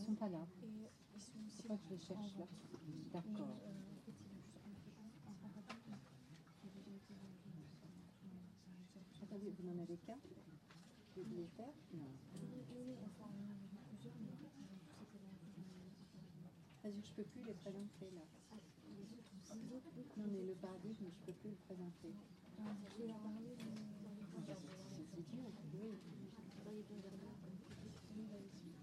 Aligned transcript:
sont 0.00 0.14
pas 0.14 0.28
là. 0.28 0.46
C'est 1.48 1.66
pas 1.66 1.76
que 1.76 1.82
je 1.84 1.94
les 1.94 2.00
cherche 2.00 2.34
là. 2.38 2.46
D'accord. 3.12 3.56
Attendez, 9.22 9.50
vous 9.50 9.64
n'en 9.68 9.78
avez 9.80 9.96
qu'un? 9.98 10.18
Vous 11.16 11.22
voulez 11.22 11.42
le 11.42 11.48
faire? 11.56 11.72
Non. 11.94 12.10
C'est-à-dire 16.82 17.02
que 17.02 17.08
je 17.08 17.12
peux 17.12 17.24
plus 17.24 17.44
les 17.46 17.54
présenter 17.54 18.10
là. 18.10 18.22
Non, 20.16 20.26
mais 20.32 20.42
le 20.46 20.54
paradigme, 20.54 21.10
je 21.12 21.20
peux 21.26 21.32
plus 21.32 21.50
le 21.50 21.56
présenter. 21.56 22.12
C'est 24.90 25.18
idiot, 25.18 25.52
oui. 25.74 25.94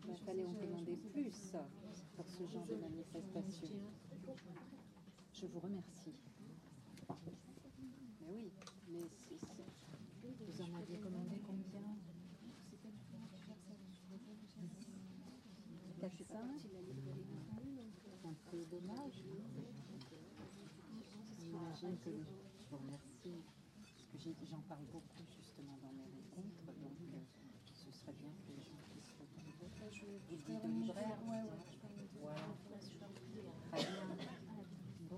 Il 0.09 0.17
fallait 0.25 0.45
en 0.45 0.53
demander 0.53 0.95
plus 1.29 1.55
pour 2.15 2.25
ce 2.29 2.43
genre 2.47 2.65
de 2.67 2.75
manifestation. 2.75 3.67
Je 5.33 5.45
vous 5.45 5.59
remercie. 5.59 6.15
Mais 8.21 8.31
oui, 8.31 8.51
mais 8.91 9.01
c'est- 9.27 9.35
vous 10.47 10.61
en 10.61 10.73
aviez 10.81 10.97
commandé 10.99 11.39
combien? 11.45 11.81
4-5 15.99 16.67
Un 18.23 18.33
peu 18.49 18.65
dommage. 18.71 19.23
J'imagine 21.39 21.97
que 21.99 22.09
je 22.11 22.65
vous 22.69 22.77
remercie. 22.77 23.43
Parce 24.13 24.23
que 24.23 24.45
j'en 24.45 24.61
parle 24.61 24.85
beaucoup 24.91 25.23
justement 25.35 25.77
dans 25.83 25.91
mes 25.91 26.03
rencontres, 26.05 26.65
donc 26.65 27.13
euh, 27.13 27.56
ce 27.87 27.99
serait 28.01 28.13
bien 28.19 28.29
que 28.43 28.51
les 28.51 28.63
gens 28.63 28.75
puissent 28.91 29.13
retrouver. 29.19 30.19
Vous 30.29 30.35
dites 30.35 30.47
au 30.63 30.67
libraire 30.67 31.17
Voilà. 31.25 31.43
Très 33.71 33.81
bien. 33.81 33.87
Bon. 35.09 35.17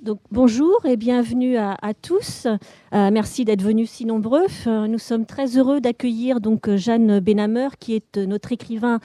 Donc 0.00 0.18
bonjour 0.30 0.84
et 0.86 0.96
bienvenue 0.96 1.56
à, 1.56 1.76
à 1.82 1.94
tous. 1.94 2.46
Euh, 2.46 3.10
merci 3.12 3.44
d'être 3.44 3.62
venus 3.62 3.90
si 3.90 4.04
nombreux. 4.06 4.46
Euh, 4.66 4.86
Nous 4.86 4.98
sommes 4.98 5.26
très 5.26 5.58
heureux 5.58 5.80
d'accueillir 5.80 6.40
donc 6.40 6.74
Jeanne 6.74 7.20
Benhamer, 7.20 7.68
qui 7.78 7.94
est 7.94 8.16
euh, 8.16 8.26
notre 8.26 8.52
écrivain, 8.52 9.00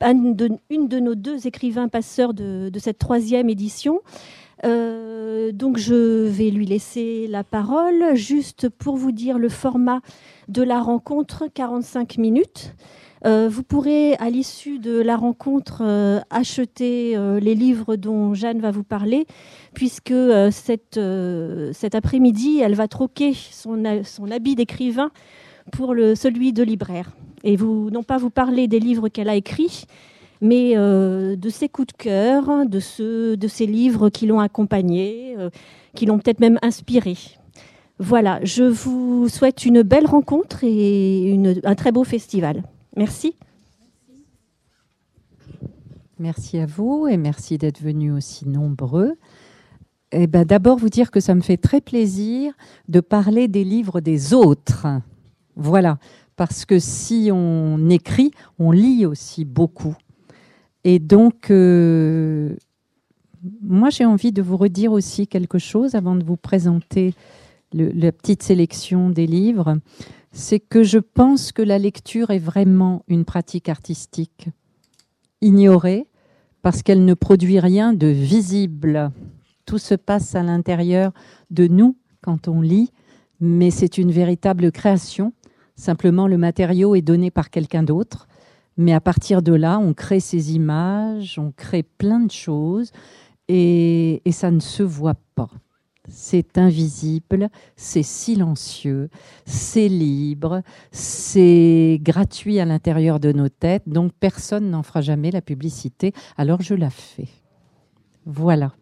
une 0.00 0.34
de, 0.34 0.50
une 0.70 0.88
de 0.88 0.98
nos 1.00 1.14
deux 1.14 1.46
écrivains 1.46 1.88
passeurs 1.88 2.32
de, 2.34 2.70
de 2.72 2.78
cette 2.78 2.98
troisième 2.98 3.50
édition. 3.50 4.00
Euh, 4.64 5.52
donc 5.52 5.78
je 5.78 6.26
vais 6.26 6.50
lui 6.50 6.66
laisser 6.66 7.26
la 7.28 7.44
parole 7.44 8.14
juste 8.14 8.68
pour 8.68 8.96
vous 8.96 9.12
dire 9.12 9.38
le 9.38 9.48
format 9.48 10.00
de 10.48 10.62
la 10.62 10.80
rencontre, 10.80 11.44
45 11.52 12.18
minutes. 12.18 12.74
Euh, 13.26 13.48
vous 13.50 13.62
pourrez, 13.62 14.14
à 14.14 14.30
l'issue 14.30 14.78
de 14.78 14.98
la 14.98 15.16
rencontre, 15.16 15.82
euh, 15.82 16.20
acheter 16.30 17.16
les 17.40 17.54
livres 17.54 17.96
dont 17.96 18.34
Jeanne 18.34 18.60
va 18.60 18.70
vous 18.70 18.84
parler, 18.84 19.26
puisque 19.74 20.14
cette, 20.50 21.00
cet 21.72 21.94
après-midi, 21.94 22.60
elle 22.60 22.74
va 22.74 22.88
troquer 22.88 23.34
son, 23.34 24.02
son 24.04 24.30
habit 24.30 24.54
d'écrivain 24.54 25.10
pour 25.72 25.94
le, 25.94 26.14
celui 26.14 26.52
de 26.52 26.62
libraire. 26.62 27.10
Et 27.44 27.56
non 27.56 28.02
pas 28.02 28.18
vous 28.18 28.30
parler 28.30 28.68
des 28.68 28.80
livres 28.80 29.08
qu'elle 29.08 29.28
a 29.28 29.34
écrits, 29.34 29.86
mais 30.40 30.72
euh, 30.76 31.36
de 31.36 31.48
ses 31.48 31.68
coups 31.68 31.88
de 31.88 31.92
cœur, 31.92 32.66
de, 32.66 32.80
ceux, 32.80 33.36
de 33.36 33.48
ses 33.48 33.66
livres 33.66 34.08
qui 34.08 34.26
l'ont 34.26 34.40
accompagnée, 34.40 35.34
euh, 35.38 35.50
qui 35.94 36.06
l'ont 36.06 36.18
peut-être 36.18 36.40
même 36.40 36.58
inspirée. 36.62 37.18
Voilà, 37.98 38.40
je 38.42 38.64
vous 38.64 39.28
souhaite 39.28 39.66
une 39.66 39.82
belle 39.82 40.06
rencontre 40.06 40.64
et 40.64 41.38
un 41.64 41.74
très 41.74 41.92
beau 41.92 42.04
festival. 42.04 42.62
Merci. 42.96 43.34
Merci 46.18 46.58
à 46.58 46.66
vous 46.66 47.06
et 47.08 47.16
merci 47.16 47.58
d'être 47.58 47.80
venus 47.80 48.12
aussi 48.12 48.48
nombreux. 48.48 49.14
Eh 50.12 50.26
ben, 50.26 50.44
D'abord, 50.44 50.78
vous 50.78 50.88
dire 50.88 51.10
que 51.10 51.20
ça 51.20 51.34
me 51.34 51.40
fait 51.40 51.56
très 51.56 51.80
plaisir 51.80 52.52
de 52.88 53.00
parler 53.00 53.48
des 53.48 53.64
livres 53.64 54.00
des 54.00 54.34
autres. 54.34 54.86
Voilà, 55.56 55.98
parce 56.36 56.64
que 56.64 56.78
si 56.78 57.30
on 57.32 57.90
écrit, 57.90 58.32
on 58.58 58.70
lit 58.72 59.04
aussi 59.04 59.44
beaucoup. 59.44 59.94
Et 60.84 60.98
donc, 60.98 61.50
euh, 61.50 62.54
moi, 63.62 63.90
j'ai 63.90 64.04
envie 64.04 64.32
de 64.32 64.42
vous 64.42 64.56
redire 64.56 64.92
aussi 64.92 65.26
quelque 65.26 65.58
chose 65.58 65.94
avant 65.94 66.14
de 66.14 66.24
vous 66.24 66.36
présenter 66.36 67.14
la 67.72 68.12
petite 68.12 68.42
sélection 68.42 69.10
des 69.10 69.26
livres. 69.26 69.78
C'est 70.32 70.60
que 70.60 70.82
je 70.82 70.98
pense 70.98 71.52
que 71.52 71.62
la 71.62 71.78
lecture 71.78 72.30
est 72.30 72.38
vraiment 72.38 73.02
une 73.08 73.24
pratique 73.24 73.68
artistique 73.68 74.48
ignorée 75.40 76.06
parce 76.62 76.82
qu'elle 76.82 77.04
ne 77.04 77.14
produit 77.14 77.60
rien 77.60 77.92
de 77.92 78.06
visible. 78.06 79.10
Tout 79.64 79.78
se 79.78 79.94
passe 79.94 80.34
à 80.34 80.42
l'intérieur 80.42 81.12
de 81.50 81.66
nous 81.66 81.96
quand 82.22 82.48
on 82.48 82.60
lit, 82.60 82.92
mais 83.40 83.70
c'est 83.70 83.98
une 83.98 84.12
véritable 84.12 84.70
création. 84.70 85.32
Simplement, 85.76 86.26
le 86.26 86.36
matériau 86.36 86.94
est 86.94 87.02
donné 87.02 87.30
par 87.30 87.50
quelqu'un 87.50 87.82
d'autre. 87.82 88.28
Mais 88.76 88.92
à 88.92 89.00
partir 89.00 89.42
de 89.42 89.52
là, 89.52 89.78
on 89.78 89.94
crée 89.94 90.20
ces 90.20 90.54
images, 90.54 91.38
on 91.38 91.52
crée 91.52 91.82
plein 91.82 92.20
de 92.20 92.30
choses 92.30 92.92
et, 93.48 94.22
ça 94.30 94.50
ne 94.50 94.60
se 94.60 94.82
voit 94.82 95.16
pas. 95.34 95.50
C'est 96.08 96.56
invisible, 96.58 97.50
c'est 97.76 98.02
silencieux, 98.02 99.10
c'est 99.44 99.88
libre, 99.88 100.62
c'est 100.90 102.00
gratuit 102.02 102.58
à 102.58 102.64
l'intérieur 102.64 103.20
de 103.20 103.32
nos 103.32 103.48
têtes, 103.48 103.88
donc 103.88 104.12
personne 104.18 104.70
n'en 104.70 104.82
fera 104.82 105.02
jamais 105.02 105.30
la 105.30 105.42
publicité, 105.42 106.12
alors 106.36 106.62
je 106.62 106.74
la 106.74 106.90
fais. 106.90 107.28
Voilà. 108.24 108.72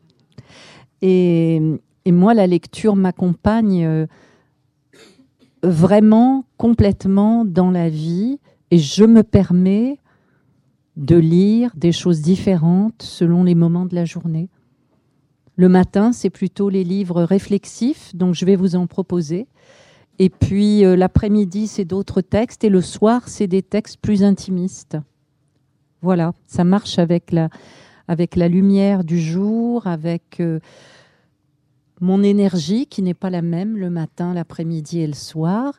Et, 1.02 1.60
et 2.04 2.12
moi, 2.12 2.32
la 2.32 2.46
lecture 2.46 2.96
m'accompagne 2.96 3.84
euh, 3.84 4.06
vraiment 5.62 6.44
complètement 6.56 7.44
dans 7.44 7.70
la 7.70 7.88
vie 7.88 8.38
et 8.70 8.78
je 8.78 9.04
me 9.04 9.22
permets 9.22 9.98
de 10.96 11.16
lire 11.16 11.70
des 11.76 11.92
choses 11.92 12.20
différentes 12.20 13.02
selon 13.02 13.44
les 13.44 13.54
moments 13.54 13.86
de 13.86 13.94
la 13.94 14.04
journée. 14.04 14.48
Le 15.56 15.68
matin, 15.68 16.12
c'est 16.12 16.30
plutôt 16.30 16.68
les 16.68 16.84
livres 16.84 17.22
réflexifs, 17.22 18.14
donc 18.14 18.34
je 18.34 18.44
vais 18.44 18.56
vous 18.56 18.76
en 18.76 18.86
proposer. 18.86 19.46
Et 20.18 20.30
puis 20.30 20.84
euh, 20.84 20.96
l'après-midi, 20.96 21.68
c'est 21.68 21.84
d'autres 21.84 22.20
textes. 22.20 22.64
Et 22.64 22.68
le 22.68 22.80
soir, 22.80 23.28
c'est 23.28 23.46
des 23.46 23.62
textes 23.62 23.98
plus 24.00 24.22
intimistes. 24.22 24.98
Voilà, 26.02 26.32
ça 26.46 26.64
marche 26.64 26.98
avec 26.98 27.32
la, 27.32 27.48
lumière 28.48 29.04
du 29.04 29.20
jour, 29.20 29.86
avec 29.86 30.38
euh, 30.40 30.60
mon 32.00 32.22
énergie 32.22 32.86
qui 32.86 33.02
n'est 33.02 33.14
pas 33.14 33.30
la 33.30 33.42
même 33.42 33.76
le 33.76 33.90
matin, 33.90 34.34
l'après-midi 34.34 35.00
et 35.00 35.06
le 35.06 35.14
soir. 35.14 35.78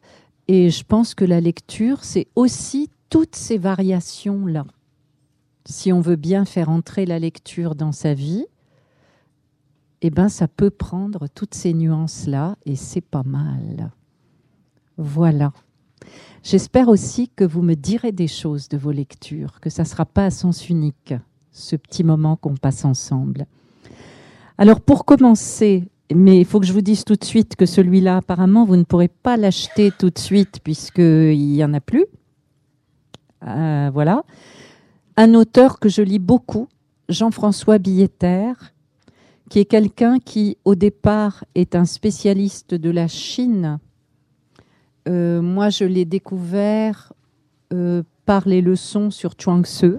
Et 0.51 0.71
je 0.71 0.83
pense 0.83 1.13
que 1.13 1.25
la 1.25 1.39
lecture, 1.41 2.03
c'est 2.03 2.25
aussi 2.35 2.89
toutes 3.11 3.35
ces 3.35 3.59
variations-là. 3.59 4.65
Si 5.65 5.93
on 5.93 6.01
veut 6.01 6.15
bien 6.15 6.43
faire 6.43 6.69
entrer 6.69 7.05
la 7.05 7.19
lecture 7.19 7.75
dans 7.75 7.91
sa 7.91 8.15
vie, 8.15 8.47
eh 10.01 10.09
ben, 10.09 10.27
ça 10.27 10.47
peut 10.47 10.71
prendre 10.71 11.27
toutes 11.27 11.53
ces 11.53 11.75
nuances-là 11.75 12.55
et 12.65 12.75
c'est 12.75 12.99
pas 12.99 13.21
mal. 13.21 13.91
Voilà. 14.97 15.53
J'espère 16.41 16.87
aussi 16.87 17.29
que 17.29 17.43
vous 17.43 17.61
me 17.61 17.75
direz 17.75 18.11
des 18.11 18.27
choses 18.27 18.69
de 18.69 18.77
vos 18.77 18.91
lectures, 18.91 19.59
que 19.59 19.69
ça 19.69 19.83
ne 19.83 19.87
sera 19.87 20.07
pas 20.07 20.25
à 20.25 20.31
sens 20.31 20.67
unique, 20.67 21.13
ce 21.51 21.75
petit 21.75 22.03
moment 22.03 22.37
qu'on 22.37 22.57
passe 22.57 22.85
ensemble. 22.85 23.45
Alors 24.57 24.81
pour 24.81 25.05
commencer, 25.05 25.87
mais 26.13 26.39
il 26.39 26.45
faut 26.45 26.59
que 26.59 26.65
je 26.65 26.73
vous 26.73 26.81
dise 26.81 27.03
tout 27.05 27.15
de 27.15 27.23
suite 27.23 27.55
que 27.55 27.65
celui-là, 27.65 28.17
apparemment, 28.17 28.65
vous 28.65 28.75
ne 28.75 28.83
pourrez 28.83 29.09
pas 29.09 29.37
l'acheter 29.37 29.91
tout 29.97 30.09
de 30.09 30.17
suite 30.17 30.59
puisqu'il 30.63 31.37
n'y 31.37 31.63
en 31.63 31.73
a 31.73 31.79
plus. 31.79 32.05
Euh, 33.45 33.89
voilà. 33.93 34.23
Un 35.17 35.33
auteur 35.33 35.79
que 35.79 35.89
je 35.89 36.01
lis 36.01 36.19
beaucoup, 36.19 36.67
Jean-François 37.09 37.77
Billetter, 37.77 38.53
qui 39.49 39.59
est 39.59 39.65
quelqu'un 39.65 40.19
qui, 40.19 40.57
au 40.65 40.75
départ, 40.75 41.43
est 41.55 41.75
un 41.75 41.85
spécialiste 41.85 42.73
de 42.73 42.89
la 42.89 43.07
Chine. 43.07 43.79
Euh, 45.07 45.41
moi, 45.41 45.69
je 45.69 45.85
l'ai 45.85 46.05
découvert 46.05 47.13
euh, 47.73 48.03
par 48.25 48.47
les 48.47 48.61
leçons 48.61 49.11
sur 49.11 49.33
Chuang 49.37 49.65
Tzu 49.65 49.97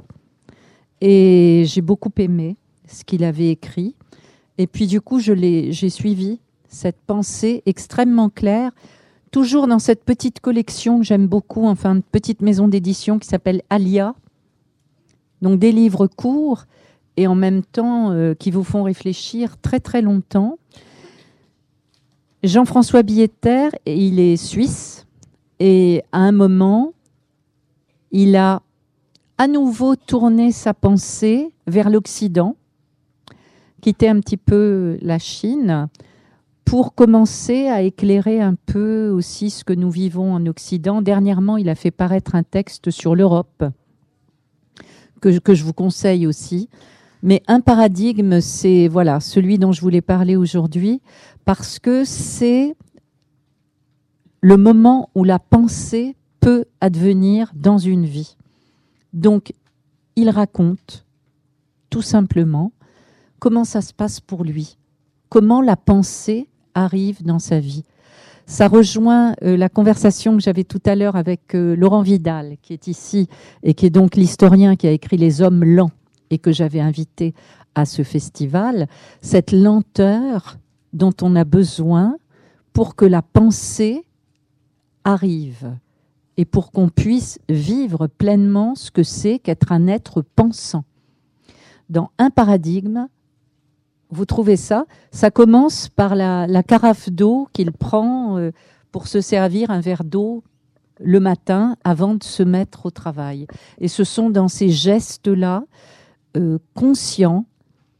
et 1.00 1.64
j'ai 1.66 1.80
beaucoup 1.80 2.12
aimé 2.18 2.56
ce 2.86 3.04
qu'il 3.04 3.24
avait 3.24 3.50
écrit. 3.50 3.94
Et 4.58 4.66
puis, 4.66 4.86
du 4.86 5.00
coup, 5.00 5.18
j'ai 5.18 5.90
suivi 5.90 6.40
cette 6.68 6.98
pensée 7.06 7.62
extrêmement 7.66 8.28
claire, 8.28 8.72
toujours 9.30 9.66
dans 9.66 9.78
cette 9.78 10.04
petite 10.04 10.40
collection 10.40 10.98
que 10.98 11.04
j'aime 11.04 11.26
beaucoup, 11.26 11.66
enfin, 11.66 11.94
une 11.96 12.02
petite 12.02 12.42
maison 12.42 12.68
d'édition 12.68 13.18
qui 13.18 13.28
s'appelle 13.28 13.62
Alia. 13.70 14.14
Donc, 15.42 15.58
des 15.58 15.72
livres 15.72 16.06
courts 16.06 16.66
et 17.16 17.26
en 17.26 17.34
même 17.34 17.62
temps 17.62 18.12
euh, 18.12 18.34
qui 18.34 18.50
vous 18.50 18.64
font 18.64 18.82
réfléchir 18.82 19.56
très 19.58 19.80
très 19.80 20.02
longtemps. 20.02 20.58
Jean-François 22.42 23.02
Billetter, 23.02 23.68
il 23.84 24.18
est 24.18 24.36
suisse 24.36 25.06
et 25.58 26.02
à 26.12 26.18
un 26.20 26.32
moment, 26.32 26.94
il 28.12 28.36
a 28.36 28.62
à 29.36 29.46
nouveau 29.46 29.96
tourner 29.96 30.52
sa 30.52 30.72
pensée 30.72 31.52
vers 31.66 31.90
l'Occident, 31.90 32.56
quitter 33.80 34.08
un 34.08 34.20
petit 34.20 34.36
peu 34.36 34.98
la 35.02 35.18
Chine 35.18 35.88
pour 36.64 36.94
commencer 36.94 37.66
à 37.66 37.82
éclairer 37.82 38.40
un 38.40 38.54
peu 38.54 39.08
aussi 39.08 39.50
ce 39.50 39.64
que 39.64 39.72
nous 39.72 39.90
vivons 39.90 40.34
en 40.34 40.46
Occident. 40.46 41.02
Dernièrement, 41.02 41.56
il 41.56 41.68
a 41.68 41.74
fait 41.74 41.90
paraître 41.90 42.36
un 42.36 42.44
texte 42.44 42.90
sur 42.90 43.16
l'Europe 43.16 43.64
que, 45.20 45.54
je 45.54 45.64
vous 45.64 45.72
conseille 45.72 46.26
aussi. 46.26 46.68
Mais 47.22 47.42
un 47.48 47.60
paradigme, 47.60 48.40
c'est 48.40 48.88
voilà 48.88 49.20
celui 49.20 49.58
dont 49.58 49.72
je 49.72 49.80
voulais 49.80 50.00
parler 50.00 50.36
aujourd'hui, 50.36 51.02
parce 51.44 51.78
que 51.78 52.04
c'est 52.04 52.74
le 54.40 54.56
moment 54.56 55.10
où 55.14 55.24
la 55.24 55.38
pensée 55.38 56.16
peut 56.40 56.64
advenir 56.80 57.52
dans 57.54 57.78
une 57.78 58.06
vie. 58.06 58.36
Donc, 59.12 59.52
il 60.16 60.30
raconte 60.30 61.04
tout 61.90 62.02
simplement 62.02 62.72
comment 63.40 63.64
ça 63.64 63.80
se 63.80 63.92
passe 63.92 64.20
pour 64.20 64.44
lui, 64.44 64.78
comment 65.28 65.60
la 65.60 65.76
pensée 65.76 66.48
arrive 66.74 67.24
dans 67.24 67.40
sa 67.40 67.58
vie? 67.58 67.84
Ça 68.46 68.68
rejoint 68.68 69.34
euh, 69.42 69.56
la 69.56 69.68
conversation 69.68 70.36
que 70.36 70.42
j'avais 70.42 70.64
tout 70.64 70.82
à 70.84 70.94
l'heure 70.94 71.16
avec 71.16 71.54
euh, 71.54 71.74
Laurent 71.76 72.02
Vidal, 72.02 72.56
qui 72.62 72.72
est 72.72 72.86
ici 72.86 73.28
et 73.62 73.74
qui 73.74 73.86
est 73.86 73.90
donc 73.90 74.16
l'historien 74.16 74.76
qui 74.76 74.86
a 74.86 74.90
écrit 74.90 75.16
Les 75.16 75.40
Hommes 75.40 75.64
lents 75.64 75.92
et 76.30 76.38
que 76.38 76.52
j'avais 76.52 76.80
invité 76.80 77.34
à 77.74 77.84
ce 77.84 78.02
festival. 78.02 78.88
Cette 79.20 79.52
lenteur 79.52 80.58
dont 80.92 81.14
on 81.22 81.36
a 81.36 81.44
besoin 81.44 82.16
pour 82.72 82.96
que 82.96 83.04
la 83.04 83.22
pensée 83.22 84.04
arrive 85.04 85.76
et 86.36 86.44
pour 86.44 86.72
qu'on 86.72 86.88
puisse 86.88 87.38
vivre 87.48 88.06
pleinement 88.08 88.74
ce 88.74 88.90
que 88.90 89.02
c'est 89.02 89.38
qu'être 89.38 89.72
un 89.72 89.86
être 89.86 90.22
pensant. 90.22 90.84
Dans 91.88 92.10
un 92.18 92.30
paradigme, 92.30 93.06
vous 94.10 94.24
trouvez 94.24 94.56
ça 94.56 94.86
Ça 95.12 95.30
commence 95.30 95.88
par 95.88 96.14
la, 96.14 96.62
carafe 96.62 97.10
d'eau 97.10 97.48
qu'il 97.52 97.72
prend 97.72 98.38
euh, 98.38 98.50
pour 98.92 99.06
se 99.06 99.20
servir 99.20 99.70
un 99.70 99.80
verre 99.80 100.04
d'eau 100.04 100.42
le 100.98 101.20
matin 101.20 101.76
avant 101.84 102.14
de 102.14 102.24
se 102.24 102.42
mettre 102.42 102.86
au 102.86 102.90
travail. 102.90 103.46
Et 103.78 103.88
ce 103.88 104.04
sont 104.04 104.30
dans 104.30 104.48
ces 104.48 104.68
gestes-là 104.68 105.64
euh, 106.36 106.58
conscients 106.74 107.46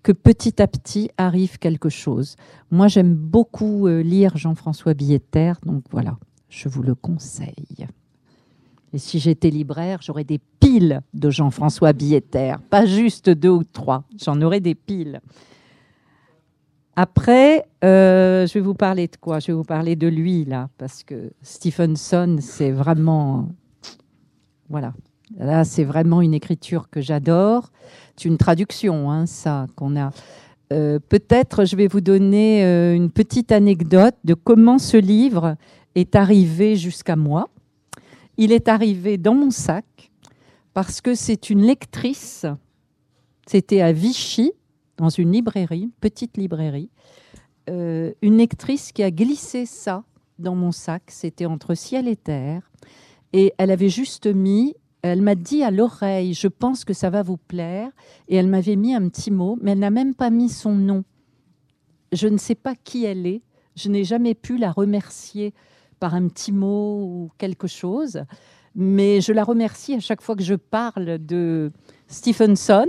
que 0.03 0.13
petit 0.13 0.61
à 0.63 0.67
petit 0.67 1.11
arrive 1.17 1.59
quelque 1.59 1.89
chose. 1.89 2.37
Moi, 2.71 2.89
j'aime 2.89 3.15
beaucoup 3.15 3.87
euh, 3.87 4.03
lire 4.03 4.37
Jean-François 4.37 4.95
Billetter, 4.95 5.53
donc 5.65 5.85
voilà, 5.91 6.19
je 6.49 6.69
vous 6.69 6.83
le 6.83 6.95
conseille. 6.95 7.87
Et 8.93 8.99
si 8.99 9.19
j'étais 9.19 9.51
libraire, 9.51 10.01
j'aurais 10.03 10.25
des 10.25 10.41
piles 10.59 11.01
de 11.15 11.31
Jean-François 11.31 11.93
Billetter, 11.93 12.57
pas 12.71 12.87
juste 12.87 13.31
deux 13.31 13.51
ou 13.51 13.65
trois, 13.65 14.05
j'en 14.19 14.41
aurais 14.43 14.61
des 14.61 14.75
piles. 14.75 15.21
Après, 17.03 17.65
euh, 17.83 18.47
je 18.47 18.53
vais 18.53 18.61
vous 18.61 18.75
parler 18.75 19.07
de 19.07 19.17
quoi? 19.17 19.39
Je 19.39 19.47
vais 19.47 19.53
vous 19.55 19.65
parler 19.65 19.97
de 19.97 20.07
lui, 20.07 20.45
là, 20.45 20.69
parce 20.77 21.03
que 21.03 21.33
Stephenson, 21.41 22.37
c'est 22.43 22.73
vraiment. 22.73 23.49
Voilà. 24.69 24.93
Là, 25.39 25.65
c'est 25.65 25.85
vraiment 25.85 26.21
une 26.21 26.35
écriture 26.35 26.91
que 26.91 27.01
j'adore. 27.01 27.71
C'est 28.17 28.29
une 28.29 28.37
traduction, 28.37 29.11
hein, 29.11 29.25
ça, 29.25 29.67
qu'on 29.77 29.99
a. 29.99 30.11
Euh, 30.75 30.99
peut-être, 30.99 31.65
je 31.65 31.75
vais 31.75 31.87
vous 31.87 32.03
donner 32.03 32.67
euh, 32.67 32.95
une 32.95 33.11
petite 33.11 33.51
anecdote 33.51 34.17
de 34.25 34.35
comment 34.35 34.79
ce 34.79 34.99
livre 34.99 35.57
est 35.95 36.15
arrivé 36.15 36.77
jusqu'à 36.77 37.17
moi. 37.17 37.49
Il 38.37 38.53
est 38.53 38.69
arrivé 38.69 39.17
dans 39.17 39.35
mon 39.35 39.51
sac 39.51 39.87
parce 40.75 41.01
que 41.01 41.15
c'est 41.15 41.49
une 41.49 41.63
lectrice. 41.63 42.45
C'était 43.47 43.81
à 43.81 43.91
Vichy 43.91 44.53
dans 45.01 45.09
une 45.09 45.33
librairie, 45.33 45.91
petite 46.01 46.37
librairie, 46.37 46.91
euh, 47.71 48.13
une 48.21 48.37
lectrice 48.37 48.93
qui 48.93 49.03
a 49.03 49.11
glissé 49.11 49.65
ça 49.65 50.05
dans 50.39 50.55
mon 50.55 50.73
sac. 50.73 51.05
C'était 51.09 51.47
entre 51.47 51.75
ciel 51.75 52.07
et 52.07 52.17
terre. 52.17 52.71
Et 53.33 53.55
elle 53.57 53.71
avait 53.71 53.89
juste 53.89 54.27
mis, 54.27 54.75
elle 55.03 55.23
m'a 55.23 55.35
dit 55.35 55.63
à 55.63 55.71
l'oreille, 55.71 56.35
je 56.35 56.49
pense 56.49 56.85
que 56.85 56.93
ça 56.93 57.09
va 57.09 57.23
vous 57.23 57.39
plaire. 57.39 57.91
Et 58.29 58.37
elle 58.37 58.49
m'avait 58.49 58.77
mis 58.77 58.95
un 58.95 59.09
petit 59.09 59.31
mot, 59.31 59.59
mais 59.63 59.73
elle 59.73 59.79
n'a 59.79 59.91
même 59.91 60.15
pas 60.15 60.29
mis 60.29 60.51
son 60.51 60.75
nom. 60.75 61.05
Je 62.13 62.29
ne 62.29 62.37
sais 62.37 62.55
pas 62.55 62.75
qui 62.75 63.05
elle 63.07 63.27
est. 63.27 63.43
Je 63.77 63.89
n'ai 63.89 64.05
jamais 64.05 64.35
pu 64.35 64.59
la 64.59 64.71
remercier 64.71 65.55
par 65.99 66.15
un 66.15 66.29
petit 66.29 66.53
mot 66.53 67.05
ou 67.05 67.31
quelque 67.39 67.69
chose. 67.69 68.23
Mais 68.75 69.21
je 69.21 69.33
la 69.33 69.45
remercie 69.45 69.95
à 69.95 70.01
chaque 70.01 70.21
fois 70.21 70.37
que 70.37 70.43
je 70.43 70.55
parle 70.55 71.19
de 71.25 71.73
Stephenson 72.07 72.87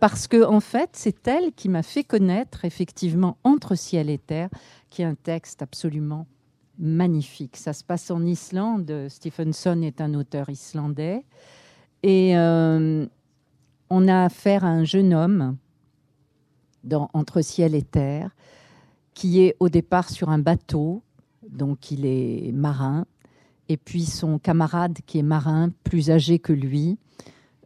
parce 0.00 0.28
que 0.28 0.44
en 0.44 0.60
fait, 0.60 0.90
c'est 0.92 1.26
elle 1.26 1.52
qui 1.52 1.68
m'a 1.68 1.82
fait 1.82 2.04
connaître 2.04 2.64
effectivement 2.64 3.36
Entre 3.44 3.74
ciel 3.74 4.10
et 4.10 4.18
terre, 4.18 4.48
qui 4.90 5.02
est 5.02 5.06
un 5.06 5.14
texte 5.14 5.62
absolument 5.62 6.26
magnifique. 6.78 7.56
Ça 7.56 7.72
se 7.72 7.82
passe 7.82 8.10
en 8.10 8.24
Islande. 8.24 9.06
Stephenson 9.08 9.82
est 9.82 10.00
un 10.00 10.14
auteur 10.14 10.48
islandais 10.48 11.24
et 12.02 12.36
euh, 12.36 13.06
on 13.90 14.08
a 14.08 14.24
affaire 14.24 14.64
à 14.64 14.68
un 14.68 14.84
jeune 14.84 15.12
homme 15.12 15.56
dans 16.84 17.10
Entre 17.12 17.42
ciel 17.42 17.74
et 17.74 17.82
terre 17.82 18.30
qui 19.14 19.42
est 19.42 19.56
au 19.58 19.68
départ 19.68 20.10
sur 20.10 20.28
un 20.28 20.38
bateau, 20.38 21.02
donc 21.50 21.90
il 21.90 22.06
est 22.06 22.52
marin, 22.52 23.04
et 23.68 23.76
puis 23.76 24.04
son 24.04 24.38
camarade 24.38 24.98
qui 25.06 25.18
est 25.18 25.24
marin, 25.24 25.72
plus 25.82 26.10
âgé 26.10 26.38
que 26.38 26.52
lui, 26.52 26.98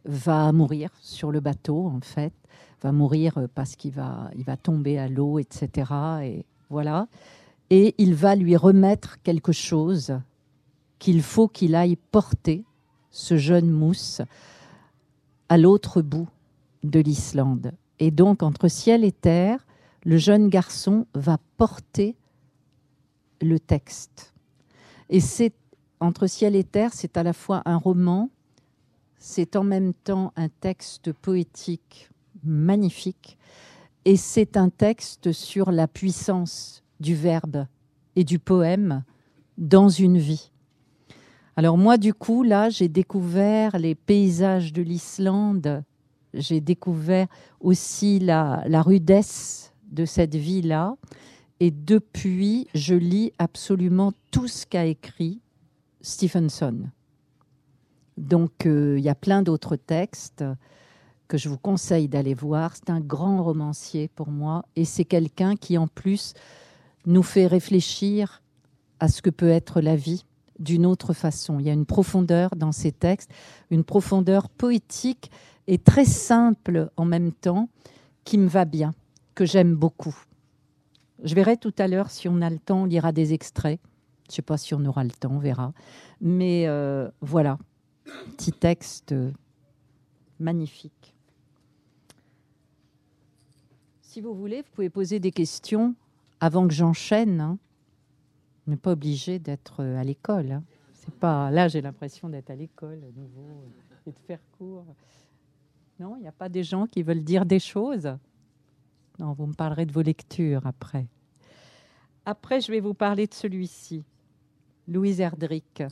va 0.05 0.51
mourir 0.51 0.89
sur 0.99 1.31
le 1.31 1.39
bateau, 1.39 1.87
en 1.87 2.01
fait, 2.01 2.33
va 2.81 2.91
mourir 2.91 3.47
parce 3.55 3.75
qu'il 3.75 3.91
va, 3.91 4.29
il 4.35 4.43
va 4.43 4.57
tomber 4.57 4.97
à 4.99 5.07
l'eau, 5.07 5.39
etc. 5.39 5.91
Et 6.23 6.45
voilà. 6.69 7.07
Et 7.69 7.95
il 7.97 8.13
va 8.13 8.35
lui 8.35 8.55
remettre 8.55 9.21
quelque 9.21 9.51
chose 9.51 10.19
qu'il 10.99 11.21
faut 11.21 11.47
qu'il 11.47 11.75
aille 11.75 11.95
porter, 11.95 12.63
ce 13.09 13.37
jeune 13.37 13.69
mousse, 13.69 14.21
à 15.49 15.57
l'autre 15.57 16.01
bout 16.01 16.27
de 16.83 16.99
l'Islande. 16.99 17.71
Et 17.99 18.11
donc, 18.11 18.43
entre 18.43 18.67
ciel 18.67 19.03
et 19.03 19.11
terre, 19.11 19.65
le 20.03 20.17
jeune 20.17 20.49
garçon 20.49 21.07
va 21.13 21.37
porter 21.57 22.15
le 23.41 23.59
texte. 23.59 24.33
Et 25.09 25.19
c'est 25.19 25.53
entre 25.99 26.27
ciel 26.27 26.55
et 26.55 26.63
terre, 26.63 26.91
c'est 26.93 27.17
à 27.17 27.23
la 27.23 27.33
fois 27.33 27.61
un 27.65 27.77
roman, 27.77 28.29
c'est 29.25 29.55
en 29.55 29.63
même 29.63 29.93
temps 29.93 30.33
un 30.35 30.49
texte 30.49 31.13
poétique 31.13 32.09
magnifique 32.43 33.37
et 34.03 34.17
c'est 34.17 34.57
un 34.57 34.67
texte 34.67 35.31
sur 35.31 35.71
la 35.71 35.87
puissance 35.87 36.83
du 36.99 37.15
verbe 37.15 37.65
et 38.17 38.25
du 38.25 38.37
poème 38.37 39.05
dans 39.57 39.87
une 39.87 40.17
vie. 40.17 40.51
Alors 41.55 41.77
moi, 41.77 41.97
du 41.97 42.13
coup, 42.13 42.43
là, 42.43 42.69
j'ai 42.69 42.89
découvert 42.89 43.79
les 43.79 43.95
paysages 43.95 44.73
de 44.73 44.81
l'Islande, 44.81 45.85
j'ai 46.33 46.59
découvert 46.59 47.27
aussi 47.61 48.19
la, 48.19 48.65
rudesse 48.81 49.73
de 49.89 50.03
cette 50.03 50.35
vie-là, 50.35 50.97
et 51.61 51.71
depuis, 51.71 52.67
je 52.75 52.95
lis 52.95 53.31
absolument 53.39 54.11
tout 54.31 54.49
ce 54.49 54.65
qu'a 54.65 54.83
écrit 54.83 55.39
Stevenson. 56.01 56.89
Donc 58.17 58.65
euh, 58.65 58.95
il 58.97 59.03
y 59.03 59.09
a 59.09 59.15
plein 59.15 59.41
d'autres 59.41 59.75
textes 59.75 60.43
que 61.27 61.37
je 61.37 61.49
vous 61.49 61.57
conseille 61.57 62.07
d'aller 62.07 62.33
voir. 62.33 62.75
C'est 62.75 62.89
un 62.89 62.99
grand 62.99 63.43
romancier 63.43 64.07
pour 64.07 64.29
moi 64.29 64.65
et 64.75 64.85
c'est 64.85 65.05
quelqu'un 65.05 65.55
qui 65.55 65.77
en 65.77 65.87
plus 65.87 66.33
nous 67.05 67.23
fait 67.23 67.47
réfléchir 67.47 68.41
à 68.99 69.07
ce 69.07 69.21
que 69.21 69.29
peut 69.29 69.49
être 69.49 69.81
la 69.81 69.95
vie 69.95 70.25
d'une 70.59 70.85
autre 70.85 71.13
façon. 71.13 71.59
Il 71.59 71.65
y 71.65 71.69
a 71.69 71.73
une 71.73 71.85
profondeur 71.85 72.55
dans 72.55 72.71
ses 72.71 72.91
textes, 72.91 73.31
une 73.69 73.83
profondeur 73.83 74.49
poétique 74.49 75.31
et 75.67 75.77
très 75.77 76.05
simple 76.05 76.89
en 76.97 77.05
même 77.05 77.31
temps 77.31 77.69
qui 78.23 78.37
me 78.37 78.47
va 78.47 78.65
bien, 78.65 78.93
que 79.35 79.45
j'aime 79.45 79.75
beaucoup. 79.75 80.15
Je 81.23 81.35
verrai 81.35 81.57
tout 81.57 81.73
à 81.77 81.87
l'heure 81.87 82.11
si 82.11 82.27
on 82.27 82.41
a 82.41 82.49
le 82.49 82.59
temps, 82.59 82.83
on 82.83 82.85
lira 82.85 83.11
des 83.11 83.33
extraits. 83.33 83.79
Je 84.27 84.31
ne 84.31 84.35
sais 84.35 84.41
pas 84.41 84.57
si 84.57 84.73
on 84.73 84.85
aura 84.85 85.03
le 85.03 85.11
temps, 85.11 85.31
on 85.31 85.39
verra. 85.39 85.73
Mais 86.21 86.65
euh, 86.67 87.09
voilà, 87.21 87.57
Petit 88.37 88.51
texte 88.51 89.15
magnifique. 90.39 91.13
Si 94.01 94.21
vous 94.21 94.35
voulez, 94.35 94.61
vous 94.61 94.69
pouvez 94.73 94.89
poser 94.89 95.19
des 95.19 95.31
questions 95.31 95.95
avant 96.39 96.67
que 96.67 96.73
j'enchaîne. 96.73 97.41
Hein. 97.41 97.57
N'est 98.67 98.77
pas 98.77 98.91
obligé 98.91 99.39
d'être 99.39 99.81
euh, 99.81 99.97
à 99.97 100.03
l'école. 100.03 100.51
Hein. 100.51 100.63
C'est 100.93 101.13
pas 101.15 101.49
là, 101.51 101.67
j'ai 101.67 101.81
l'impression 101.81 102.29
d'être 102.29 102.49
à 102.49 102.55
l'école 102.55 103.03
à 103.03 103.19
nouveau 103.19 103.49
euh, 103.49 104.09
et 104.09 104.11
de 104.11 104.19
faire 104.19 104.39
cours. 104.57 104.85
Non, 105.99 106.15
il 106.17 106.21
n'y 106.21 106.27
a 106.27 106.33
pas 106.33 106.49
des 106.49 106.63
gens 106.63 106.85
qui 106.85 107.01
veulent 107.01 107.23
dire 107.23 107.45
des 107.45 107.59
choses. 107.59 108.09
Non, 109.19 109.33
vous 109.33 109.47
me 109.47 109.53
parlerez 109.53 109.85
de 109.85 109.91
vos 109.91 110.01
lectures 110.01 110.65
après. 110.65 111.07
Après, 112.25 112.61
je 112.61 112.71
vais 112.71 112.79
vous 112.79 112.93
parler 112.93 113.27
de 113.27 113.33
celui-ci, 113.33 114.03
Louise 114.87 115.19
Erdrich. 115.19 115.83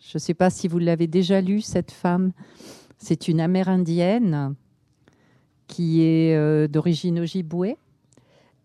Je 0.00 0.12
ne 0.14 0.18
sais 0.18 0.34
pas 0.34 0.50
si 0.50 0.68
vous 0.68 0.78
l'avez 0.78 1.06
déjà 1.06 1.40
lu, 1.40 1.60
cette 1.60 1.90
femme. 1.90 2.32
C'est 2.98 3.28
une 3.28 3.40
amérindienne 3.40 4.54
qui 5.66 6.02
est 6.02 6.36
euh, 6.36 6.68
d'origine 6.68 7.20
ojibwe. 7.20 7.76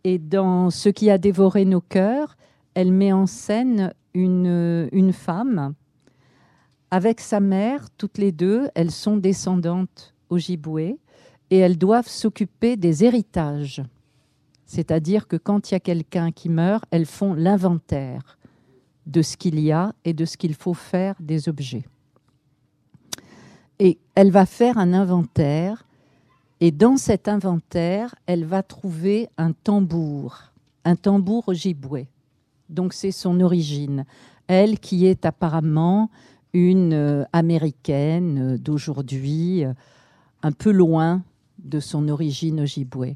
Et 0.03 0.17
dans 0.17 0.69
Ce 0.69 0.89
qui 0.89 1.09
a 1.09 1.17
dévoré 1.17 1.65
nos 1.65 1.81
cœurs, 1.81 2.37
elle 2.73 2.91
met 2.91 3.11
en 3.11 3.25
scène 3.25 3.93
une, 4.13 4.89
une 4.91 5.13
femme 5.13 5.73
avec 6.91 7.21
sa 7.21 7.39
mère, 7.39 7.89
toutes 7.97 8.17
les 8.17 8.33
deux, 8.33 8.69
elles 8.75 8.91
sont 8.91 9.15
descendantes 9.15 10.13
ojibwe 10.29 10.97
et 11.49 11.57
elles 11.57 11.77
doivent 11.77 12.09
s'occuper 12.09 12.75
des 12.75 13.05
héritages. 13.05 13.81
C'est-à-dire 14.65 15.27
que 15.27 15.37
quand 15.37 15.71
il 15.71 15.75
y 15.75 15.77
a 15.77 15.79
quelqu'un 15.79 16.31
qui 16.31 16.49
meurt, 16.49 16.83
elles 16.91 17.05
font 17.05 17.33
l'inventaire 17.33 18.37
de 19.11 19.21
ce 19.21 19.35
qu'il 19.35 19.59
y 19.59 19.71
a 19.71 19.93
et 20.05 20.13
de 20.13 20.25
ce 20.25 20.37
qu'il 20.37 20.55
faut 20.55 20.73
faire 20.73 21.15
des 21.19 21.49
objets. 21.49 21.83
Et 23.79 23.97
elle 24.15 24.31
va 24.31 24.45
faire 24.45 24.77
un 24.77 24.93
inventaire, 24.93 25.85
et 26.59 26.71
dans 26.71 26.97
cet 26.97 27.27
inventaire, 27.27 28.13
elle 28.27 28.45
va 28.45 28.61
trouver 28.61 29.27
un 29.37 29.51
tambour, 29.51 30.51
un 30.85 30.95
tambour 30.95 31.49
ojibwe. 31.49 32.05
Donc 32.69 32.93
c'est 32.93 33.11
son 33.11 33.41
origine. 33.41 34.05
Elle 34.47 34.79
qui 34.79 35.07
est 35.07 35.25
apparemment 35.25 36.09
une 36.53 36.93
euh, 36.93 37.23
américaine 37.33 38.57
d'aujourd'hui, 38.57 39.65
euh, 39.65 39.73
un 40.43 40.51
peu 40.51 40.71
loin 40.71 41.23
de 41.57 41.79
son 41.79 42.07
origine 42.09 42.61
ojibwe. 42.61 43.15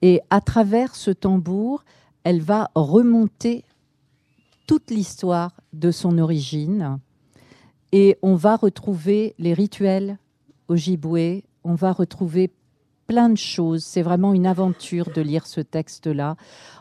Et 0.00 0.20
à 0.30 0.40
travers 0.40 0.94
ce 0.94 1.10
tambour, 1.10 1.84
elle 2.24 2.40
va 2.40 2.70
remonter 2.74 3.64
toute 4.68 4.90
l'histoire 4.90 5.56
de 5.72 5.90
son 5.90 6.18
origine. 6.18 7.00
Et 7.90 8.18
on 8.20 8.34
va 8.34 8.54
retrouver 8.54 9.34
les 9.38 9.54
rituels 9.54 10.18
ojibwe, 10.68 11.42
on 11.64 11.74
va 11.74 11.90
retrouver 11.90 12.52
plein 13.06 13.30
de 13.30 13.38
choses. 13.38 13.82
C'est 13.82 14.02
vraiment 14.02 14.34
une 14.34 14.46
aventure 14.46 15.10
de 15.10 15.22
lire 15.22 15.46
ce 15.46 15.62
texte-là. 15.62 16.36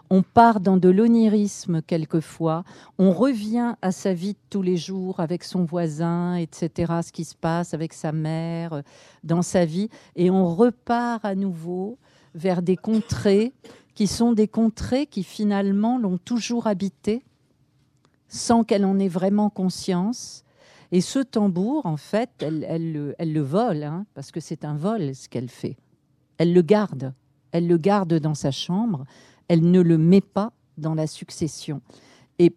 On 0.09 0.21
part 0.21 0.59
dans 0.59 0.75
de 0.75 0.89
l'onirisme 0.89 1.81
quelquefois. 1.81 2.65
On 2.99 3.13
revient 3.13 3.75
à 3.81 3.93
sa 3.93 4.13
vie 4.13 4.33
de 4.33 4.39
tous 4.49 4.61
les 4.61 4.75
jours 4.75 5.21
avec 5.21 5.45
son 5.45 5.63
voisin, 5.63 6.35
etc., 6.35 6.91
ce 7.05 7.13
qui 7.13 7.23
se 7.23 7.35
passe 7.35 7.73
avec 7.73 7.93
sa 7.93 8.11
mère 8.11 8.83
dans 9.23 9.41
sa 9.41 9.63
vie. 9.63 9.87
Et 10.17 10.29
on 10.29 10.53
repart 10.53 11.23
à 11.23 11.35
nouveau 11.35 11.97
vers 12.35 12.61
des 12.61 12.75
contrées 12.75 13.53
qui 13.95 14.07
sont 14.07 14.33
des 14.33 14.49
contrées 14.49 15.05
qui 15.05 15.23
finalement 15.23 15.97
l'ont 15.97 16.17
toujours 16.17 16.67
habité 16.67 17.23
sans 18.27 18.63
qu'elle 18.63 18.85
en 18.85 18.99
ait 18.99 19.07
vraiment 19.07 19.49
conscience. 19.49 20.43
Et 20.91 21.01
ce 21.01 21.19
tambour, 21.19 21.85
en 21.85 21.97
fait, 21.97 22.29
elle, 22.39 23.15
le 23.19 23.41
vole, 23.41 23.83
hein, 23.83 24.05
parce 24.13 24.31
que 24.31 24.39
c'est 24.39 24.65
un 24.65 24.75
vol 24.75 25.13
ce 25.15 25.27
qu'elle 25.27 25.49
fait. 25.49 25.77
Elle 26.37 26.53
le 26.53 26.61
garde, 26.61 27.13
elle 27.51 27.67
le 27.67 27.77
garde 27.77 28.13
dans 28.13 28.35
sa 28.35 28.51
chambre, 28.51 29.05
elle 29.47 29.69
ne 29.69 29.81
le 29.81 29.97
met 29.97 30.21
pas 30.21 30.51
dans 30.77 30.93
la 30.93 31.07
succession. 31.07 31.81
Et 32.39 32.55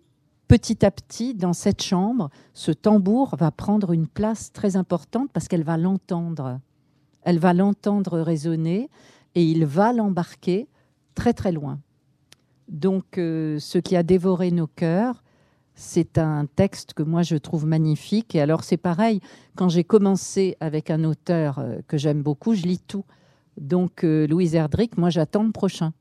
petit 0.48 0.84
à 0.84 0.90
petit, 0.90 1.34
dans 1.34 1.54
cette 1.54 1.82
chambre, 1.82 2.30
ce 2.52 2.72
tambour 2.72 3.36
va 3.36 3.50
prendre 3.50 3.92
une 3.92 4.06
place 4.06 4.52
très 4.52 4.76
importante 4.76 5.30
parce 5.32 5.48
qu'elle 5.48 5.64
va 5.64 5.76
l'entendre. 5.76 6.60
Elle 7.22 7.38
va 7.38 7.52
l'entendre 7.52 8.20
résonner, 8.20 8.88
et 9.34 9.44
il 9.44 9.64
va 9.64 9.92
l'embarquer 9.92 10.68
très 11.14 11.32
très 11.32 11.52
loin. 11.52 11.80
Donc 12.68 13.18
euh, 13.18 13.58
ce 13.58 13.78
qui 13.78 13.96
a 13.96 14.02
dévoré 14.02 14.50
nos 14.50 14.66
cœurs, 14.66 15.22
c'est 15.74 16.18
un 16.18 16.46
texte 16.46 16.94
que 16.94 17.02
moi 17.02 17.22
je 17.22 17.36
trouve 17.36 17.66
magnifique. 17.66 18.34
Et 18.34 18.40
alors 18.40 18.64
c'est 18.64 18.76
pareil, 18.76 19.20
quand 19.56 19.68
j'ai 19.68 19.84
commencé 19.84 20.56
avec 20.60 20.90
un 20.90 21.04
auteur 21.04 21.58
euh, 21.58 21.78
que 21.88 21.96
j'aime 21.98 22.22
beaucoup, 22.22 22.54
je 22.54 22.62
lis 22.62 22.80
tout. 22.80 23.04
Donc 23.56 24.04
euh, 24.04 24.26
Louise 24.26 24.54
Erdrich, 24.54 24.96
moi 24.96 25.10
j'attends 25.10 25.42
le 25.42 25.52
prochain. 25.52 25.92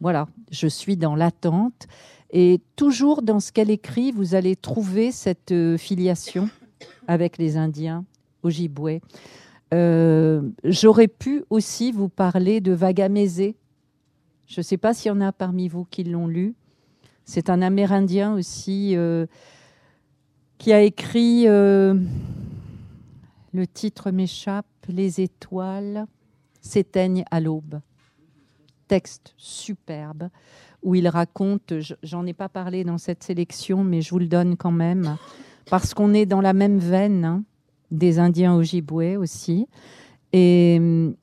Voilà, 0.00 0.26
je 0.50 0.66
suis 0.66 0.96
dans 0.96 1.14
l'attente. 1.14 1.86
Et 2.30 2.60
toujours 2.76 3.22
dans 3.22 3.38
ce 3.38 3.52
qu'elle 3.52 3.70
écrit, 3.70 4.10
vous 4.10 4.34
allez 4.34 4.56
trouver 4.56 5.12
cette 5.12 5.54
filiation 5.78 6.48
avec 7.06 7.38
les 7.38 7.56
Indiens, 7.56 8.04
Ojibwe. 8.42 9.00
Euh, 9.72 10.42
j'aurais 10.62 11.08
pu 11.08 11.44
aussi 11.50 11.90
vous 11.90 12.08
parler 12.08 12.60
de 12.60 12.72
Vagamézé. 12.72 13.56
Je 14.46 14.60
ne 14.60 14.62
sais 14.62 14.76
pas 14.76 14.94
s'il 14.94 15.08
y 15.08 15.12
en 15.12 15.20
a 15.20 15.32
parmi 15.32 15.68
vous 15.68 15.84
qui 15.84 16.04
l'ont 16.04 16.28
lu. 16.28 16.54
C'est 17.24 17.50
un 17.50 17.62
Amérindien 17.62 18.34
aussi 18.34 18.96
euh, 18.96 19.26
qui 20.58 20.72
a 20.72 20.82
écrit, 20.82 21.48
euh, 21.48 21.94
le 23.52 23.66
titre 23.66 24.10
m'échappe, 24.10 24.66
Les 24.88 25.20
étoiles 25.20 26.06
s'éteignent 26.60 27.24
à 27.30 27.40
l'aube. 27.40 27.80
Texte 28.88 29.34
superbe 29.36 30.28
où 30.82 30.94
il 30.94 31.08
raconte, 31.08 31.72
j'en 32.02 32.26
ai 32.26 32.34
pas 32.34 32.50
parlé 32.50 32.84
dans 32.84 32.98
cette 32.98 33.22
sélection, 33.22 33.82
mais 33.82 34.02
je 34.02 34.10
vous 34.10 34.18
le 34.18 34.26
donne 34.26 34.58
quand 34.58 34.70
même, 34.70 35.16
parce 35.70 35.94
qu'on 35.94 36.12
est 36.12 36.26
dans 36.26 36.42
la 36.42 36.52
même 36.52 36.78
veine. 36.78 37.24
Hein 37.24 37.44
des 37.94 38.18
Indiens 38.18 38.54
Ojibwe 38.54 39.16
aussi. 39.18 39.66
Et 40.32 40.76
hum, 40.78 41.14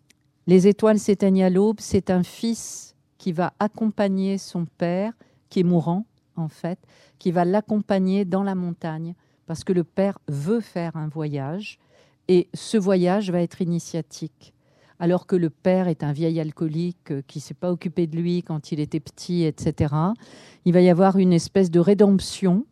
les 0.48 0.67
étoiles 0.67 1.00
s'éteignent 1.00 1.43
à 1.43 1.50
l'aube, 1.50 1.77
c'est 1.79 2.10
un 2.10 2.24
fils 2.24 2.96
qui 3.17 3.31
va 3.31 3.53
accompagner 3.60 4.38
son 4.38 4.65
père, 4.65 5.13
qui 5.51 5.60
est 5.60 5.63
mourant 5.63 6.05
en 6.36 6.48
fait, 6.48 6.79
qui 7.20 7.31
va 7.31 7.46
l'accompagner 7.46 8.25
dans 8.25 8.41
la 8.41 8.55
montagne, 8.55 9.13
parce 9.46 9.63
que 9.63 9.74
le 9.74 9.84
père 9.84 10.17
veut 10.27 10.62
faire 10.62 10.96
un 10.96 11.08
voyage, 11.08 11.77
et 12.27 12.48
ce 12.53 12.77
voyage 12.77 13.29
va 13.29 13.41
être 13.41 13.62
initiatique. 13.62 14.53
Alors 15.00 15.25
que 15.25 15.36
le 15.36 15.50
père 15.50 15.88
est 15.88 16.03
un 16.03 16.13
vieil 16.13 16.39
alcoolique 16.39 17.12
euh, 17.12 17.22
qui 17.27 17.39
ne 17.39 17.41
s'est 17.41 17.53
pas 17.55 17.72
occupé 17.72 18.08
de 18.08 18.15
lui 18.15 18.43
quand 18.43 18.72
il 18.72 18.79
était 18.79 19.00
petit, 19.00 19.43
etc., 19.43 19.93
il 20.63 20.74
va 20.74 20.81
y 20.81 20.89
avoir 20.89 21.17
une 21.17 21.34
espèce 21.34 21.72
de 21.72 21.79
rédemption 21.79 22.65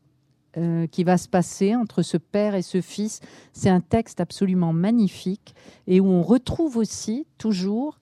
euh, 0.58 0.88
qui 0.88 1.04
va 1.04 1.18
se 1.18 1.28
passer 1.28 1.76
entre 1.76 2.02
ce 2.04 2.18
père 2.18 2.54
et 2.56 2.62
ce 2.62 2.82
fils. 2.82 3.20
C'est 3.52 3.70
un 3.70 3.82
texte 3.82 4.22
absolument 4.22 4.74
magnifique 4.74 5.56
et 5.88 6.00
où 6.00 6.08
on 6.08 6.22
retrouve 6.22 6.78
aussi 6.78 7.26
toujours 7.38 8.00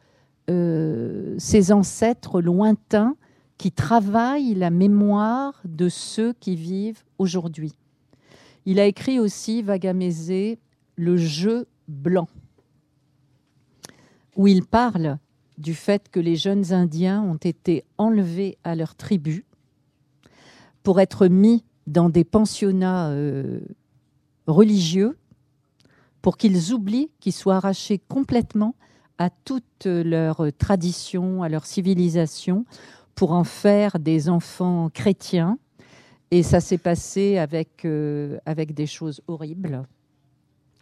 euh, 0.50 1.36
ces 1.38 1.72
ancêtres 1.72 2.42
lointains 2.42 3.16
qui 3.58 3.72
travaillent 3.72 4.54
la 4.54 4.70
mémoire 4.70 5.62
de 5.66 5.90
ceux 5.90 6.34
qui 6.34 6.56
vivent 6.56 7.04
aujourd'hui. 7.18 7.74
Il 8.66 8.80
a 8.80 8.86
écrit 8.86 9.20
aussi, 9.20 9.62
Vagamézé, 9.62 10.60
Le 10.96 11.18
jeu 11.18 11.68
blanc, 11.88 12.28
où 14.36 14.48
il 14.48 14.66
parle 14.66 15.18
du 15.58 15.74
fait 15.74 16.10
que 16.10 16.20
les 16.20 16.36
jeunes 16.36 16.74
Indiens 16.74 17.22
ont 17.22 17.38
été 17.38 17.84
enlevés 17.98 18.58
à 18.64 18.76
leur 18.76 18.96
tribu 18.96 19.46
pour 20.84 21.00
être 21.00 21.28
mis 21.28 21.64
dans 21.88 22.10
des 22.10 22.24
pensionnats 22.24 23.10
euh, 23.10 23.62
religieux 24.46 25.18
pour 26.22 26.38
qu'ils 26.38 26.74
oublient, 26.74 27.10
qu'ils 27.20 27.34
soient 27.34 27.56
arrachés 27.56 28.00
complètement 28.00 28.76
à 29.18 29.30
toute 29.30 29.86
leur 29.86 30.46
tradition, 30.58 31.42
à 31.42 31.50
leur 31.50 31.66
civilisation, 31.66 32.66
pour 33.18 33.32
en 33.32 33.44
faire 33.44 34.00
des 34.00 34.30
enfants 34.30 34.90
chrétiens. 34.94 35.58
Et 36.32 36.44
ça 36.44 36.62
s'est 36.62 36.78
passé 36.78 37.38
avec, 37.38 37.84
euh, 37.84 38.38
avec 38.46 38.74
des 38.74 38.86
choses 38.86 39.22
horribles 39.28 39.84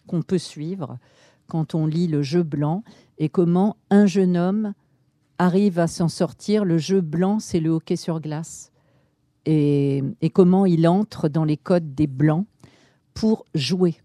qu'on 0.06 0.22
peut 0.22 0.38
suivre 0.38 1.00
quand 1.48 1.74
on 1.74 1.88
lit 1.88 2.08
le 2.08 2.22
jeu 2.22 2.44
blanc 2.44 2.84
et 3.18 3.30
comment 3.30 3.78
un 3.90 4.06
jeune 4.06 4.38
homme 4.38 4.74
arrive 5.38 5.80
à 5.80 5.88
s'en 5.88 6.10
sortir. 6.10 6.66
Le 6.66 6.78
jeu 6.78 7.02
blanc, 7.02 7.40
c'est 7.40 7.60
le 7.60 7.70
hockey 7.70 7.96
sur 7.96 8.20
glace 8.20 8.72
et, 9.46 10.04
comment 10.34 10.66
il 10.66 10.88
entre 10.88 11.30
dans 11.30 11.46
les 11.46 11.58
codes 11.58 11.96
des 11.96 12.08
Blancs 12.08 12.46
pour 13.14 13.46
jouer 13.54 13.96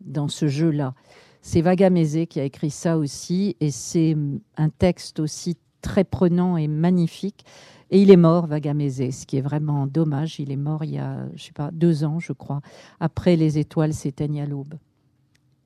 dans 0.00 0.28
ce 0.28 0.48
jeu-là. 0.48 0.94
C'est 1.40 1.60
Vagamézé 1.60 2.26
qui 2.26 2.38
a 2.38 2.44
écrit 2.44 2.70
ça 2.70 2.98
aussi, 2.98 3.56
et 3.60 3.70
c'est 3.70 4.16
un 4.56 4.68
texte 4.68 5.18
aussi 5.18 5.56
très 5.82 6.04
prenant 6.04 6.56
et 6.56 6.68
magnifique. 6.68 7.44
Et 7.90 8.00
il 8.00 8.10
est 8.10 8.16
mort, 8.16 8.46
Vagamézé, 8.46 9.10
ce 9.10 9.26
qui 9.26 9.36
est 9.36 9.42
vraiment 9.42 9.86
dommage. 9.86 10.40
Il 10.40 10.50
est 10.50 10.56
mort 10.56 10.82
il 10.82 10.92
y 10.92 10.98
a, 10.98 11.26
je 11.34 11.44
sais 11.44 11.52
pas, 11.52 11.70
deux 11.72 12.04
ans, 12.04 12.18
je 12.18 12.32
crois, 12.32 12.62
après 13.00 13.36
Les 13.36 13.58
étoiles 13.58 13.92
s'éteignent 13.92 14.40
à 14.40 14.46
l'aube. 14.46 14.74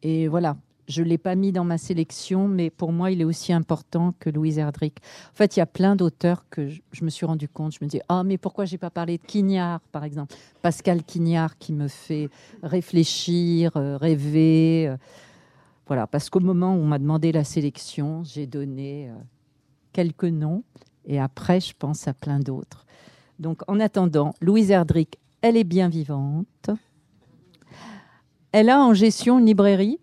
Et 0.03 0.27
voilà, 0.27 0.57
je 0.89 1.03
ne 1.03 1.09
l'ai 1.09 1.19
pas 1.19 1.35
mis 1.35 1.53
dans 1.53 1.65
ma 1.65 1.79
sélection, 1.79 2.49
mais 2.49 2.71
pour 2.71 2.93
moi, 2.93 3.11
il 3.11 3.21
est 3.21 3.25
aussi 3.25 3.53
important 3.53 4.15
que 4.19 4.31
Louise 4.31 4.59
Erdrich. 4.59 4.95
En 5.33 5.35
fait, 5.35 5.57
il 5.57 5.61
y 5.61 5.63
a 5.63 5.67
plein 5.67 5.97
d'auteurs 5.97 6.45
que 6.51 6.69
je, 6.69 7.05
me 7.05 7.11
suis 7.11 7.27
rendu 7.27 7.49
compte. 7.49 7.75
Je 7.75 7.85
me 7.85 7.89
dis, 7.89 8.01
ah, 8.09 8.23
mais 8.25 8.39
pourquoi 8.39 8.65
j'ai 8.65 8.79
pas 8.79 8.91
parlé 8.91 9.19
de 9.19 9.23
Quignard, 9.23 9.81
par 9.93 10.05
exemple? 10.05 10.35
Pascal 10.63 11.03
Quignard 11.03 11.59
qui 11.59 11.73
me 11.73 11.89
fait 11.89 12.29
réfléchir, 12.63 13.77
euh, 13.77 13.97
rêver. 13.97 14.89
Euh. 14.89 14.97
voilà, 15.87 16.07
parce 16.07 16.31
qu'au 16.31 16.41
moment 16.41 16.75
où 16.75 16.79
on 16.79 16.87
m'a 16.87 16.99
demandé 16.99 17.33
la 17.33 17.45
sélection, 17.45 18.23
j'ai 18.25 18.47
donné 18.47 19.09
euh, 19.09 19.15
quelques 19.97 20.25
noms 20.25 20.63
et 21.07 21.19
après, 21.19 21.59
je 21.59 21.73
pense 21.73 22.07
à 22.07 22.13
plein 22.13 22.39
d'autres. 22.39 22.85
Donc, 23.39 23.63
en 23.67 23.81
attendant, 23.81 24.35
Louise 24.43 24.71
Erdrich, 24.71 25.15
elle 25.41 25.57
est 25.57 25.65
bien 25.65 25.89
vivante. 25.89 26.69
Elle 28.53 28.69
a 28.69 28.79
en 28.85 28.93
gestion 28.93 29.39
une 29.39 29.47
librairie 29.47 29.99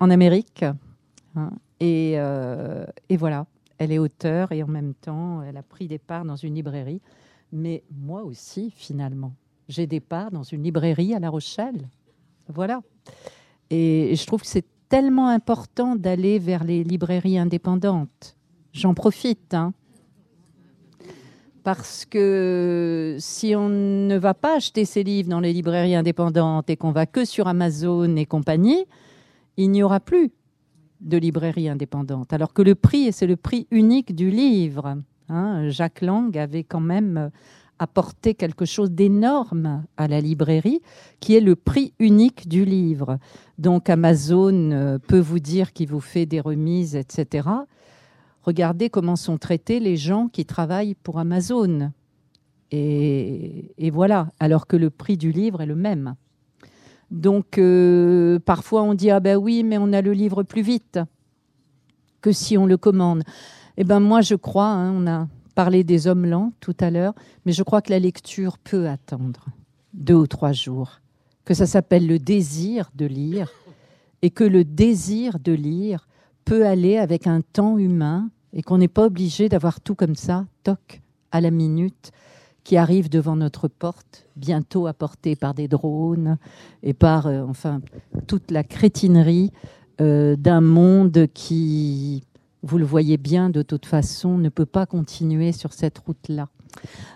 en 0.00 0.10
Amérique. 0.10 0.66
Hein. 1.34 1.50
et, 1.78 2.16
et, 3.08 3.16
voilà, 3.16 3.46
elle 3.78 3.92
est 3.92 3.98
auteure 3.98 4.52
et 4.52 4.62
en 4.62 4.66
même 4.66 4.92
temps, 4.92 5.42
elle 5.42 5.56
a 5.56 5.62
pris 5.62 5.88
des 5.88 5.98
parts 5.98 6.26
dans 6.26 6.36
une 6.36 6.54
librairie. 6.54 7.00
Mais 7.52 7.84
moi 7.90 8.22
aussi, 8.22 8.70
finalement, 8.76 9.32
j'ai 9.68 9.86
des 9.86 10.00
parts 10.00 10.30
dans 10.30 10.42
une 10.42 10.62
librairie 10.62 11.14
à 11.14 11.20
La 11.20 11.30
Rochelle. 11.30 11.88
Voilà. 12.48 12.82
Et 13.70 14.14
je 14.14 14.26
trouve 14.26 14.42
que 14.42 14.46
c'est 14.46 14.66
tellement 14.90 15.28
important 15.28 15.96
d'aller 15.96 16.38
vers 16.38 16.64
les 16.64 16.84
librairies 16.84 17.38
indépendantes. 17.38 18.36
J'en 18.74 18.92
profite. 18.92 19.54
Hein. 19.54 19.72
Parce 21.62 22.04
que 22.04 23.16
si 23.18 23.54
on 23.54 23.68
ne 23.68 24.18
va 24.18 24.34
pas 24.34 24.56
acheter 24.56 24.84
ses 24.84 25.04
livres 25.04 25.30
dans 25.30 25.40
les 25.40 25.52
librairies 25.52 25.94
indépendantes 25.94 26.68
et 26.68 26.76
qu'on 26.76 26.90
va 26.90 27.06
que 27.06 27.24
sur 27.24 27.46
Amazon 27.46 28.16
et 28.16 28.26
compagnie, 28.26 28.84
il 29.56 29.70
n'y 29.70 29.82
aura 29.82 30.00
plus 30.00 30.32
de 31.00 31.16
librairies 31.16 31.68
indépendantes. 31.68 32.32
Alors 32.32 32.52
que 32.52 32.62
le 32.62 32.74
prix, 32.74 33.12
c'est 33.12 33.26
le 33.26 33.36
prix 33.36 33.68
unique 33.70 34.14
du 34.14 34.30
livre. 34.30 34.96
Hein. 35.28 35.68
Jacques 35.68 36.00
Lang 36.00 36.36
avait 36.36 36.64
quand 36.64 36.80
même 36.80 37.30
apporter 37.80 38.34
quelque 38.34 38.66
chose 38.66 38.90
d'énorme 38.90 39.84
à 39.96 40.06
la 40.06 40.20
librairie, 40.20 40.82
qui 41.18 41.34
est 41.34 41.40
le 41.40 41.56
prix 41.56 41.94
unique 41.98 42.46
du 42.46 42.66
livre. 42.66 43.18
Donc 43.58 43.88
Amazon 43.88 44.70
euh, 44.70 44.98
peut 44.98 45.18
vous 45.18 45.40
dire 45.40 45.72
qu'il 45.72 45.88
vous 45.88 46.00
fait 46.00 46.26
des 46.26 46.40
remises, 46.40 46.94
etc. 46.94 47.48
Regardez 48.42 48.90
comment 48.90 49.16
sont 49.16 49.38
traités 49.38 49.80
les 49.80 49.96
gens 49.96 50.28
qui 50.28 50.44
travaillent 50.44 50.94
pour 50.94 51.18
Amazon. 51.18 51.90
Et, 52.70 53.90
voilà, 53.92 54.28
alors 54.38 54.66
que 54.66 54.76
le 54.76 54.90
prix 54.90 55.16
du 55.16 55.32
livre 55.32 55.62
est 55.62 55.66
le 55.66 55.74
même. 55.74 56.14
Donc 57.10 57.56
euh, 57.58 58.38
parfois 58.38 58.82
on 58.82 58.94
dit 58.94 59.10
ah 59.10 59.20
ben 59.20 59.36
oui, 59.36 59.64
mais 59.64 59.78
on 59.78 59.92
a 59.92 60.02
le 60.02 60.12
livre 60.12 60.44
plus 60.44 60.62
vite 60.62 61.00
que 62.20 62.30
si 62.30 62.58
on 62.58 62.66
le 62.66 62.76
commande. 62.76 63.22
Eh 63.78 63.84
ben 63.84 64.00
moi 64.00 64.20
je 64.20 64.34
crois, 64.34 64.68
hein, 64.68 64.92
on 64.92 65.06
a 65.08 65.26
parlé 65.50 65.84
des 65.84 66.06
hommes 66.06 66.26
lents 66.26 66.52
tout 66.60 66.76
à 66.80 66.90
l'heure, 66.90 67.14
mais 67.44 67.52
je 67.52 67.62
crois 67.62 67.82
que 67.82 67.90
la 67.90 67.98
lecture 67.98 68.58
peut 68.58 68.88
attendre 68.88 69.46
deux 69.92 70.14
ou 70.14 70.26
trois 70.26 70.52
jours, 70.52 71.00
que 71.44 71.54
ça 71.54 71.66
s'appelle 71.66 72.06
le 72.06 72.18
désir 72.18 72.90
de 72.94 73.06
lire, 73.06 73.50
et 74.22 74.30
que 74.30 74.44
le 74.44 74.64
désir 74.64 75.38
de 75.38 75.52
lire 75.52 76.08
peut 76.44 76.66
aller 76.66 76.96
avec 76.96 77.26
un 77.26 77.40
temps 77.40 77.78
humain, 77.78 78.30
et 78.52 78.62
qu'on 78.62 78.78
n'est 78.78 78.88
pas 78.88 79.06
obligé 79.06 79.48
d'avoir 79.48 79.80
tout 79.80 79.94
comme 79.94 80.16
ça, 80.16 80.46
toc, 80.64 81.00
à 81.32 81.40
la 81.40 81.50
minute, 81.50 82.12
qui 82.64 82.76
arrive 82.76 83.08
devant 83.08 83.36
notre 83.36 83.68
porte, 83.68 84.26
bientôt 84.36 84.86
apporté 84.86 85.36
par 85.36 85.54
des 85.54 85.68
drones 85.68 86.38
et 86.82 86.92
par, 86.92 87.26
euh, 87.26 87.42
enfin, 87.42 87.80
toute 88.26 88.50
la 88.50 88.64
crétinerie 88.64 89.50
euh, 90.00 90.36
d'un 90.36 90.60
monde 90.60 91.26
qui 91.32 92.22
vous 92.62 92.78
le 92.78 92.84
voyez 92.84 93.16
bien, 93.16 93.50
de 93.50 93.62
toute 93.62 93.86
façon, 93.86 94.38
ne 94.38 94.48
peut 94.48 94.66
pas 94.66 94.86
continuer 94.86 95.52
sur 95.52 95.72
cette 95.72 95.98
route-là. 95.98 96.48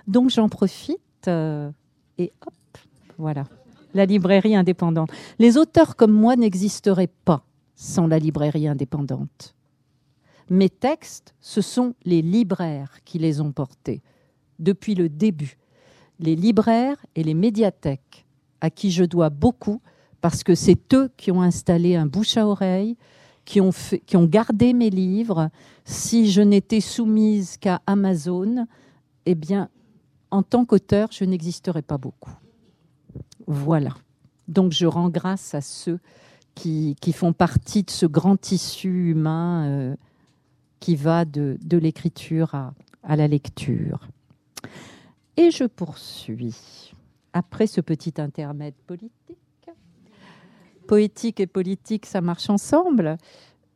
Donc 0.07 0.31
j'en 0.31 0.49
profite 0.49 1.01
euh, 1.29 1.71
et 2.19 2.33
hop, 2.47 2.79
voilà, 3.19 3.45
la 3.93 4.07
librairie 4.07 4.57
indépendante. 4.57 5.11
Les 5.39 5.57
auteurs 5.57 5.97
comme 5.97 6.13
moi 6.13 6.37
n'existeraient 6.37 7.13
pas 7.25 7.45
sans 7.75 8.07
la 8.07 8.19
librairie 8.19 8.69
indépendante. 8.69 9.55
Mes 10.51 10.69
textes, 10.69 11.35
ce 11.41 11.61
sont 11.61 11.95
les 12.05 12.23
libraires 12.23 12.99
qui 13.05 13.19
les 13.19 13.41
ont 13.41 13.53
portés 13.53 14.03
depuis 14.59 14.95
le 14.95 15.09
début. 15.09 15.57
Les 16.21 16.37
libraires 16.37 17.05
et 17.17 17.25
les 17.25 17.35
médiathèques, 17.35 18.27
à 18.61 18.71
qui 18.71 18.91
je 18.91 19.05
dois 19.05 19.31
beaucoup, 19.31 19.81
parce 20.21 20.45
que 20.45 20.55
c'est 20.55 20.95
eux 20.95 21.11
qui 21.17 21.31
ont 21.33 21.43
installé 21.43 21.97
un 21.97 22.07
bouche 22.07 22.37
à 22.37 22.47
oreille, 22.47 22.97
qui 23.45 23.61
ont, 23.61 23.73
gardé 24.25 24.73
mes 24.73 24.91
livres. 24.91 25.51
Si 25.85 26.31
je 26.31 26.41
n'étais 26.41 26.81
soumise 26.81 27.57
qu'à 27.57 27.83
Amazon, 27.87 28.67
eh 29.27 29.35
bien, 29.35 29.69
en 30.31 30.43
tant 30.43 30.65
qu'auteur, 30.65 31.09
je 31.13 31.25
n'existerais 31.25 31.83
pas 31.83 31.99
beaucoup. 31.99 32.33
Voilà. 33.47 33.95
Donc, 34.49 34.73
je 34.73 34.87
rends 34.87 35.11
grâce 35.11 35.55
à 35.55 35.61
ceux 35.61 35.99
qui, 36.55 36.97
font 37.13 37.33
partie 37.33 37.83
de 37.83 37.91
ce 37.91 38.07
grand 38.07 38.37
tissu 38.37 39.11
humain 39.11 39.67
euh, 39.67 39.97
qui 40.81 40.97
va 40.97 41.25
de, 41.25 41.59
l'écriture 41.71 42.55
à 43.03 43.17
la 43.17 43.29
lecture. 43.29 44.09
Et 45.37 45.51
je 45.51 45.65
poursuis. 45.65 46.93
Après 47.33 47.67
ce 47.67 47.81
petit 47.81 48.15
intermède 48.19 48.75
politique, 48.87 49.44
poétique 50.87 51.41
et 51.41 51.47
politique, 51.47 52.07
ça 52.07 52.21
marche 52.21 52.51
ensemble. 52.51 53.17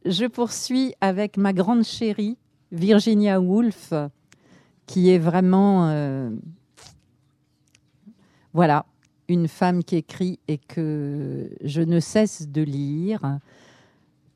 Je 0.05 0.27
poursuis 0.27 0.94
avec 1.01 1.37
ma 1.37 1.53
grande 1.53 1.85
chérie, 1.85 2.37
Virginia 2.73 3.40
Woolf, 3.40 3.92
qui 4.87 5.11
est 5.11 5.18
vraiment, 5.18 5.88
euh, 5.88 6.31
voilà, 8.53 8.87
une 9.29 9.49
femme 9.49 9.85
qui 9.85 9.97
écrit 9.97 10.38
et 10.49 10.59
que 10.59 11.51
je 11.62 11.83
ne 11.83 12.01
cesse 12.01 12.49
de 12.49 12.62
lire, 12.62 13.38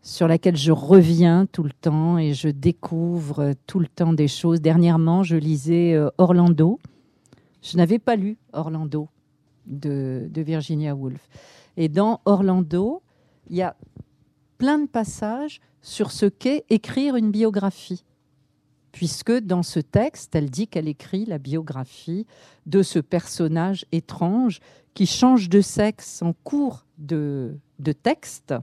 sur 0.02 0.26
laquelle 0.26 0.56
je 0.56 0.72
reviens 0.72 1.46
tout 1.46 1.62
le 1.62 1.70
temps 1.70 2.18
et 2.18 2.34
je 2.34 2.48
découvre 2.48 3.54
tout 3.66 3.78
le 3.78 3.86
temps 3.86 4.12
des 4.12 4.28
choses. 4.28 4.60
Dernièrement, 4.60 5.22
je 5.22 5.36
lisais 5.36 5.94
euh, 5.94 6.10
Orlando. 6.18 6.80
Je 7.62 7.76
n'avais 7.76 8.00
pas 8.00 8.16
lu 8.16 8.36
Orlando 8.52 9.08
de, 9.66 10.28
de 10.28 10.42
Virginia 10.42 10.94
Woolf. 10.94 11.28
Et 11.76 11.88
dans 11.88 12.20
Orlando, 12.24 13.02
il 13.48 13.56
y 13.56 13.62
a 13.62 13.76
plein 14.58 14.78
de 14.78 14.86
passages 14.86 15.60
sur 15.80 16.12
ce 16.12 16.26
qu'est 16.26 16.64
écrire 16.70 17.16
une 17.16 17.30
biographie. 17.30 18.04
Puisque 18.92 19.32
dans 19.32 19.62
ce 19.62 19.80
texte, 19.80 20.34
elle 20.34 20.50
dit 20.50 20.68
qu'elle 20.68 20.86
écrit 20.86 21.24
la 21.24 21.38
biographie 21.38 22.26
de 22.66 22.82
ce 22.82 22.98
personnage 22.98 23.86
étrange 23.90 24.60
qui 24.94 25.06
change 25.06 25.48
de 25.48 25.62
sexe 25.62 26.20
en 26.20 26.34
cours 26.44 26.84
de, 26.98 27.56
de 27.78 27.92
texte. 27.92 28.54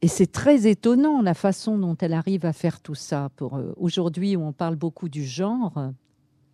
Et 0.00 0.08
c'est 0.08 0.30
très 0.30 0.66
étonnant 0.66 1.20
la 1.20 1.34
façon 1.34 1.78
dont 1.78 1.96
elle 2.00 2.14
arrive 2.14 2.46
à 2.46 2.52
faire 2.52 2.80
tout 2.80 2.94
ça. 2.94 3.30
Pour 3.36 3.56
euh, 3.56 3.72
aujourd'hui, 3.76 4.36
où 4.36 4.42
on 4.42 4.52
parle 4.52 4.76
beaucoup 4.76 5.08
du 5.08 5.24
genre, 5.24 5.92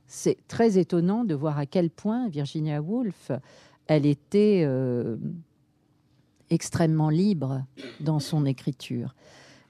c'est 0.06 0.38
très 0.48 0.78
étonnant 0.78 1.24
de 1.24 1.34
voir 1.34 1.58
à 1.58 1.66
quel 1.66 1.90
point 1.90 2.28
Virginia 2.28 2.80
Woolf 2.82 3.30
elle 3.96 4.06
était 4.06 4.62
euh, 4.64 5.16
extrêmement 6.50 7.10
libre 7.10 7.64
dans 8.00 8.20
son 8.20 8.46
écriture. 8.46 9.14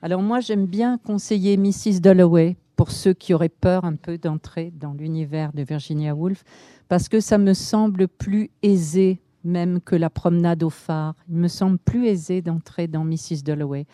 Alors 0.01 0.23
moi, 0.23 0.41
j'aime 0.41 0.67
bien 0.67 0.99
conseiller 0.99 1.57
Mrs. 1.57 2.01
Dalloway 2.01 2.57
pour 2.77 2.91
ceux 2.91 3.13
qui 3.13 3.35
auraient 3.35 3.49
peur 3.49 3.85
un 3.85 3.97
peu 3.97 4.19
d'entrer 4.19 4.73
dans 4.75 4.93
l'univers 4.93 5.53
de 5.53 5.63
Virginia 5.63 6.15
Woolf, 6.15 6.45
parce 6.89 7.09
que 7.09 7.21
ça 7.21 7.39
me 7.39 7.53
semble 7.53 8.09
plus 8.09 8.51
aisé 8.63 9.21
même 9.45 9.81
que 9.81 9.97
la 9.97 10.09
promenade 10.09 10.63
au 10.63 10.71
phare. 10.71 11.15
Il 11.29 11.37
me 11.37 11.49
semble 11.49 11.79
plus 11.79 12.07
aisé 12.07 12.43
d'entrer 12.43 12.87
dans 12.87 13.05
Mrs. 13.05 13.43
Dalloway, 13.45 13.87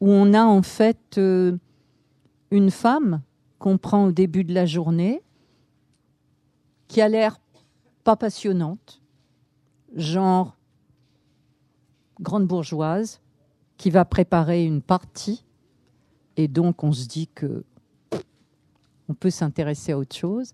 où 0.00 0.10
on 0.10 0.32
a 0.32 0.42
en 0.42 0.62
fait 0.62 1.18
euh, 1.18 1.56
une 2.50 2.70
femme 2.70 3.20
qu'on 3.58 3.76
prend 3.76 4.06
au 4.06 4.12
début 4.12 4.44
de 4.44 4.54
la 4.54 4.64
journée, 4.64 5.20
qui 6.86 7.02
a 7.02 7.08
l'air 7.08 7.38
pas 8.02 8.16
passionnante, 8.16 9.02
genre 9.94 10.56
grande 12.20 12.46
bourgeoise, 12.46 13.20
qui 13.76 13.90
va 13.90 14.04
préparer 14.04 14.64
une 14.64 14.82
partie. 14.82 15.44
Et 16.36 16.48
donc, 16.48 16.82
on 16.84 16.92
se 16.92 17.06
dit 17.06 17.28
que 17.28 17.64
on 19.08 19.14
peut 19.14 19.30
s'intéresser 19.30 19.92
à 19.92 19.98
autre 19.98 20.14
chose. 20.14 20.52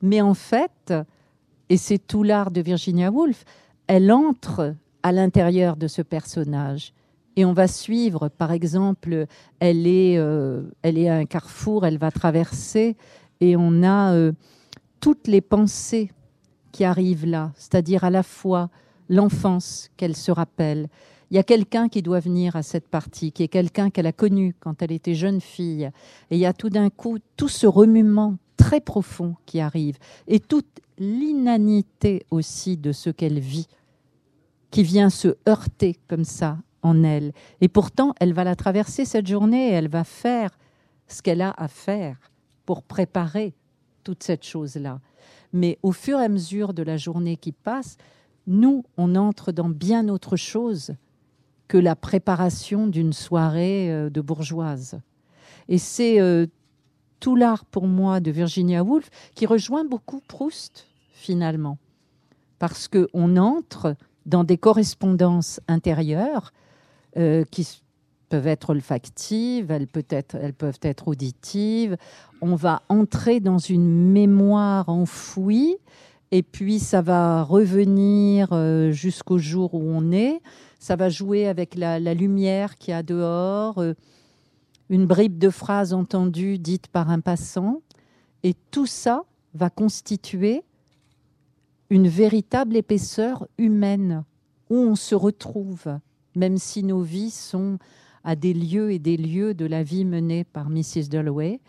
Mais 0.00 0.20
en 0.20 0.34
fait, 0.34 0.92
et 1.68 1.76
c'est 1.76 1.98
tout 1.98 2.22
l'art 2.22 2.50
de 2.50 2.60
Virginia 2.60 3.10
Woolf, 3.10 3.44
elle 3.86 4.10
entre 4.10 4.74
à 5.02 5.12
l'intérieur 5.12 5.76
de 5.76 5.86
ce 5.86 6.02
personnage. 6.02 6.92
Et 7.36 7.44
on 7.44 7.52
va 7.52 7.66
suivre, 7.66 8.28
par 8.28 8.52
exemple, 8.52 9.26
elle 9.58 9.86
est, 9.86 10.18
euh, 10.18 10.62
elle 10.82 10.98
est 10.98 11.08
à 11.08 11.16
un 11.16 11.24
carrefour, 11.24 11.86
elle 11.86 11.98
va 11.98 12.10
traverser, 12.10 12.96
et 13.40 13.56
on 13.56 13.82
a 13.82 14.12
euh, 14.12 14.32
toutes 15.00 15.28
les 15.28 15.40
pensées 15.40 16.10
qui 16.72 16.84
arrive 16.84 17.26
là, 17.26 17.52
c'est-à-dire 17.54 18.04
à 18.04 18.10
la 18.10 18.22
fois 18.22 18.70
l'enfance 19.08 19.90
qu'elle 19.96 20.16
se 20.16 20.32
rappelle. 20.32 20.88
Il 21.30 21.36
y 21.36 21.38
a 21.38 21.42
quelqu'un 21.42 21.88
qui 21.88 22.02
doit 22.02 22.20
venir 22.20 22.56
à 22.56 22.62
cette 22.62 22.88
partie, 22.88 23.32
qui 23.32 23.42
est 23.42 23.48
quelqu'un 23.48 23.90
qu'elle 23.90 24.06
a 24.06 24.12
connu 24.12 24.54
quand 24.60 24.82
elle 24.82 24.92
était 24.92 25.14
jeune 25.14 25.40
fille. 25.40 25.90
Et 26.30 26.36
il 26.36 26.38
y 26.38 26.46
a 26.46 26.52
tout 26.52 26.68
d'un 26.68 26.90
coup 26.90 27.18
tout 27.36 27.48
ce 27.48 27.66
remuement 27.66 28.36
très 28.56 28.80
profond 28.80 29.36
qui 29.46 29.60
arrive 29.60 29.98
et 30.28 30.40
toute 30.40 30.80
l'inanité 30.98 32.26
aussi 32.30 32.76
de 32.76 32.92
ce 32.92 33.10
qu'elle 33.10 33.38
vit 33.38 33.66
qui 34.70 34.82
vient 34.82 35.10
se 35.10 35.36
heurter 35.48 35.98
comme 36.08 36.24
ça 36.24 36.58
en 36.82 37.02
elle. 37.02 37.32
Et 37.60 37.68
pourtant, 37.68 38.14
elle 38.20 38.32
va 38.32 38.44
la 38.44 38.56
traverser 38.56 39.04
cette 39.04 39.26
journée 39.26 39.68
et 39.68 39.72
elle 39.72 39.88
va 39.88 40.04
faire 40.04 40.50
ce 41.08 41.22
qu'elle 41.22 41.42
a 41.42 41.54
à 41.56 41.68
faire 41.68 42.16
pour 42.66 42.82
préparer 42.82 43.54
toute 44.04 44.22
cette 44.22 44.44
chose-là. 44.44 45.00
Mais 45.52 45.78
au 45.82 45.92
fur 45.92 46.18
et 46.18 46.24
à 46.24 46.28
mesure 46.28 46.74
de 46.74 46.82
la 46.82 46.96
journée 46.96 47.36
qui 47.36 47.52
passe, 47.52 47.96
nous, 48.46 48.84
on 48.96 49.14
entre 49.14 49.52
dans 49.52 49.68
bien 49.68 50.08
autre 50.08 50.36
chose 50.36 50.94
que 51.68 51.78
la 51.78 51.96
préparation 51.96 52.86
d'une 52.86 53.12
soirée 53.12 53.90
euh, 53.90 54.10
de 54.10 54.20
bourgeoise. 54.20 55.00
Et 55.68 55.78
c'est 55.78 56.20
euh, 56.20 56.46
tout 57.20 57.36
l'art 57.36 57.64
pour 57.64 57.86
moi 57.86 58.20
de 58.20 58.30
Virginia 58.30 58.82
Woolf 58.82 59.08
qui 59.34 59.46
rejoint 59.46 59.84
beaucoup 59.84 60.20
Proust 60.26 60.86
finalement, 61.12 61.78
parce 62.58 62.88
qu'on 62.88 63.36
entre 63.36 63.94
dans 64.26 64.44
des 64.44 64.58
correspondances 64.58 65.60
intérieures 65.68 66.52
euh, 67.16 67.44
qui 67.50 67.82
peuvent 68.32 68.46
être 68.46 68.70
olfactives, 68.70 69.70
elles, 69.70 69.86
peuvent 69.86 70.78
être 70.80 71.08
auditives. 71.08 71.98
On 72.40 72.54
va 72.54 72.80
entrer 72.88 73.40
dans 73.40 73.58
une 73.58 74.10
mémoire 74.10 74.88
enfouie 74.88 75.76
et 76.30 76.42
puis 76.42 76.78
ça 76.78 77.02
va 77.02 77.42
revenir 77.42 78.48
euh, 78.52 78.90
jusqu'au 78.90 79.36
jour 79.36 79.74
où 79.74 79.82
on 79.82 80.12
est. 80.12 80.40
Ça 80.78 80.96
va 80.96 81.10
jouer 81.10 81.46
avec 81.46 81.74
la, 81.74 81.98
lumière 82.14 82.76
qu'il 82.76 82.92
y 82.92 82.94
a 82.94 83.02
dehors, 83.02 83.76
euh, 83.76 83.92
une 84.88 85.04
bribe 85.04 85.36
de 85.36 85.50
phrase 85.50 85.92
entendue 85.92 86.56
dite 86.56 86.88
par 86.88 87.10
un 87.10 87.20
passant. 87.20 87.82
Et 88.44 88.54
tout 88.70 88.86
ça 88.86 89.24
va 89.52 89.68
constituer 89.68 90.62
une 91.90 92.08
véritable 92.08 92.76
épaisseur 92.76 93.46
humaine 93.58 94.24
où 94.70 94.76
on 94.76 94.94
se 94.94 95.14
retrouve, 95.14 95.98
même 96.34 96.56
si 96.56 96.82
nos 96.82 97.02
vies 97.02 97.30
sont 97.30 97.78
à 98.24 98.36
des 98.36 98.54
lieux 98.54 98.92
et 98.92 98.98
des 98.98 99.16
lieux 99.16 99.54
de 99.54 99.66
la 99.66 99.82
vie 99.82 100.04
menée 100.04 100.44
par 100.44 100.70
Mrs. 100.70 101.08
Dalloway. 101.10 101.60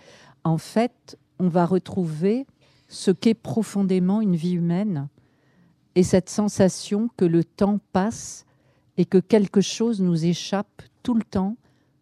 En 0.44 0.58
fait, 0.58 1.18
on 1.40 1.48
va 1.48 1.66
retrouver 1.66 2.46
ce 2.88 3.12
qu'est 3.12 3.34
profondément 3.34 4.22
une 4.22 4.36
vie 4.36 4.54
humaine 4.54 5.08
et 5.96 6.04
cette 6.04 6.30
sensation 6.30 7.10
que 7.18 7.26
le 7.26 7.44
temps 7.44 7.80
passe 7.92 8.46
et 8.98 9.06
que 9.06 9.18
quelque 9.18 9.62
chose 9.62 10.02
nous 10.02 10.26
échappe 10.26 10.82
tout 11.02 11.16
le 11.16 11.24
temps 11.24 11.58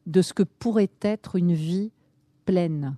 de 0.05 0.21
ce 0.21 0.33
que 0.33 0.43
pourrait 0.43 0.91
être 1.01 1.35
une 1.35 1.53
vie 1.53 1.91
pleine. 2.45 2.97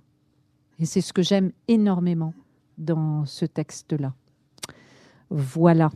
Et 0.80 0.86
c'est 0.86 1.00
ce 1.00 1.12
que 1.12 1.22
j'aime 1.22 1.52
énormément 1.68 2.34
dans 2.78 3.24
ce 3.24 3.44
texte-là. 3.44 4.14
Voilà. 5.30 5.90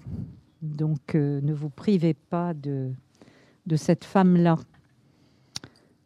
Donc 0.63 1.15
euh, 1.15 1.41
ne 1.41 1.53
vous 1.53 1.71
privez 1.71 2.15
pas 2.15 2.55
de, 2.55 2.93
de 3.67 3.77
cette 3.77 4.05
femme-là. 4.05 4.57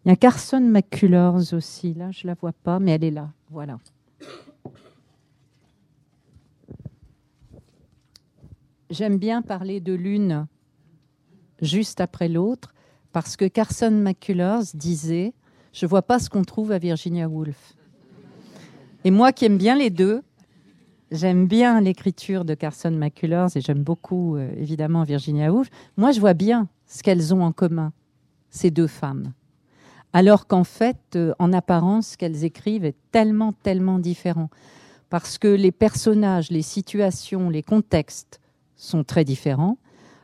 Il 0.05 0.09
y 0.09 0.13
a 0.13 0.17
Carson 0.17 0.61
McCullers 0.61 1.55
aussi, 1.55 1.95
là 1.95 2.11
je 2.11 2.27
ne 2.27 2.29
la 2.29 2.35
vois 2.35 2.53
pas, 2.53 2.81
mais 2.81 2.93
elle 2.93 3.05
est 3.05 3.11
là. 3.11 3.31
Voilà. 3.51 3.79
J'aime 8.91 9.17
bien 9.17 9.43
parler 9.43 9.81
de 9.81 9.95
l'une 9.95 10.47
juste 11.63 12.01
après 12.01 12.29
l'autre 12.29 12.75
parce 13.13 13.37
que 13.37 13.47
Carson 13.47 13.91
McCullers 13.91 14.75
disait 14.75 15.33
Je 15.73 15.87
ne 15.87 15.89
vois 15.89 16.03
pas 16.03 16.19
ce 16.19 16.29
qu'on 16.29 16.43
trouve 16.43 16.73
à 16.73 16.79
Virginia 16.79 17.29
Woolf. 17.29 17.75
Et 19.05 19.11
moi 19.11 19.33
qui 19.33 19.45
aime 19.45 19.57
bien 19.57 19.77
les 19.77 19.91
deux, 19.91 20.23
j'aime 21.11 21.47
bien 21.47 21.81
l'écriture 21.81 22.45
de 22.45 22.55
Carson 22.55 22.91
McCullers 22.91 23.57
et 23.57 23.61
j'aime 23.61 23.83
beaucoup 23.83 24.37
euh, 24.37 24.51
évidemment 24.57 25.05
Virginia 25.05 25.53
Woolf. 25.53 25.71
Moi, 25.97 26.11
je 26.13 26.21
vois 26.21 26.35
bien 26.35 26.69
ce 26.87 27.03
qu'elles 27.03 27.35
ont 27.35 27.43
en 27.43 27.53
commun, 27.53 27.93
ces 28.51 28.71
deux 28.71 28.87
femmes. 28.87 29.33
Alors 30.13 30.47
qu'en 30.47 30.65
fait, 30.65 31.17
euh, 31.17 31.33
en 31.39 31.53
apparence, 31.53 32.09
ce 32.09 32.17
qu'elles 32.17 32.45
écrivent 32.45 32.85
est 32.85 32.97
tellement, 33.13 33.53
tellement 33.53 33.99
différent. 33.99 34.51
Parce 35.09 35.39
que 35.39 35.49
les 35.49 35.73
personnages, 35.73 36.51
les 36.51 36.63
situations, 36.63 37.51
les 37.51 37.63
contextes 37.63 38.41
sont 38.77 39.05
très 39.05 39.25
différents. 39.25 39.79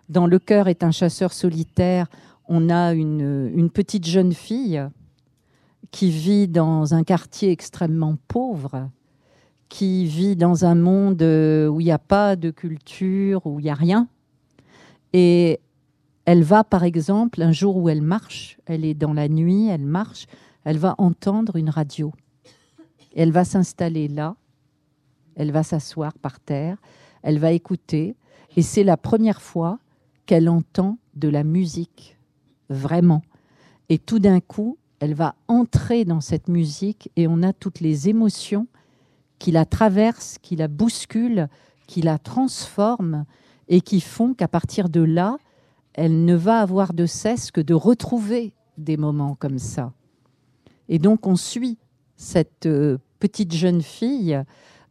Dans 0.09 0.27
Le 0.27 0.39
cœur 0.39 0.69
est 0.69 0.83
un 0.83 0.91
chasseur 0.91 1.33
solitaire, 1.33 2.07
on 2.49 2.71
a 2.71 2.95
une, 2.95 3.71
petite 3.73 4.07
jeune 4.07 4.33
fille 4.33 4.83
qui 5.91 6.11
vit 6.11 6.49
dans 6.49 6.95
un 6.95 7.05
quartier 7.05 7.51
extrêmement 7.51 8.17
pauvre, 8.27 8.89
qui 9.69 10.07
vit 10.07 10.35
dans 10.35 10.65
un 10.65 10.75
monde 10.75 11.21
où 11.21 11.81
il 11.81 11.85
n'y 11.85 11.93
a 11.93 11.99
pas 11.99 12.37
de 12.37 12.51
culture, 12.51 13.47
où 13.47 13.61
il 13.61 13.65
n'y 13.65 13.71
a 13.71 13.75
rien. 13.75 14.09
Et 15.13 15.61
elle 16.31 16.43
va, 16.43 16.63
par 16.63 16.85
exemple, 16.85 17.41
un 17.41 17.53
jour 17.53 17.79
où 17.79 17.89
elle 17.89 18.03
marche, 18.03 18.59
elle 18.67 18.85
est 18.85 18.93
dans 18.93 19.15
la 19.15 19.31
nuit, 19.31 19.69
elle 19.69 19.87
marche, 19.87 20.27
elle 20.63 20.77
va 20.77 20.95
entendre 20.99 21.57
une 21.57 21.71
radio. 21.71 22.13
Elle 23.17 23.33
va 23.33 23.47
s'installer 23.47 24.09
là, 24.09 24.37
elle 25.37 25.53
va 25.53 25.63
s'asseoir 25.63 26.13
par 26.19 26.39
terre, 26.39 26.77
elle 27.23 27.39
va 27.39 27.53
écouter, 27.53 28.15
et 28.59 28.61
c'est 28.61 28.85
la 28.85 28.99
première 28.99 29.41
fois 29.41 29.79
qu'elle 30.27 30.51
entend 30.51 30.99
de 31.15 31.29
la 31.29 31.45
musique, 31.45 32.19
vraiment. 32.69 33.23
Et 33.89 33.97
tout 33.97 34.19
d'un 34.19 34.41
coup, 34.41 34.77
elle 35.01 35.15
va 35.15 35.35
entrer 35.49 36.05
dans 36.05 36.21
cette 36.21 36.49
musique 36.49 37.11
et 37.17 37.27
on 37.27 37.43
a 37.43 37.55
toutes 37.55 37.81
les 37.81 38.11
émotions 38.11 38.67
qui 39.39 39.51
la 39.51 39.65
traversent, 39.65 40.37
qui 40.43 40.57
la 40.57 40.69
bousculent, 40.69 41.49
qui 41.87 42.03
la 42.03 42.19
transforment 42.19 43.25
et 43.69 43.81
qui 43.81 44.03
font 44.03 44.35
qu'à 44.35 44.47
partir 44.47 44.91
de 44.91 45.01
là, 45.01 45.39
elle 45.99 46.25
ne 46.25 46.37
va 46.37 46.61
avoir 46.61 46.95
de 46.95 47.07
cesse 47.07 47.51
que 47.51 47.61
de 47.61 47.75
retrouver 47.75 48.55
des 48.77 48.97
moments 48.97 49.35
comme 49.35 49.59
ça. 49.59 49.93
Et 50.89 51.01
donc 51.01 51.27
on 51.27 51.35
suit 51.35 51.77
cette 52.17 52.67
euh, 52.67 52.99
petite 53.19 53.53
jeune 53.53 53.83
fille 53.83 54.41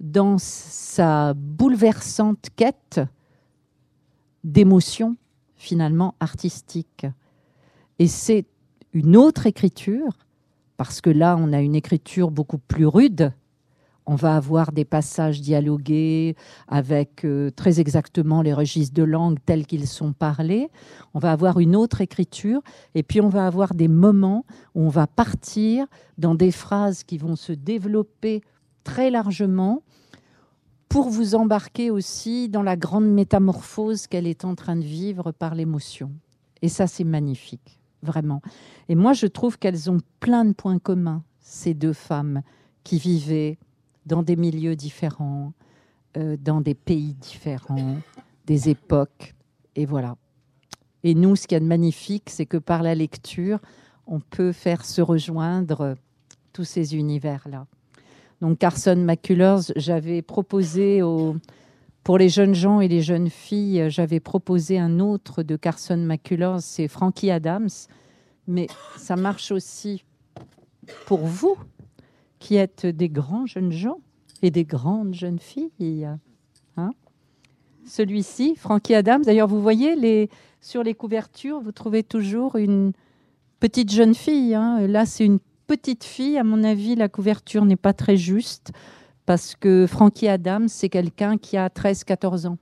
dans 0.01 0.37
sa 0.37 1.33
bouleversante 1.33 2.49
quête 2.57 2.99
d'émotions 4.43 5.15
finalement 5.55 6.13
artistiques. 6.19 7.07
Et 7.99 8.07
c'est 8.07 8.45
une 8.91 9.15
autre 9.15 9.47
écriture, 9.47 10.17
parce 10.75 10.99
que 10.99 11.09
là, 11.09 11.37
on 11.39 11.53
a 11.53 11.61
une 11.61 11.75
écriture 11.75 12.31
beaucoup 12.31 12.59
plus 12.59 12.85
rude. 12.85 13.31
On 14.09 14.15
va 14.15 14.37
avoir 14.37 14.71
des 14.71 14.85
passages 14.85 15.41
dialogués 15.41 16.37
avec 16.69 17.25
euh, 17.25 17.51
très 17.51 17.81
exactement 17.81 18.41
les 18.41 18.53
registres 18.53 18.95
de 18.95 19.03
langue 19.03 19.37
tels 19.45 19.67
qu'ils 19.67 19.85
sont 19.85 20.13
parlés. 20.13 20.69
On 21.13 21.19
va 21.19 21.33
avoir 21.33 21.59
une 21.59 21.75
autre 21.75 21.99
écriture 21.99 22.61
et 22.95 23.03
puis 23.03 23.19
on 23.19 23.27
va 23.27 23.45
avoir 23.45 23.73
des 23.73 23.89
moments 23.89 24.45
où 24.75 24.85
on 24.85 24.89
va 24.89 25.07
partir 25.07 25.85
dans 26.17 26.35
des 26.35 26.51
phrases 26.51 27.03
qui 27.03 27.17
vont 27.17 27.35
se 27.35 27.51
développer 27.51 28.41
très 28.85 29.11
largement 29.11 29.83
pour 30.87 31.09
vous 31.09 31.35
embarquer 31.35 31.91
aussi 31.91 32.47
dans 32.47 32.63
la 32.63 32.77
grande 32.77 33.11
métamorphose 33.11 34.07
qu'elle 34.07 34.25
est 34.25 34.45
en 34.45 34.55
train 34.55 34.77
de 34.77 34.85
vivre 34.85 35.33
par 35.33 35.53
l'émotion. 35.53 36.11
Et 36.61 36.69
ça, 36.69 36.87
c'est 36.87 37.03
magnifique, 37.03 37.81
vraiment. 38.03 38.41
Et 38.87 38.95
moi, 38.95 39.11
je 39.11 39.27
trouve 39.27 39.59
qu'elles 39.59 39.91
ont 39.91 39.99
plein 40.21 40.45
de 40.45 40.53
points 40.53 40.79
communs, 40.79 41.23
ces 41.41 41.73
deux 41.73 41.91
femmes 41.91 42.41
qui 42.85 42.99
vivaient 42.99 43.57
dans 44.07 44.23
des 44.23 44.35
milieux 44.35 44.75
différents, 44.75 45.53
euh, 46.15 46.37
dans 46.39 46.61
des 46.61 46.73
pays 46.73 47.13
différents, 47.13 47.97
des 48.45 48.69
époques. 48.69 49.35
Et 49.75 49.85
voilà. 49.85 50.15
Et 51.03 51.13
nous, 51.13 51.35
ce 51.35 51.47
qu'il 51.47 51.55
y 51.55 51.57
a 51.57 51.59
de 51.59 51.65
magnifique, 51.65 52.29
c'est 52.29 52.45
que 52.45 52.57
par 52.57 52.81
la 52.81 52.95
lecture, 52.95 53.59
on 54.07 54.19
peut 54.19 54.53
faire 54.53 54.85
se 54.85 55.01
rejoindre 55.01 55.95
tous 56.53 56.63
ces 56.63 56.95
univers-là. 56.95 57.67
Donc 58.41 58.59
Carson 58.59 58.95
McCullers, 58.95 59.71
j'avais 59.75 60.21
proposé 60.21 61.01
pour 62.03 62.17
les 62.17 62.29
jeunes 62.29 62.55
gens 62.55 62.79
et 62.79 62.87
les 62.87 63.01
jeunes 63.01 63.29
filles, 63.29 63.89
j'avais 63.89 64.19
proposé 64.19 64.79
un 64.79 64.99
autre 64.99 65.43
de 65.43 65.55
Carson 65.55 65.97
McCullers, 65.97 66.61
c'est 66.61 66.87
Frankie 66.87 67.31
Adams. 67.31 67.69
Mais 68.47 68.67
ça 68.95 69.17
marche 69.17 69.51
aussi 69.51 70.03
pour 71.05 71.25
vous 71.25 71.57
qui 72.47 72.55
êtes 72.55 72.85
des 72.85 73.09
grands 73.09 73.45
jeunes 73.45 73.73
gens 73.73 73.99
et 74.41 74.51
des 74.51 74.63
grandes 74.63 75.13
jeunes 75.13 75.37
filles. 75.37 76.07
Hein. 76.77 76.91
Celui-ci, 77.85 78.55
Frankie 78.55 78.95
Adams, 78.95 79.21
d'ailleurs, 79.21 79.49
vous 79.49 79.61
voyez 79.61 80.29
sur 80.61 80.81
les 80.81 80.93
couvertures, 80.93 81.59
vous 81.59 81.73
trouvez 81.73 82.03
toujours 82.03 82.55
une 82.55 82.93
petite 83.59 83.91
jeune 83.91 84.15
fille. 84.15 84.55
Hein. 84.55 84.87
Là, 84.87 85.05
c'est 85.05 85.25
une 85.25 85.39
petite 85.67 86.05
fille, 86.05 86.37
à 86.37 86.45
mon 86.45 86.63
avis, 86.63 86.95
la 86.95 87.09
couverture 87.09 87.65
n'est 87.65 87.75
pas 87.75 87.91
très 87.91 88.15
juste 88.15 88.71
parce 89.25 89.53
que 89.53 89.85
Frankie 89.85 90.29
Adams, 90.29 90.69
c'est 90.69 90.87
quelqu'un 90.87 91.37
qui 91.37 91.57
a 91.57 91.67
13-14 91.67 92.47
ans. 92.47 92.57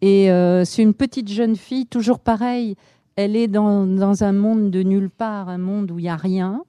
Et 0.00 0.32
euh, 0.32 0.64
c'est 0.64 0.82
une 0.82 0.94
petite 0.94 1.28
jeune 1.28 1.54
fille, 1.54 1.86
toujours 1.86 2.18
pareil. 2.18 2.74
Elle 3.14 3.36
est 3.36 3.46
dans, 3.46 3.86
dans, 3.86 4.24
un 4.24 4.32
monde 4.32 4.72
de 4.72 4.82
nulle 4.82 5.10
part, 5.10 5.48
un 5.48 5.58
monde 5.58 5.92
où 5.92 6.00
il 6.00 6.02
n'y 6.02 6.08
a 6.08 6.16
rien. 6.16 6.64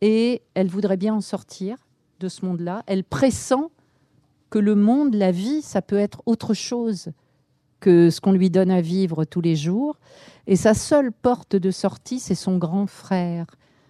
Et 0.00 0.42
elle 0.54 0.68
voudrait 0.68 0.96
bien 0.96 1.14
en 1.14 1.20
sortir 1.20 1.76
de 2.20 2.28
ce 2.28 2.44
monde-là. 2.44 2.82
Elle 2.86 3.04
pressent 3.04 3.70
que 4.50 4.58
le 4.58 4.74
monde, 4.74 5.14
la 5.14 5.30
vie, 5.30 5.62
ça 5.62 5.82
peut 5.82 5.98
être 5.98 6.22
autre 6.26 6.54
chose 6.54 7.10
que 7.80 8.10
ce 8.10 8.20
qu'on 8.20 8.32
lui 8.32 8.50
donne 8.50 8.70
à 8.70 8.80
vivre 8.80 9.24
tous 9.24 9.40
les 9.40 9.56
jours. 9.56 9.98
Et 10.46 10.56
sa 10.56 10.74
seule 10.74 11.12
porte 11.12 11.56
de 11.56 11.70
sortie, 11.70 12.20
c'est 12.20 12.34
son 12.34 12.58
grand 12.58 12.86
frère, 12.86 13.46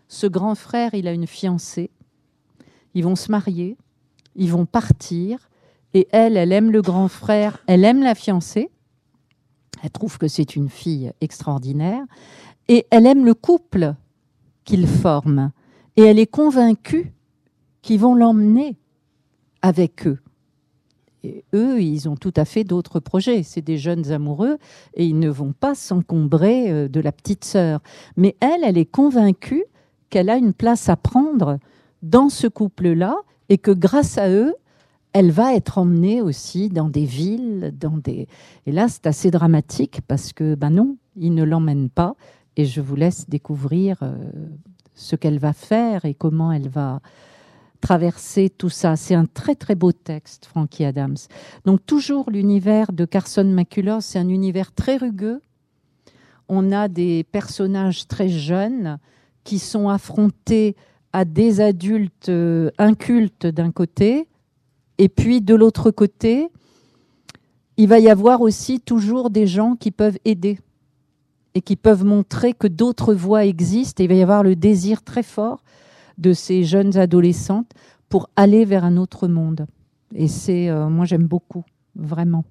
ce 0.08 0.26
grand 0.26 0.54
frère, 0.54 0.94
il 0.94 1.08
a 1.08 1.12
une 1.12 1.26
fiancée. 1.26 1.90
Ils 2.94 3.04
vont 3.04 3.16
se 3.16 3.30
marier, 3.30 3.76
ils 4.34 4.50
vont 4.50 4.66
partir, 4.66 5.48
et 5.94 6.08
elle, 6.10 6.36
elle 6.36 6.52
aime 6.52 6.70
le 6.70 6.82
grand 6.82 7.08
frère, 7.08 7.62
elle 7.66 7.84
aime 7.84 8.02
la 8.02 8.14
fiancée. 8.14 8.70
Elle 9.82 9.90
trouve 9.90 10.18
que 10.18 10.28
c'est 10.28 10.56
une 10.56 10.68
fille 10.68 11.12
extraordinaire. 11.20 12.04
Et 12.68 12.86
elle 12.90 13.06
aime 13.06 13.24
le 13.24 13.34
couple 13.34 13.94
qu'ils 14.64 14.86
forment. 14.86 15.52
Et 15.96 16.02
elle 16.02 16.18
est 16.18 16.26
convaincue 16.26 17.12
qu'ils 17.82 18.00
vont 18.00 18.14
l'emmener 18.14 18.76
avec 19.62 20.06
eux. 20.06 20.18
Et 21.22 21.44
eux, 21.54 21.82
ils 21.82 22.08
ont 22.08 22.16
tout 22.16 22.32
à 22.36 22.44
fait 22.44 22.64
d'autres 22.64 23.00
projets. 23.00 23.42
C'est 23.42 23.60
des 23.60 23.76
jeunes 23.76 24.10
amoureux 24.10 24.58
et 24.94 25.04
ils 25.04 25.18
ne 25.18 25.28
vont 25.28 25.52
pas 25.52 25.74
s'encombrer 25.74 26.70
euh, 26.70 26.88
de 26.88 27.00
la 27.00 27.12
petite 27.12 27.44
sœur. 27.44 27.80
Mais 28.16 28.36
elle, 28.40 28.64
elle 28.64 28.78
est 28.78 28.90
convaincue 28.90 29.64
qu'elle 30.08 30.30
a 30.30 30.36
une 30.36 30.54
place 30.54 30.88
à 30.88 30.96
prendre 30.96 31.58
dans 32.02 32.30
ce 32.30 32.46
couple-là 32.46 33.16
et 33.48 33.58
que 33.58 33.70
grâce 33.70 34.16
à 34.16 34.30
eux, 34.30 34.54
elle 35.12 35.30
va 35.30 35.54
être 35.54 35.78
emmenée 35.78 36.22
aussi 36.22 36.68
dans 36.68 36.88
des 36.88 37.04
villes, 37.04 37.74
dans 37.78 37.98
des. 37.98 38.28
Et 38.66 38.72
là, 38.72 38.88
c'est 38.88 39.06
assez 39.06 39.30
dramatique 39.30 40.00
parce 40.06 40.32
que, 40.32 40.54
ben 40.54 40.70
non, 40.70 40.96
ils 41.16 41.34
ne 41.34 41.42
l'emmènent 41.42 41.90
pas. 41.90 42.14
Et 42.56 42.64
je 42.64 42.80
vous 42.80 42.96
laisse 42.96 43.28
découvrir 43.28 43.98
euh, 44.02 44.14
ce 45.00 45.16
qu'elle 45.16 45.38
va 45.38 45.52
faire 45.52 46.04
et 46.04 46.14
comment 46.14 46.52
elle 46.52 46.68
va 46.68 47.00
traverser 47.80 48.50
tout 48.50 48.68
ça. 48.68 48.96
C'est 48.96 49.14
un 49.14 49.24
très 49.24 49.54
très 49.54 49.74
beau 49.74 49.92
texte, 49.92 50.46
Frankie 50.46 50.84
Adams. 50.84 51.16
Donc 51.64 51.84
toujours 51.86 52.30
l'univers 52.30 52.92
de 52.92 53.04
Carson 53.06 53.44
McCullers, 53.44 54.02
c'est 54.02 54.18
un 54.18 54.28
univers 54.28 54.72
très 54.72 54.98
rugueux. 54.98 55.40
On 56.48 56.72
a 56.72 56.88
des 56.88 57.24
personnages 57.24 58.06
très 58.06 58.28
jeunes 58.28 58.98
qui 59.44 59.58
sont 59.58 59.88
affrontés 59.88 60.76
à 61.12 61.24
des 61.24 61.60
adultes 61.60 62.28
euh, 62.28 62.70
incultes 62.78 63.46
d'un 63.46 63.72
côté, 63.72 64.28
et 64.98 65.08
puis 65.08 65.40
de 65.40 65.54
l'autre 65.54 65.90
côté, 65.90 66.50
il 67.78 67.88
va 67.88 67.98
y 67.98 68.10
avoir 68.10 68.42
aussi 68.42 68.80
toujours 68.80 69.30
des 69.30 69.46
gens 69.46 69.74
qui 69.74 69.90
peuvent 69.90 70.18
aider 70.26 70.58
et 71.54 71.62
qui 71.62 71.76
peuvent 71.76 72.04
montrer 72.04 72.52
que 72.52 72.66
d'autres 72.66 73.14
voies 73.14 73.44
existent. 73.44 74.02
Et 74.02 74.04
il 74.04 74.08
va 74.08 74.14
y 74.14 74.22
avoir 74.22 74.42
le 74.42 74.56
désir 74.56 75.02
très 75.02 75.22
fort 75.22 75.62
de 76.18 76.32
ces 76.32 76.64
jeunes 76.64 76.96
adolescentes 76.96 77.72
pour 78.08 78.28
aller 78.36 78.64
vers 78.64 78.84
un 78.84 78.96
autre 78.96 79.28
monde. 79.28 79.66
Et 80.14 80.28
c'est, 80.28 80.68
euh, 80.68 80.88
moi 80.88 81.04
j'aime 81.04 81.26
beaucoup, 81.26 81.64
vraiment. 81.94 82.44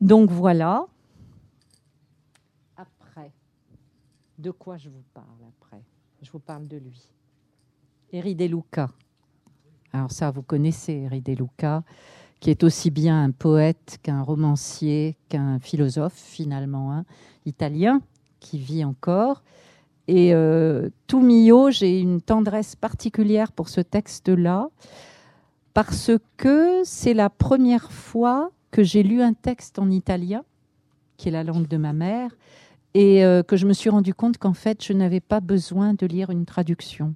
Donc 0.00 0.30
voilà. 0.30 0.86
Après, 2.76 3.30
de 4.38 4.50
quoi 4.50 4.76
je 4.76 4.88
vous 4.88 5.04
parle 5.14 5.26
après? 5.48 5.82
Je 6.20 6.30
vous 6.30 6.40
parle 6.40 6.66
de 6.66 6.76
lui. 6.76 7.08
Eri 8.12 8.34
De 8.34 8.44
Luca. 8.44 8.90
Alors 9.92 10.10
ça, 10.10 10.30
vous 10.30 10.42
connaissez 10.42 10.92
Eri 10.92 11.20
De 11.20 11.32
Luca, 11.32 11.82
qui 12.42 12.50
est 12.50 12.64
aussi 12.64 12.90
bien 12.90 13.22
un 13.22 13.30
poète 13.30 13.98
qu'un 14.02 14.20
romancier, 14.20 15.16
qu'un 15.30 15.58
philosophe 15.60 16.12
finalement, 16.16 16.92
hein, 16.92 17.04
italien, 17.46 18.02
qui 18.40 18.58
vit 18.58 18.84
encore 18.84 19.42
et 20.08 20.34
euh, 20.34 20.88
tout 21.06 21.20
mio, 21.20 21.70
j'ai 21.70 22.00
une 22.00 22.20
tendresse 22.20 22.74
particulière 22.76 23.52
pour 23.52 23.68
ce 23.68 23.80
texte-là, 23.80 24.68
parce 25.74 26.10
que 26.36 26.82
c'est 26.84 27.14
la 27.14 27.30
première 27.30 27.92
fois 27.92 28.50
que 28.70 28.82
j'ai 28.82 29.02
lu 29.02 29.22
un 29.22 29.32
texte 29.32 29.78
en 29.78 29.90
italien, 29.90 30.44
qui 31.16 31.28
est 31.28 31.32
la 31.32 31.44
langue 31.44 31.68
de 31.68 31.76
ma 31.76 31.92
mère, 31.92 32.30
et 32.94 33.24
euh, 33.24 33.42
que 33.42 33.56
je 33.56 33.66
me 33.66 33.72
suis 33.72 33.90
rendu 33.90 34.12
compte 34.12 34.38
qu'en 34.38 34.54
fait, 34.54 34.84
je 34.84 34.92
n'avais 34.92 35.20
pas 35.20 35.40
besoin 35.40 35.94
de 35.94 36.06
lire 36.06 36.30
une 36.30 36.44
traduction. 36.44 37.14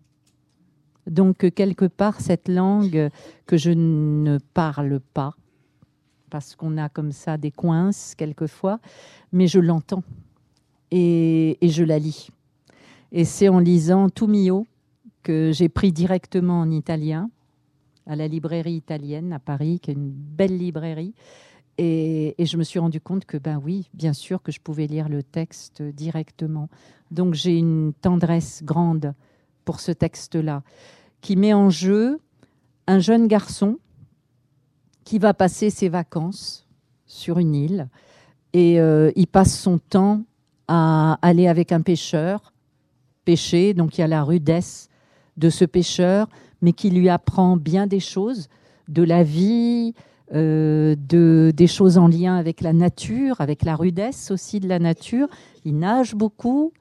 Donc, 1.06 1.50
quelque 1.54 1.86
part, 1.86 2.20
cette 2.20 2.48
langue 2.48 3.10
que 3.46 3.56
je 3.56 3.70
ne 3.70 4.38
parle 4.54 5.00
pas, 5.00 5.34
parce 6.30 6.56
qu'on 6.56 6.76
a 6.78 6.88
comme 6.88 7.12
ça 7.12 7.36
des 7.36 7.52
coinces 7.52 8.14
quelquefois, 8.16 8.80
mais 9.32 9.46
je 9.46 9.60
l'entends 9.60 10.02
et 10.90 11.58
je 11.62 11.84
la 11.84 11.98
lis. 11.98 12.30
Et 13.12 13.24
c'est 13.24 13.48
en 13.48 13.58
lisant 13.58 14.08
Tumio 14.08 14.66
que 15.22 15.50
j'ai 15.52 15.68
pris 15.68 15.92
directement 15.92 16.60
en 16.60 16.70
italien 16.70 17.30
à 18.06 18.14
la 18.14 18.28
librairie 18.28 18.74
italienne 18.74 19.32
à 19.32 19.38
Paris, 19.38 19.80
qui 19.80 19.90
est 19.90 19.94
une 19.94 20.10
belle 20.10 20.56
librairie. 20.56 21.14
Et, 21.78 22.34
je 22.38 22.56
me 22.56 22.62
suis 22.62 22.78
rendu 22.78 23.00
compte 23.00 23.24
que, 23.24 23.36
ben 23.36 23.60
oui, 23.62 23.90
bien 23.92 24.12
sûr 24.12 24.42
que 24.42 24.52
je 24.52 24.60
pouvais 24.60 24.86
lire 24.86 25.08
le 25.08 25.22
texte 25.22 25.82
directement. 25.82 26.68
Donc 27.10 27.34
j'ai 27.34 27.58
une 27.58 27.92
tendresse 28.00 28.62
grande 28.64 29.14
pour 29.66 29.80
ce 29.80 29.92
texte-là, 29.92 30.62
qui 31.20 31.36
met 31.36 31.52
en 31.52 31.68
jeu 31.68 32.18
un 32.86 33.00
jeune 33.00 33.26
garçon 33.26 33.78
qui 35.04 35.18
va 35.18 35.34
passer 35.34 35.68
ses 35.68 35.90
vacances 35.90 36.66
sur 37.04 37.38
une 37.38 37.54
île 37.54 37.88
et 38.54 38.80
euh, 38.80 39.10
il 39.16 39.26
passe 39.26 39.58
son 39.58 39.76
temps 39.78 40.22
à 40.68 41.18
aller 41.20 41.46
avec 41.46 41.72
un 41.72 41.82
pêcheur 41.82 42.54
péché, 43.24 43.74
donc 43.74 43.98
il 43.98 44.00
y 44.00 44.04
a 44.04 44.08
la 44.08 44.22
rudesse 44.22 44.88
de 45.36 45.50
ce 45.50 45.64
pécheur, 45.64 46.28
mais 46.62 46.72
qui 46.72 46.90
lui 46.90 47.08
apprend 47.08 47.56
bien 47.56 47.86
des 47.86 48.00
choses, 48.00 48.48
de 48.88 49.02
la 49.02 49.22
vie, 49.24 49.94
euh, 50.32 50.96
de, 50.96 51.52
des 51.54 51.66
choses 51.66 51.98
en 51.98 52.08
lien 52.08 52.36
avec 52.36 52.60
la 52.60 52.72
nature, 52.72 53.40
avec 53.40 53.64
la 53.64 53.76
rudesse 53.76 54.30
aussi 54.30 54.60
de 54.60 54.68
la 54.68 54.78
nature. 54.78 55.28
Il 55.64 55.78
nage 55.78 56.14
beaucoup. 56.14 56.72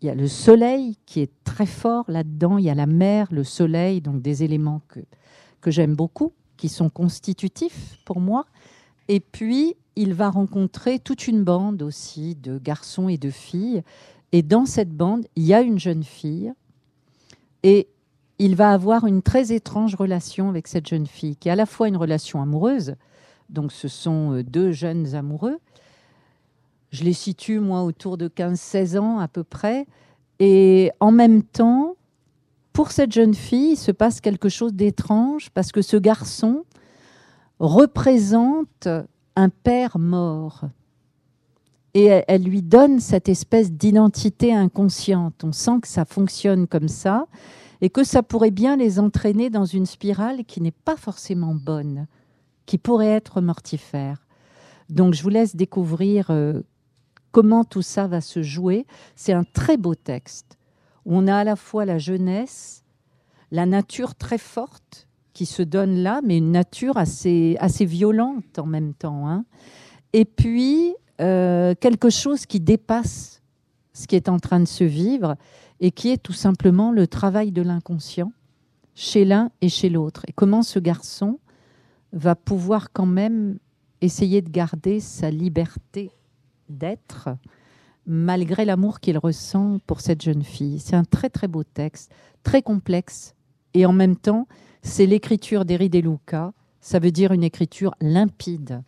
Il 0.00 0.06
y 0.06 0.10
a 0.10 0.14
le 0.14 0.28
soleil 0.28 0.96
qui 1.06 1.20
est 1.20 1.32
très 1.44 1.66
fort 1.66 2.04
là-dedans. 2.08 2.58
Il 2.58 2.64
y 2.64 2.70
a 2.70 2.74
la 2.74 2.86
mer, 2.86 3.28
le 3.30 3.44
soleil, 3.44 4.00
donc 4.00 4.22
des 4.22 4.44
éléments 4.44 4.80
que, 4.88 5.00
que 5.60 5.70
j'aime 5.70 5.96
beaucoup, 5.96 6.32
qui 6.56 6.68
sont 6.68 6.88
constitutifs 6.88 7.98
pour 8.04 8.20
moi. 8.20 8.46
Et 9.08 9.20
puis, 9.20 9.74
il 9.96 10.14
va 10.14 10.30
rencontrer 10.30 11.00
toute 11.00 11.26
une 11.26 11.42
bande 11.42 11.82
aussi 11.82 12.36
de 12.36 12.58
garçons 12.58 13.08
et 13.08 13.18
de 13.18 13.30
filles 13.30 13.82
et 14.32 14.42
dans 14.42 14.66
cette 14.66 14.90
bande, 14.90 15.26
il 15.36 15.44
y 15.44 15.54
a 15.54 15.62
une 15.62 15.78
jeune 15.78 16.04
fille 16.04 16.52
et 17.62 17.88
il 18.38 18.56
va 18.56 18.72
avoir 18.72 19.06
une 19.06 19.22
très 19.22 19.52
étrange 19.52 19.94
relation 19.94 20.48
avec 20.48 20.68
cette 20.68 20.86
jeune 20.86 21.06
fille, 21.06 21.36
qui 21.36 21.48
est 21.48 21.52
à 21.52 21.56
la 21.56 21.66
fois 21.66 21.88
une 21.88 21.96
relation 21.96 22.40
amoureuse, 22.42 22.94
donc 23.48 23.72
ce 23.72 23.88
sont 23.88 24.34
euh, 24.34 24.44
deux 24.44 24.70
jeunes 24.72 25.14
amoureux. 25.14 25.58
Je 26.90 27.04
les 27.04 27.12
situe, 27.12 27.60
moi, 27.60 27.82
autour 27.82 28.16
de 28.16 28.28
15-16 28.28 28.98
ans 28.98 29.18
à 29.18 29.28
peu 29.28 29.44
près. 29.44 29.86
Et 30.38 30.90
en 31.00 31.10
même 31.10 31.42
temps, 31.42 31.96
pour 32.72 32.92
cette 32.92 33.12
jeune 33.12 33.34
fille, 33.34 33.72
il 33.72 33.76
se 33.76 33.90
passe 33.90 34.20
quelque 34.20 34.48
chose 34.48 34.72
d'étrange 34.72 35.50
parce 35.50 35.72
que 35.72 35.82
ce 35.82 35.96
garçon 35.96 36.64
représente 37.58 38.88
un 39.36 39.48
père 39.48 39.98
mort 39.98 40.64
et 41.94 42.22
elle, 42.28 42.44
lui 42.44 42.62
donne 42.62 43.00
cette 43.00 43.28
espèce 43.28 43.72
d'identité 43.72 44.54
inconsciente. 44.54 45.42
On 45.42 45.52
sent 45.52 45.80
que 45.82 45.88
ça 45.88 46.04
fonctionne 46.04 46.68
comme 46.68 46.88
ça 46.88 47.26
et 47.80 47.90
que 47.90 48.04
ça 48.04 48.22
pourrait 48.22 48.50
bien 48.50 48.76
les 48.76 49.00
entraîner 49.00 49.50
dans 49.50 49.64
une 49.64 49.86
spirale 49.86 50.44
qui 50.44 50.60
n'est 50.60 50.70
pas 50.70 50.96
forcément 50.96 51.54
bonne, 51.54 52.06
qui 52.66 52.78
pourrait 52.78 53.08
être 53.08 53.40
mortifère. 53.40 54.26
Donc 54.88 55.14
je 55.14 55.22
vous 55.22 55.28
laisse 55.28 55.56
découvrir 55.56 56.30
euh, 56.30 56.62
comment 57.32 57.64
tout 57.64 57.82
ça 57.82 58.06
va 58.06 58.20
se 58.20 58.42
jouer. 58.42 58.86
C'est 59.16 59.32
un 59.32 59.44
très 59.44 59.76
beau 59.76 59.94
texte 59.94 60.58
où 61.04 61.16
on 61.16 61.26
a 61.26 61.36
à 61.36 61.44
la 61.44 61.56
fois 61.56 61.84
la 61.84 61.98
jeunesse, 61.98 62.84
la 63.50 63.66
nature 63.66 64.14
très 64.14 64.38
forte 64.38 65.08
qui 65.32 65.46
se 65.46 65.62
donne 65.62 65.96
là, 65.96 66.20
mais 66.24 66.36
une 66.38 66.50
nature 66.50 66.96
assez, 66.96 67.56
assez 67.60 67.84
violente 67.84 68.58
en 68.58 68.66
même 68.66 68.92
temps. 68.92 69.28
Hein. 69.28 69.44
Et 70.12 70.24
puis 70.24 70.94
euh, 71.20 71.74
quelque 71.80 72.10
chose 72.10 72.46
qui 72.46 72.60
dépasse 72.60 73.42
ce 73.92 74.06
qui 74.06 74.16
est 74.16 74.28
en 74.28 74.38
train 74.38 74.60
de 74.60 74.66
se 74.66 74.84
vivre 74.84 75.36
et 75.80 75.90
qui 75.90 76.10
est 76.10 76.22
tout 76.22 76.32
simplement 76.32 76.92
le 76.92 77.06
travail 77.06 77.52
de 77.52 77.62
l'inconscient 77.62 78.32
chez 78.94 79.24
l'un 79.24 79.50
et 79.60 79.68
chez 79.68 79.88
l'autre. 79.88 80.22
Et 80.28 80.32
comment 80.32 80.62
ce 80.62 80.78
garçon 80.78 81.38
va 82.12 82.34
pouvoir 82.34 82.92
quand 82.92 83.06
même 83.06 83.58
essayer 84.00 84.42
de 84.42 84.50
garder 84.50 85.00
sa 85.00 85.30
liberté 85.30 86.10
d'être 86.68 87.30
malgré 88.06 88.64
l'amour 88.64 89.00
qu'il 89.00 89.18
ressent 89.18 89.78
pour 89.86 90.00
cette 90.00 90.22
jeune 90.22 90.42
fille. 90.42 90.80
C'est 90.80 90.96
un 90.96 91.04
très 91.04 91.28
très 91.28 91.46
beau 91.46 91.62
texte, 91.62 92.10
très 92.42 92.62
complexe, 92.62 93.34
et 93.74 93.84
en 93.84 93.92
même 93.92 94.16
temps, 94.16 94.48
c'est 94.82 95.06
l'écriture 95.06 95.64
d'Eri 95.64 95.90
De 95.90 95.98
Luca, 95.98 96.52
ça 96.80 96.98
veut 96.98 97.10
dire 97.10 97.32
une 97.32 97.44
écriture 97.44 97.94
limpide. 98.00 98.82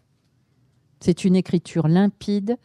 C'est 1.01 1.25
une 1.25 1.37
écriture 1.37 1.89
limpide, 1.89 2.57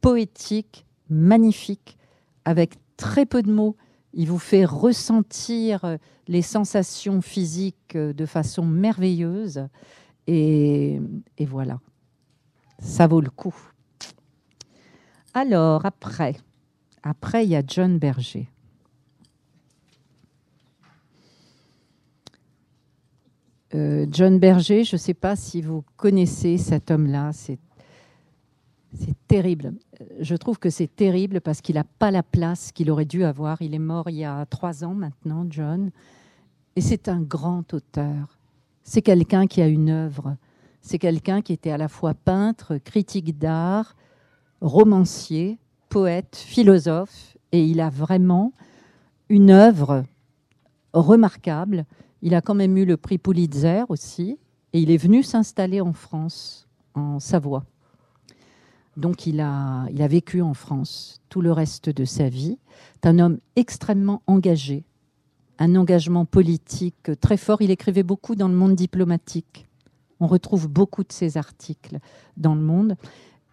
poétique, 0.00 0.84
magnifique, 1.08 1.96
avec 2.44 2.74
très 2.96 3.26
peu 3.26 3.42
de 3.42 3.52
mots. 3.52 3.76
Il 4.14 4.28
vous 4.28 4.38
fait 4.38 4.64
ressentir 4.64 5.98
les 6.26 6.42
sensations 6.42 7.20
physiques 7.20 7.96
de 7.96 8.26
façon 8.26 8.64
merveilleuse. 8.64 9.68
Et, 10.26 11.00
voilà, 11.40 11.80
ça 12.78 13.06
vaut 13.06 13.20
le 13.20 13.30
coup. 13.30 13.54
Alors, 15.40 15.86
après, 15.86 16.34
après, 17.04 17.44
il 17.44 17.50
y 17.50 17.54
a 17.54 17.62
John 17.64 17.96
Berger. 17.96 18.48
Euh, 23.72 24.04
John 24.10 24.40
Berger, 24.40 24.82
je 24.82 24.96
ne 24.96 24.98
sais 24.98 25.14
pas 25.14 25.36
si 25.36 25.62
vous 25.62 25.84
connaissez 25.96 26.58
cet 26.58 26.90
homme-là. 26.90 27.30
C'est 27.32 27.60
terrible. 29.28 29.74
Je 30.18 30.34
trouve 30.34 30.58
que 30.58 30.70
c'est 30.70 30.92
terrible 30.92 31.40
parce 31.40 31.60
qu'il 31.60 31.76
n'a 31.76 31.84
pas 31.84 32.10
la 32.10 32.24
place 32.24 32.72
qu'il 32.72 32.90
aurait 32.90 33.04
dû 33.04 33.22
avoir. 33.22 33.62
Il 33.62 33.76
est 33.76 33.78
mort 33.78 34.10
il 34.10 34.16
y 34.16 34.24
a 34.24 34.44
trois 34.46 34.82
ans 34.82 34.94
maintenant, 34.94 35.46
John. 35.48 35.92
Et 36.74 36.80
c'est 36.80 37.06
un 37.06 37.20
grand 37.20 37.72
auteur. 37.74 38.40
C'est 38.82 39.02
quelqu'un 39.02 39.46
qui 39.46 39.62
a 39.62 39.68
une 39.68 39.90
œuvre. 39.90 40.36
C'est 40.80 40.98
quelqu'un 40.98 41.42
qui 41.42 41.52
était 41.52 41.70
à 41.70 41.78
la 41.78 41.86
fois 41.86 42.14
peintre, 42.14 42.78
critique 42.78 43.38
d'art, 43.38 43.94
romancier, 44.60 45.58
poète, 45.88 46.36
philosophe. 46.36 47.36
Et 47.52 47.64
il 47.64 47.80
a 47.80 47.90
vraiment 47.90 48.52
une 49.28 49.50
œuvre 49.50 50.04
remarquable. 50.92 51.84
Il 52.22 52.34
a 52.34 52.40
quand 52.40 52.54
même 52.54 52.76
eu 52.76 52.84
le 52.84 52.96
prix 52.96 53.18
Pulitzer 53.18 53.84
aussi. 53.88 54.38
Et 54.72 54.80
il 54.80 54.90
est 54.90 54.96
venu 54.98 55.22
s'installer 55.22 55.80
en 55.80 55.92
France, 55.92 56.68
en 56.94 57.20
Savoie. 57.20 57.64
Donc 58.96 59.26
il 59.26 59.40
a, 59.40 59.86
il 59.92 60.02
a 60.02 60.08
vécu 60.08 60.42
en 60.42 60.54
France 60.54 61.22
tout 61.28 61.40
le 61.40 61.52
reste 61.52 61.88
de 61.88 62.04
sa 62.04 62.28
vie. 62.28 62.58
C'est 62.94 63.08
un 63.08 63.20
homme 63.20 63.38
extrêmement 63.54 64.22
engagé, 64.26 64.84
un 65.60 65.76
engagement 65.76 66.24
politique 66.24 67.12
très 67.20 67.36
fort. 67.36 67.62
Il 67.62 67.70
écrivait 67.70 68.02
beaucoup 68.02 68.34
dans 68.34 68.48
le 68.48 68.54
monde 68.54 68.74
diplomatique. 68.74 69.66
On 70.18 70.26
retrouve 70.26 70.68
beaucoup 70.68 71.04
de 71.04 71.12
ses 71.12 71.36
articles 71.36 72.00
dans 72.36 72.56
le 72.56 72.60
monde. 72.60 72.96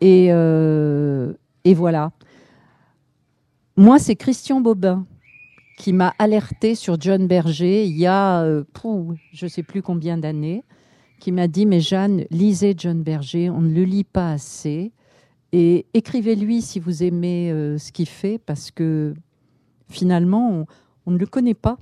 Et, 0.01 0.27
euh, 0.31 1.33
et 1.63 1.73
voilà. 1.73 2.11
Moi, 3.77 3.99
c'est 3.99 4.15
Christian 4.15 4.61
Bobin 4.61 5.05
qui 5.77 5.93
m'a 5.93 6.13
alerté 6.19 6.75
sur 6.75 6.99
John 6.99 7.27
Berger 7.27 7.85
il 7.85 7.97
y 7.97 8.05
a, 8.05 8.43
euh, 8.43 8.63
je 9.33 9.45
ne 9.45 9.49
sais 9.49 9.63
plus 9.63 9.81
combien 9.81 10.17
d'années, 10.17 10.63
qui 11.19 11.31
m'a 11.31 11.47
dit, 11.47 11.65
mais 11.65 11.81
Jeanne, 11.81 12.25
lisez 12.31 12.75
John 12.77 13.03
Berger, 13.03 13.49
on 13.49 13.61
ne 13.61 13.73
le 13.73 13.83
lit 13.83 14.03
pas 14.03 14.31
assez. 14.31 14.91
Et 15.51 15.85
écrivez-lui 15.93 16.61
si 16.61 16.79
vous 16.79 17.03
aimez 17.03 17.51
euh, 17.51 17.77
ce 17.77 17.91
qu'il 17.91 18.07
fait, 18.07 18.37
parce 18.37 18.71
que 18.71 19.13
finalement, 19.89 20.65
on, 21.05 21.11
ne 21.11 21.17
le 21.17 21.25
connaît 21.25 21.53
pas. 21.53 21.77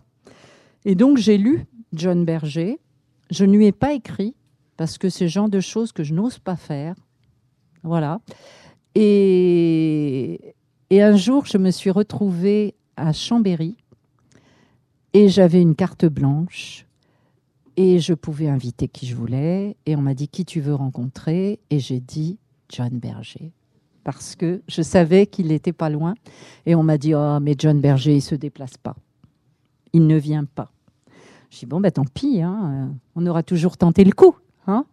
Et 0.85 0.95
donc, 0.95 1.17
j'ai 1.17 1.37
lu 1.37 1.65
John 1.93 2.25
Berger. 2.25 2.79
Je 3.31 3.45
ne 3.45 3.55
lui 3.55 3.67
ai 3.67 3.71
pas 3.71 3.93
écrit, 3.93 4.35
parce 4.77 4.97
que 4.97 5.09
c'est 5.09 5.25
le 5.25 5.29
genre 5.29 5.49
de 5.49 5.59
choses 5.59 5.91
que 5.91 6.03
je 6.03 6.13
n'ose 6.13 6.39
pas 6.39 6.55
faire. 6.55 6.95
Voilà. 7.83 8.19
Et, 8.95 10.55
et 10.89 11.01
un 11.01 11.15
jour, 11.15 11.45
je 11.45 11.57
me 11.57 11.71
suis 11.71 11.91
retrouvée 11.91 12.75
à 12.95 13.13
Chambéry 13.13 13.77
et 15.13 15.29
j'avais 15.29 15.61
une 15.61 15.75
carte 15.75 16.05
blanche 16.05 16.85
et 17.75 17.99
je 17.99 18.13
pouvais 18.13 18.47
inviter 18.47 18.87
qui 18.87 19.05
je 19.07 19.15
voulais. 19.15 19.75
Et 19.85 19.95
on 19.95 20.01
m'a 20.01 20.13
dit 20.13 20.27
qui 20.27 20.45
tu 20.45 20.61
veux 20.61 20.75
rencontrer? 20.75 21.59
Et 21.69 21.79
j'ai 21.79 21.99
dit 21.99 22.37
John 22.69 22.99
Berger 22.99 23.51
parce 24.03 24.35
que 24.35 24.61
je 24.67 24.81
savais 24.81 25.27
qu'il 25.27 25.47
n'était 25.47 25.73
pas 25.73 25.89
loin. 25.89 26.13
Et 26.65 26.75
on 26.75 26.83
m'a 26.83 26.97
dit, 26.97 27.15
oh, 27.15 27.39
mais 27.41 27.55
John 27.57 27.79
Berger, 27.79 28.15
il 28.15 28.21
se 28.21 28.35
déplace 28.35 28.77
pas. 28.77 28.95
Il 29.93 30.07
ne 30.07 30.17
vient 30.17 30.45
pas. 30.45 30.71
Je 31.49 31.59
dis, 31.59 31.65
bon, 31.65 31.79
ben 31.79 31.91
tant 31.91 32.05
pis, 32.05 32.41
hein, 32.41 32.91
on 33.15 33.25
aura 33.25 33.43
toujours 33.43 33.77
tenté 33.77 34.03
le 34.03 34.11
coup. 34.11 34.35
Hein. 34.67 34.85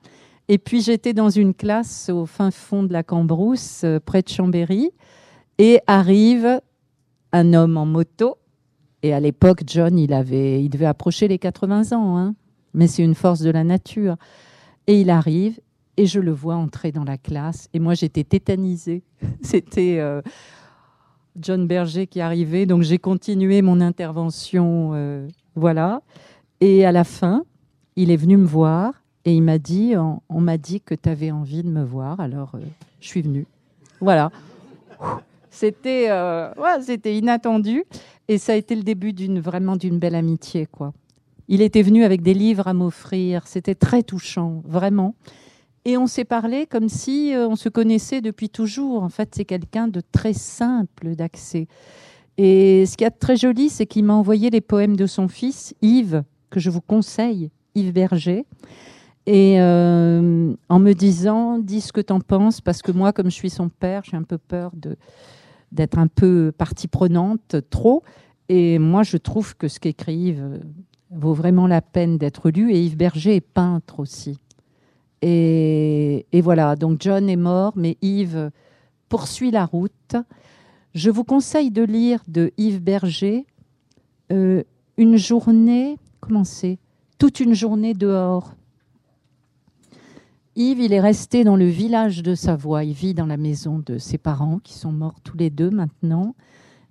Et 0.49 0.59
puis 0.59 0.81
j'étais 0.81 1.13
dans 1.13 1.31
une 1.31 1.55
classe 1.55 2.09
au 2.09 2.27
fin 2.27 2.51
fond 2.51 2.83
de 2.83 2.93
la 2.93 3.03
Cambrousse, 3.03 3.83
euh, 3.85 4.01
près 4.01 4.23
de 4.23 4.29
Chambéry, 4.29 4.91
et 5.59 5.81
arrive 5.87 6.61
un 7.33 7.55
homme 7.55 7.77
en 7.77 7.87
moto. 7.87 8.37
Et 9.03 9.15
à 9.15 9.21
l'époque, 9.21 9.63
John, 9.67 9.99
il, 9.99 10.13
avait, 10.13 10.63
il 10.63 10.69
devait 10.69 10.87
approcher 10.87 11.29
les 11.29 11.39
80 11.39 11.93
ans, 11.93 12.19
hein, 12.19 12.35
mais 12.75 12.87
c'est 12.87 13.03
une 13.03 13.15
force 13.15 13.41
de 13.41 13.51
la 13.51 13.65
nature. 13.65 14.17
Et 14.87 15.01
il 15.01 15.11
arrive 15.11 15.61
et 15.97 16.07
je 16.07 16.21
le 16.21 16.33
vois 16.33 16.57
entrer 16.57 16.93
dans 16.93 17.05
la 17.05 17.19
classe. 17.19 17.69
Et 17.73 17.79
moi, 17.79 17.95
j'étais 17.95 18.25
tétanisée. 18.25 19.03
C'était 19.43 19.99
euh, 20.01 20.23
John 21.37 21.67
Berger 21.67 22.07
qui 22.07 22.21
arrivait. 22.21 22.67
Donc, 22.67 22.83
j'ai 22.83 22.99
continué 22.99 23.63
mon 23.63 23.81
intervention. 23.81 24.93
Euh, 24.95 25.29
voilà. 25.55 26.03
Et 26.61 26.85
à 26.85 26.93
la 26.93 27.05
fin, 27.05 27.45
il 27.97 28.11
est 28.11 28.17
venu 28.17 28.37
me 28.37 28.47
voir 28.47 28.95
et 29.31 29.35
il 29.35 29.43
m'a 29.43 29.59
dit 29.59 29.95
on, 29.97 30.41
m'a 30.41 30.59
dit 30.59 30.81
que 30.81 30.95
tu 30.95 31.09
avais 31.09 31.31
envie 31.31 31.63
de 31.63 31.69
me 31.69 31.85
voir. 31.85 32.19
Alors, 32.19 32.51
euh, 32.57 32.61
je 33.01 33.07
suis 33.07 33.23
venue. 33.23 33.47
Voilà. 34.01 34.33
C'était 35.51 36.11
ouais, 36.11 36.83
c'était 36.83 37.17
inattendu. 37.17 37.85
Et 38.27 38.39
ça 38.39 38.55
a 38.55 38.57
été 38.57 38.75
le 38.75 38.83
début 38.83 39.13
d'une 39.13 39.39
vraiment 39.39 39.77
d'une 39.77 40.01
belle 40.01 40.17
amitié. 40.17 40.67
quoi. 40.67 40.93
Il 41.47 41.63
était 41.63 41.83
venu 41.83 42.03
avec 42.03 42.23
des 42.23 42.35
livres 42.35 42.67
à 42.67 42.75
m'offrir. 42.75 43.47
C'était 43.47 43.77
très 43.77 44.03
touchant, 44.03 44.63
vraiment. 44.65 45.15
Et 45.85 45.97
on 45.97 46.09
s'est 46.09 46.25
parlé 46.25 46.67
comme 46.67 46.89
si 46.89 47.33
euh, 47.33 47.47
on 47.49 47.55
se 47.55 47.69
connaissait 47.69 48.21
depuis 48.21 48.49
toujours. 48.49 49.05
En 49.05 49.11
fait, 49.11 49.31
c'est 49.35 49.45
quelqu'un 49.45 49.87
de 49.87 50.03
très 50.13 50.33
simple 50.33 51.15
d'accès. 51.15 51.69
Et 52.37 52.85
ce 52.85 52.97
qui 52.97 53.05
est 53.05 53.11
très 53.11 53.37
joli, 53.37 53.69
c'est 53.69 53.87
qu'il 53.87 54.05
m'a 54.05 54.15
envoyé 54.15 54.51
les 54.51 54.61
poèmes 54.61 54.97
de 54.97 55.07
son 55.07 55.29
fils, 55.29 55.73
Yves, 55.83 56.25
que 56.51 56.59
je 56.59 56.71
vous 56.71 56.81
conseille, 56.81 57.51
Yves 57.77 57.93
Berger. 57.93 58.45
Et 59.27 59.61
euh, 59.61 60.55
en 60.69 60.79
me 60.79 60.93
disant, 60.93 61.59
dis 61.59 61.81
ce 61.81 61.93
que 61.93 62.01
tu 62.01 62.13
en 62.13 62.21
penses, 62.21 62.61
parce 62.61 62.83
que 62.83 62.93
moi, 62.93 63.13
comme 63.13 63.27
je 63.31 63.35
suis 63.35 63.51
son 63.51 63.69
père, 63.69 64.03
j'ai 64.05 64.17
un 64.17 64.23
peu 64.23 64.39
peur 64.39 64.73
d'être 65.73 65.99
un 65.99 66.07
peu 66.07 66.53
partie 66.57 66.89
prenante, 66.89 67.57
trop. 67.71 68.03
Et 68.49 68.79
moi, 68.79 69.03
je 69.03 69.17
trouve 69.17 69.57
que 69.57 69.69
ce 69.69 69.79
qu'écrit 69.79 70.17
Yves 70.17 70.61
vaut 71.11 71.35
vraiment 71.35 71.67
la 71.67 71.83
peine 71.83 72.19
d'être 72.19 72.51
lu. 72.51 72.73
Et 72.73 72.83
Yves 72.83 72.97
Berger 72.97 73.37
est 73.37 73.41
peintre 73.41 74.01
aussi. 74.01 74.39
Et, 75.23 76.25
voilà, 76.43 76.77
donc 76.77 77.01
John 77.01 77.29
est 77.29 77.37
mort, 77.37 77.75
mais 77.77 77.99
Yves 78.01 78.51
poursuit 79.09 79.51
la 79.51 79.67
route. 79.67 80.17
Je 80.95 81.11
vous 81.11 81.25
conseille 81.25 81.71
de 81.71 81.83
lire 81.83 82.21
de 82.27 82.53
Yves 82.57 82.83
Berger 82.83 83.47
euh, 84.33 84.63
une 84.97 85.17
journée, 85.17 85.99
comment 86.21 86.45
c'est? 86.45 86.79
Toute 87.19 87.41
une 87.41 87.55
journée 87.55 87.95
dehors. 87.95 88.55
Il 90.63 90.93
est 90.93 91.01
resté 91.01 91.43
dans 91.43 91.57
le 91.57 91.65
village 91.65 92.23
de 92.23 92.35
Savoie. 92.35 92.85
Il 92.85 92.93
vit 92.93 93.15
dans 93.15 93.25
la 93.25 93.39
maison 93.39 93.79
de 93.79 93.97
ses 93.97 94.19
parents, 94.19 94.59
qui 94.59 94.75
sont 94.75 94.93
morts 94.93 95.19
tous 95.25 95.39
les 95.39 95.49
deux 95.49 95.71
maintenant. 95.71 96.35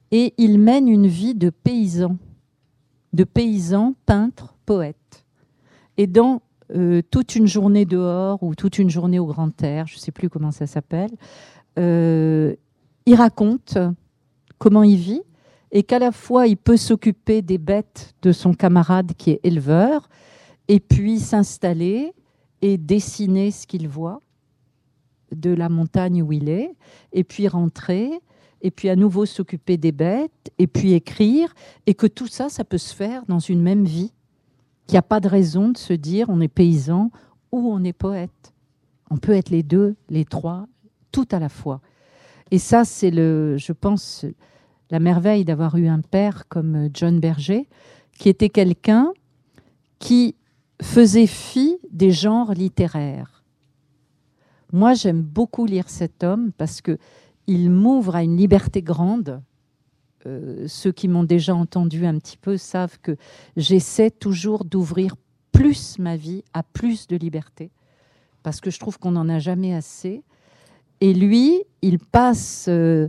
Et 0.10 0.34
il 0.40 0.58
mène 0.58 0.88
une 0.88 1.06
vie 1.06 1.36
de 1.36 1.52
paysan, 1.52 2.18
de 3.14 3.24
paysan, 3.24 3.94
peintre, 4.08 4.56
poète. 4.66 5.24
Et 5.98 6.08
dans 6.08 6.42
euh, 6.76 7.04
toute 7.12 7.36
une 7.36 7.46
journée 7.46 7.86
dehors 7.86 8.42
ou 8.42 8.56
toute 8.56 8.80
une 8.80 8.90
journée 8.90 9.20
au 9.20 9.28
grand 9.28 9.62
air, 9.62 9.86
je 9.86 9.98
ne 9.98 10.00
sais 10.00 10.12
plus 10.12 10.32
comment 10.32 10.52
ça 10.52 10.66
s'appelle. 10.66 11.12
Euh, 11.78 12.56
il 13.06 13.14
raconte 13.14 13.78
comment 14.58 14.82
il 14.82 14.98
vit 14.98 15.22
et 15.72 15.84
qu'à 15.84 16.00
la 16.00 16.12
fois 16.12 16.48
il 16.48 16.58
peut 16.58 16.76
s'occuper 16.76 17.44
des 17.44 17.60
bêtes 17.60 18.16
de 18.24 18.32
son 18.32 18.56
camarade 18.56 19.12
qui 19.16 19.30
est 19.30 19.40
éleveur 19.44 20.10
et 20.68 20.80
puis 20.80 21.20
s'installer 21.20 22.14
et 22.62 22.78
dessiner 22.78 23.52
ce 23.52 23.68
qu'il 23.68 23.88
voit 23.88 24.22
de 25.32 25.52
la 25.52 25.70
montagne 25.70 26.24
où 26.24 26.32
il 26.32 26.50
est 26.50 26.76
et 27.14 27.24
puis 27.24 27.48
rentrer 27.48 28.12
et 28.62 28.72
puis 28.72 28.90
à 28.90 28.96
nouveau 28.96 29.26
s'occuper 29.26 29.78
des 29.78 29.92
bêtes 29.92 30.52
et 30.58 30.68
puis 30.68 30.94
écrire 30.94 31.54
et 31.86 31.94
que 31.94 32.08
tout 32.08 32.28
ça 32.28 32.50
ça 32.50 32.64
peut 32.64 32.78
se 32.78 32.94
faire 32.94 33.26
dans 33.28 33.40
une 33.40 33.62
même 33.62 33.86
vie 33.86 34.12
qu'il 34.88 34.96
n'y 34.96 35.00
a 35.00 35.04
pas 35.04 35.20
de 35.20 35.28
raison 35.28 35.70
de 35.70 35.78
se 35.78 35.94
dire 35.94 36.30
on 36.30 36.42
est 36.42 36.48
paysan 36.48 37.12
ou 37.52 37.72
on 37.72 37.84
est 37.84 37.94
poète. 37.94 38.54
On 39.12 39.18
peut 39.18 39.34
être 39.34 39.50
les 39.50 39.64
deux, 39.64 39.96
les 40.10 40.26
trois, 40.26 40.68
tout 41.12 41.28
à 41.32 41.40
la 41.40 41.50
fois. 41.50 41.82
Et 42.52 42.58
ça, 42.58 42.86
c'est 42.86 43.12
le, 43.12 43.58
je 43.58 43.72
pense, 43.72 44.26
la 44.90 45.00
merveille 45.00 45.46
d'avoir 45.46 45.76
eu 45.76 45.88
un 45.88 46.02
père 46.02 46.48
comme 46.48 46.90
John 46.94 47.20
Berger, 47.20 47.68
qui 48.18 48.30
était 48.30 48.50
quelqu'un 48.50 49.14
qui 50.00 50.36
faisait 50.82 51.28
fi 51.28 51.78
des 51.92 52.12
genres 52.12 52.54
littéraires. 52.54 53.44
Moi, 54.72 54.94
j'aime 54.94 55.22
beaucoup 55.22 55.66
lire 55.66 55.90
cet 55.90 56.24
homme 56.24 56.52
parce 56.58 56.82
que 56.82 56.98
il 57.48 57.72
m'ouvre 57.72 58.16
à 58.16 58.24
une 58.24 58.38
liberté 58.38 58.82
grande 58.84 59.42
euh, 60.26 60.66
ceux 60.68 60.92
qui 60.92 61.08
m'ont 61.08 61.24
déjà 61.24 61.56
entendu 61.56 62.06
un 62.06 62.18
petit 62.20 62.38
peu 62.38 62.58
savent 62.58 63.00
que 63.02 63.16
j'essaie 63.56 64.12
toujours 64.12 64.66
d'ouvrir 64.66 65.16
plus 65.52 65.98
ma 65.98 66.18
vie 66.18 66.44
à 66.54 66.62
plus 66.62 67.08
de 67.08 67.16
liberté, 67.16 67.72
parce 68.44 68.60
que 68.60 68.70
je 68.70 68.80
trouve 68.80 69.00
qu'on 69.00 69.12
n'en 69.12 69.30
a 69.30 69.40
jamais 69.40 69.74
assez. 69.74 70.24
Et 71.00 71.14
lui, 71.14 71.64
il 71.82 72.00
passe 72.00 72.66
euh, 72.68 73.08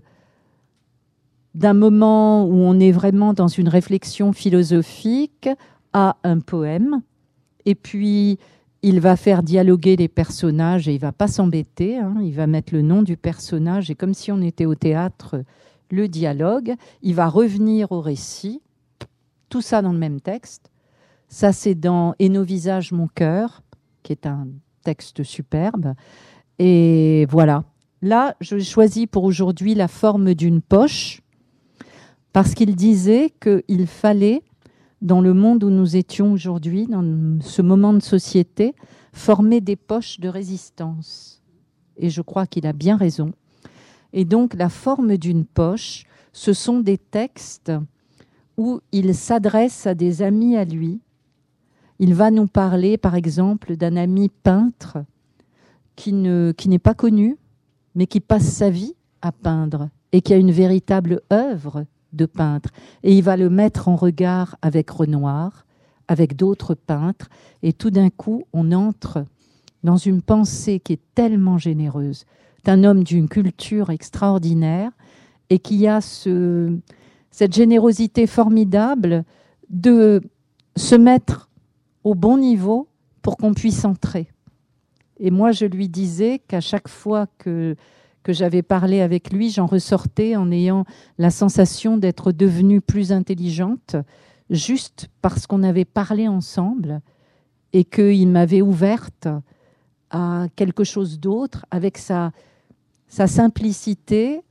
d'un 1.55 1.75
moment 1.75 2.45
où 2.45 2.55
on 2.55 2.79
est 2.79 2.93
vraiment 2.93 3.35
dans 3.35 3.49
une 3.49 3.69
réflexion 3.69 4.33
philosophique 4.33 5.49
à 5.93 6.17
un 6.23 6.39
poème, 6.39 7.03
et 7.67 7.75
puis 7.75 8.39
il 8.83 9.01
va 9.01 9.17
faire 9.17 9.43
dialoguer 9.43 9.97
les 9.97 10.09
personnages 10.09 10.89
et 10.89 10.95
il 10.95 11.01
va 11.01 11.13
pas 11.13 11.29
s'embêter, 11.29 11.99
hein. 11.99 12.15
il 12.23 12.33
va 12.33 12.47
mettre 12.47 12.73
le 12.73 12.83
nom 12.83 13.03
du 13.03 13.17
personnage, 13.17 13.91
et 13.91 13.95
comme 13.95 14.15
si 14.15 14.33
on 14.33 14.41
était 14.41 14.67
au 14.67 14.75
théâtre, 14.75 15.43
le 15.91 16.09
dialogue, 16.09 16.75
il 17.03 17.15
va 17.15 17.29
revenir 17.29 17.93
au 17.93 18.01
récit, 18.01 18.63
tout 19.49 19.61
ça 19.61 19.83
dans 19.83 19.93
le 19.93 19.99
même 19.99 20.21
texte. 20.21 20.71
Ça, 21.29 21.53
c'est 21.53 21.75
dans 21.75 22.15
Et 22.19 22.29
nos 22.29 22.43
visages, 22.43 22.93
mon 22.93 23.09
cœur, 23.09 23.63
qui 24.03 24.13
est 24.13 24.27
un 24.27 24.49
texte 24.83 25.23
superbe. 25.23 25.95
Et 26.59 27.27
voilà. 27.29 27.65
là, 28.03 28.35
je 28.41 28.59
choisis 28.59 29.07
pour 29.07 29.25
aujourd'hui 29.25 29.75
la 29.75 29.89
forme 29.89 30.35
d'une 30.35 30.61
poche, 30.61 31.23
parce 32.33 32.55
qu'il 32.55 32.77
disait 32.77 33.33
qu'il 33.41 33.87
fallait, 33.87 34.43
dans 35.03 35.21
le 35.21 35.35
monde 35.35 35.65
où 35.65 35.71
nous 35.71 35.97
étions 35.97 36.33
aujourd'hui, 36.33 36.87
dans 36.87 37.41
ce 37.41 37.63
moment 37.63 37.93
de 37.93 38.03
société, 38.03 38.75
former 39.13 39.61
des 39.61 39.77
poches 39.77 40.21
de 40.21 40.29
résistance. 40.29 41.43
Et 41.97 42.11
je 42.11 42.23
crois 42.23 42.47
qu'il 42.47 42.67
a 42.67 42.73
bien 42.73 42.97
raison. 42.97 43.33
Et 44.13 44.25
donc 44.25 44.55
la 44.55 44.69
forme 44.69 45.17
d'une 45.17 45.45
poche, 45.45 46.05
ce 46.33 46.53
sont 46.53 46.81
des 46.81 46.99
textes 46.99 47.73
où 48.57 48.81
il 48.93 49.15
s'adresse 49.15 49.87
à 49.87 49.95
des 49.95 50.23
amis 50.23 50.57
à 50.57 50.65
lui. 50.65 51.01
Il 51.99 52.15
va 52.15 52.31
nous 52.31 52.47
parler, 52.47 52.99
par 52.99 53.15
exemple, 53.15 53.77
d'un 53.77 53.97
ami 53.97 54.29
peintre 54.29 54.99
qui, 55.97 56.13
ne, 56.13 56.53
qui 56.57 56.69
n'est 56.69 56.79
pas 56.79 56.95
connu, 56.95 57.37
mais 57.95 58.07
qui 58.07 58.21
passe 58.21 58.49
sa 58.49 58.71
vie 58.71 58.95
à 59.23 59.33
peindre 59.33 59.89
et 60.13 60.21
qui 60.21 60.33
a 60.33 60.37
une 60.37 60.53
véritable 60.53 61.21
œuvre 61.33 61.85
de 62.13 62.27
peintre. 62.27 62.71
Et 63.03 63.17
il 63.17 63.23
va 63.23 63.37
le 63.37 63.51
mettre 63.51 63.89
en 63.89 63.97
regard 63.97 64.57
avec 64.63 64.91
Renoir, 64.91 65.67
avec 66.09 66.37
d'autres 66.37 66.75
peintres, 66.75 67.29
et 67.63 67.73
tout 67.73 67.91
d'un 67.91 68.11
coup, 68.11 68.45
on 68.53 68.73
entre 68.73 69.25
dans 69.85 69.97
une 69.97 70.23
pensée 70.23 70.81
qui 70.81 70.95
est 70.95 71.01
tellement 71.15 71.59
généreuse, 71.59 72.25
d'un 72.65 72.85
homme 72.85 73.05
d'une 73.05 73.29
culture 73.29 73.91
extraordinaire, 73.91 74.91
et 75.49 75.59
qui 75.59 75.87
a 75.87 76.01
ce, 76.01 76.77
cette 77.31 77.55
générosité 77.55 78.27
formidable 78.27 79.25
de 79.69 80.21
se 80.77 80.95
mettre 80.95 81.49
au 82.05 82.15
bon 82.15 82.39
niveau 82.39 82.89
pour 83.23 83.37
qu'on 83.37 83.55
puisse 83.55 83.85
entrer. 83.85 84.29
Et 85.19 85.31
moi, 85.31 85.53
je 85.53 85.67
lui 85.67 85.89
disais 85.89 86.41
qu'à 86.49 86.61
chaque 86.61 86.89
fois 86.89 87.27
que, 87.39 87.77
que 88.23 88.33
j'avais 88.33 88.63
parlé 88.63 89.01
avec 89.01 89.33
lui, 89.33 89.51
j'en 89.51 89.67
ressortais 89.67 90.37
en 90.37 90.51
ayant 90.51 90.85
la 91.19 91.31
sensation 91.31 91.97
d'être 91.97 92.33
devenue 92.33 92.81
plus 92.81 93.13
intelligente, 93.13 93.97
juste 94.51 95.09
parce 95.23 95.47
qu'on 95.47 95.63
avait 95.63 95.85
parlé 95.85 96.29
ensemble 96.29 97.01
et 97.73 97.85
qu'il 97.85 98.29
m'avait 98.29 98.63
ouverte 98.63 99.29
à 100.11 100.47
quelque 100.57 100.85
chose 100.85 101.21
d'autre 101.21 101.65
avec 101.71 101.97
sa, 101.99 102.33
sa 103.09 103.27
simplicité 103.27 104.43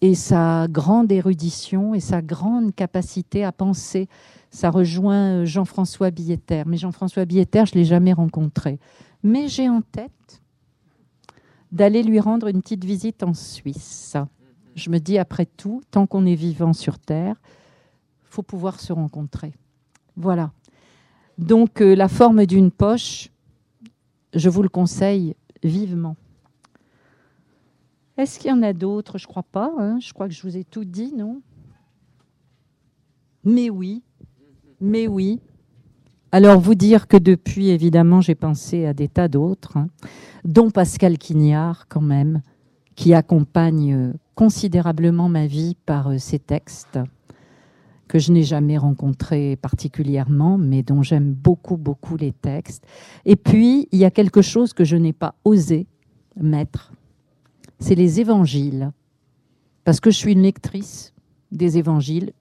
et 0.00 0.14
sa 0.14 0.66
grande 0.68 1.10
érudition 1.10 1.94
et 1.94 2.00
sa 2.00 2.20
grande 2.20 2.74
capacité 2.74 3.44
à 3.44 3.52
penser. 3.52 4.08
Ça 4.50 4.70
rejoint 4.70 5.44
Jean-François 5.44 6.10
Billetter. 6.10 6.62
Mais 6.66 6.76
Jean-François 6.76 7.24
Billetter, 7.24 7.64
je 7.66 7.74
ne 7.74 7.80
l'ai 7.80 7.84
jamais 7.86 8.12
rencontré. 8.12 8.78
Mais 9.22 9.48
j'ai 9.48 9.68
en 9.68 9.80
tête 9.80 10.42
d'aller 11.76 12.02
lui 12.02 12.20
rendre 12.20 12.46
une 12.46 12.62
petite 12.62 12.84
visite 12.84 13.22
en 13.22 13.34
Suisse. 13.34 14.16
Je 14.74 14.88
me 14.88 14.98
dis, 14.98 15.18
après 15.18 15.44
tout, 15.44 15.82
tant 15.90 16.06
qu'on 16.06 16.24
est 16.24 16.34
vivant 16.34 16.72
sur 16.72 16.98
Terre, 16.98 17.36
faut 18.24 18.42
pouvoir 18.42 18.80
se 18.80 18.94
rencontrer. 18.94 19.52
Voilà. 20.16 20.52
Donc, 21.36 21.82
euh, 21.82 21.94
la 21.94 22.08
forme 22.08 22.46
d'une 22.46 22.70
poche, 22.70 23.28
je 24.32 24.48
vous 24.48 24.62
le 24.62 24.70
conseille 24.70 25.36
vivement. 25.62 26.16
Est-ce 28.16 28.38
qu'il 28.38 28.48
y 28.48 28.54
en 28.54 28.62
a 28.62 28.72
d'autres? 28.72 29.18
Je 29.18 29.26
crois 29.26 29.42
pas. 29.42 29.70
Hein. 29.78 30.00
je 30.00 30.14
crois 30.14 30.28
que 30.28 30.34
je 30.34 30.42
vous 30.42 30.56
ai 30.56 30.64
tout 30.64 30.86
dit, 30.86 31.12
non? 31.14 31.42
Mais 33.44 33.68
oui, 33.68 34.02
mais 34.80 35.06
oui. 35.06 35.40
Alors 36.36 36.60
vous 36.60 36.74
dire 36.74 37.08
que 37.08 37.16
depuis, 37.16 37.70
évidemment, 37.70 38.20
j'ai 38.20 38.34
pensé 38.34 38.84
à 38.84 38.92
des 38.92 39.08
tas 39.08 39.26
d'autres, 39.26 39.78
hein, 39.78 39.88
dont 40.44 40.70
Pascal 40.70 41.16
Quignard 41.16 41.88
quand 41.88 42.02
même, 42.02 42.42
qui 42.94 43.14
accompagne 43.14 43.94
euh, 43.94 44.12
considérablement 44.34 45.30
ma 45.30 45.46
vie 45.46 45.78
par 45.86 46.08
euh, 46.08 46.18
ses 46.18 46.38
textes 46.38 46.98
que 48.06 48.18
je 48.18 48.32
n'ai 48.32 48.42
jamais 48.42 48.76
rencontré 48.76 49.56
particulièrement, 49.56 50.58
mais 50.58 50.82
dont 50.82 51.02
j'aime 51.02 51.32
beaucoup, 51.32 51.78
beaucoup 51.78 52.18
les 52.18 52.32
textes. 52.32 52.84
Et 53.24 53.36
puis, 53.36 53.88
il 53.90 53.98
y 53.98 54.04
a 54.04 54.10
quelque 54.10 54.42
chose 54.42 54.74
que 54.74 54.84
je 54.84 54.96
n'ai 54.96 55.14
pas 55.14 55.36
osé 55.46 55.86
mettre, 56.38 56.92
c'est 57.78 57.94
les 57.94 58.20
évangiles. 58.20 58.92
Parce 59.84 60.00
que 60.00 60.10
je 60.10 60.18
suis 60.18 60.32
une 60.32 60.42
lectrice 60.42 61.14
des 61.50 61.78
évangiles, 61.78 62.34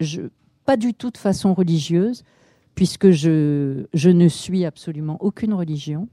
pas 0.66 0.76
du 0.76 0.94
tout 0.94 1.12
de 1.12 1.18
façon 1.18 1.54
religieuse, 1.54 2.26
puisque 2.76 3.12
je, 3.12 3.86
ne 3.94 4.28
suis 4.28 4.66
absolument 4.66 5.18
aucune 5.22 5.54
religion, 5.54 6.08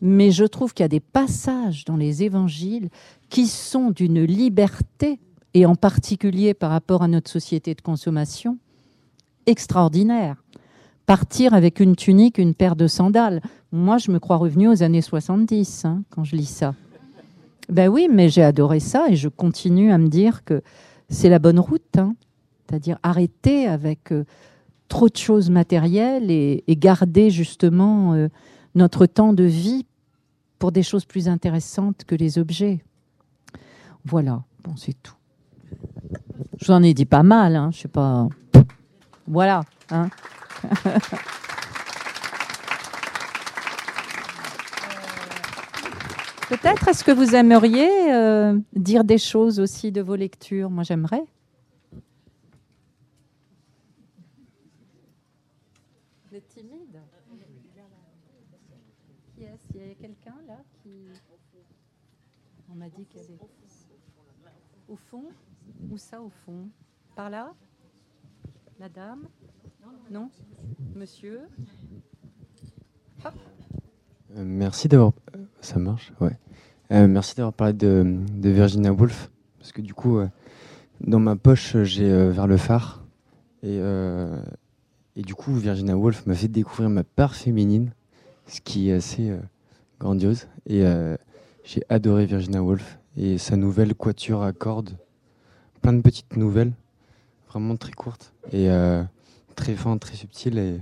mais 0.00 0.30
je 0.30 0.44
trouve 0.44 0.72
qu'il 0.72 0.84
y 0.84 0.86
a 0.86 0.88
des 0.88 1.00
passages 1.00 1.84
dans 1.84 1.96
les 1.96 2.22
évangiles 2.22 2.88
qui 3.28 3.46
sont 3.46 3.90
d'une 3.90 4.22
liberté, 4.22 5.18
et 5.54 5.66
en 5.66 5.74
particulier 5.74 6.54
par 6.54 6.70
rapport 6.70 7.02
à 7.02 7.08
notre 7.08 7.30
société 7.30 7.74
de 7.74 7.80
consommation, 7.80 8.58
extraordinaire. 9.46 10.42
Partir 11.06 11.52
avec 11.54 11.80
une 11.80 11.96
tunique, 11.96 12.38
une 12.38 12.54
paire 12.54 12.76
de 12.76 12.86
sandales. 12.86 13.42
Moi, 13.72 13.98
je 13.98 14.10
me 14.10 14.18
crois 14.18 14.36
revenue 14.36 14.68
aux 14.68 14.82
années 14.82 15.02
70 15.02 15.84
hein, 15.84 16.02
quand 16.10 16.24
je 16.24 16.34
lis 16.34 16.46
ça. 16.46 16.74
Ben 17.68 17.88
oui, 17.88 18.08
mais 18.10 18.28
j'ai 18.28 18.42
adoré 18.42 18.80
ça 18.80 19.06
et 19.08 19.16
je 19.16 19.28
continue 19.28 19.92
à 19.92 19.98
me 19.98 20.08
dire 20.08 20.44
que 20.44 20.62
c'est 21.08 21.28
la 21.28 21.38
bonne 21.38 21.60
route. 21.60 21.98
Hein. 21.98 22.14
C'est-à-dire 22.66 22.98
arrêter 23.02 23.66
avec 23.66 24.12
euh, 24.12 24.24
trop 24.88 25.08
de 25.08 25.16
choses 25.16 25.50
matérielles 25.50 26.30
et, 26.30 26.62
garder 26.68 27.30
justement 27.30 28.14
euh, 28.14 28.28
notre 28.74 29.06
temps 29.06 29.32
de 29.32 29.44
vie 29.44 29.86
pour 30.58 30.72
des 30.72 30.82
choses 30.82 31.04
plus 31.04 31.28
intéressantes 31.28 32.04
que 32.04 32.14
les 32.14 32.38
objets. 32.38 32.84
Voilà, 34.04 34.42
bon, 34.62 34.76
c'est 34.76 35.00
tout. 35.02 35.14
Je 36.58 36.66
vous 36.66 36.72
en 36.72 36.82
ai 36.82 36.94
dit 36.94 37.06
pas 37.06 37.22
mal, 37.22 37.56
hein, 37.56 37.70
je 37.72 37.80
sais 37.80 37.88
pas. 37.88 38.28
Voilà. 39.26 39.62
Hein. 39.90 40.08
Peut-être 46.48 46.88
est-ce 46.88 47.02
que 47.02 47.10
vous 47.10 47.34
aimeriez 47.34 48.12
euh, 48.12 48.58
dire 48.74 49.02
des 49.02 49.18
choses 49.18 49.58
aussi 49.58 49.90
de 49.90 50.02
vos 50.02 50.14
lectures? 50.14 50.70
Moi, 50.70 50.84
j'aimerais. 50.84 51.24
Vous 56.28 56.36
êtes 56.36 56.46
timide 56.48 57.00
Qui 59.34 59.44
est-ce 59.44 59.62
Il 59.74 59.80
y 59.80 59.90
a 59.90 59.94
quelqu'un 59.94 60.36
là 60.46 60.58
qui. 60.82 60.90
On 62.70 62.73
dit. 62.88 63.06
Au 64.88 64.96
fond 64.96 65.24
Où 65.90 65.96
ça, 65.96 66.20
au 66.20 66.30
fond? 66.44 66.68
Par 67.16 67.30
là? 67.30 67.54
Madame 68.78 69.28
Non? 70.10 70.30
Monsieur? 70.94 71.40
Euh, 73.24 73.30
Merci 74.44 74.88
d'avoir. 74.88 75.12
Ça 75.60 75.78
marche 75.78 76.12
Ouais. 76.20 76.36
Euh, 76.90 77.06
merci 77.06 77.34
d'avoir 77.34 77.54
parlé 77.54 77.72
de, 77.72 78.18
Virginia 78.42 78.92
Woolf. 78.92 79.30
Parce 79.58 79.72
que 79.72 79.80
du 79.80 79.94
coup, 79.94 80.18
euh, 80.18 80.28
dans 81.00 81.20
ma 81.20 81.36
poche, 81.36 81.76
j'ai 81.82 82.08
vers 82.30 82.46
le 82.46 82.56
phare. 82.56 83.04
Et, 83.62 83.78
et 85.16 85.22
du 85.22 85.34
coup, 85.34 85.54
Virginia 85.54 85.96
Woolf 85.96 86.26
m'a 86.26 86.34
fait 86.34 86.48
découvrir 86.48 86.90
ma 86.90 87.02
part 87.02 87.34
féminine, 87.34 87.92
ce 88.46 88.60
qui 88.60 88.90
est 88.90 88.92
assez 88.92 89.34
grandiose. 89.98 90.48
Et 90.66 90.84
j'ai 91.64 91.82
adoré 91.88 92.26
Virginia 92.26 92.62
Woolf 92.62 92.98
et 93.16 93.38
sa 93.38 93.56
nouvelle 93.56 93.94
Quatuor 93.94 94.42
à 94.44 94.52
cordes. 94.52 94.96
Plein 95.82 95.92
de 95.92 96.02
petites 96.02 96.36
nouvelles 96.36 96.72
vraiment 97.48 97.76
très 97.76 97.92
courte 97.92 98.32
et 98.52 98.68
euh, 98.68 99.02
très 99.54 99.74
fin, 99.74 99.96
très 99.96 100.16
subtile. 100.16 100.58
Et 100.58 100.80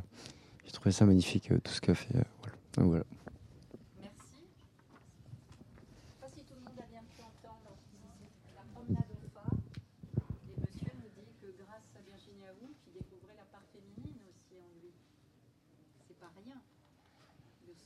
j'ai 0.64 0.72
trouvé 0.72 0.90
ça 0.90 1.04
magnifique, 1.04 1.50
euh, 1.52 1.58
tout 1.62 1.72
ce 1.72 1.80
qu'a 1.80 1.94
fait. 1.94 2.16
Euh, 2.16 2.22
voilà. 2.76 2.88
voilà. 2.88 3.04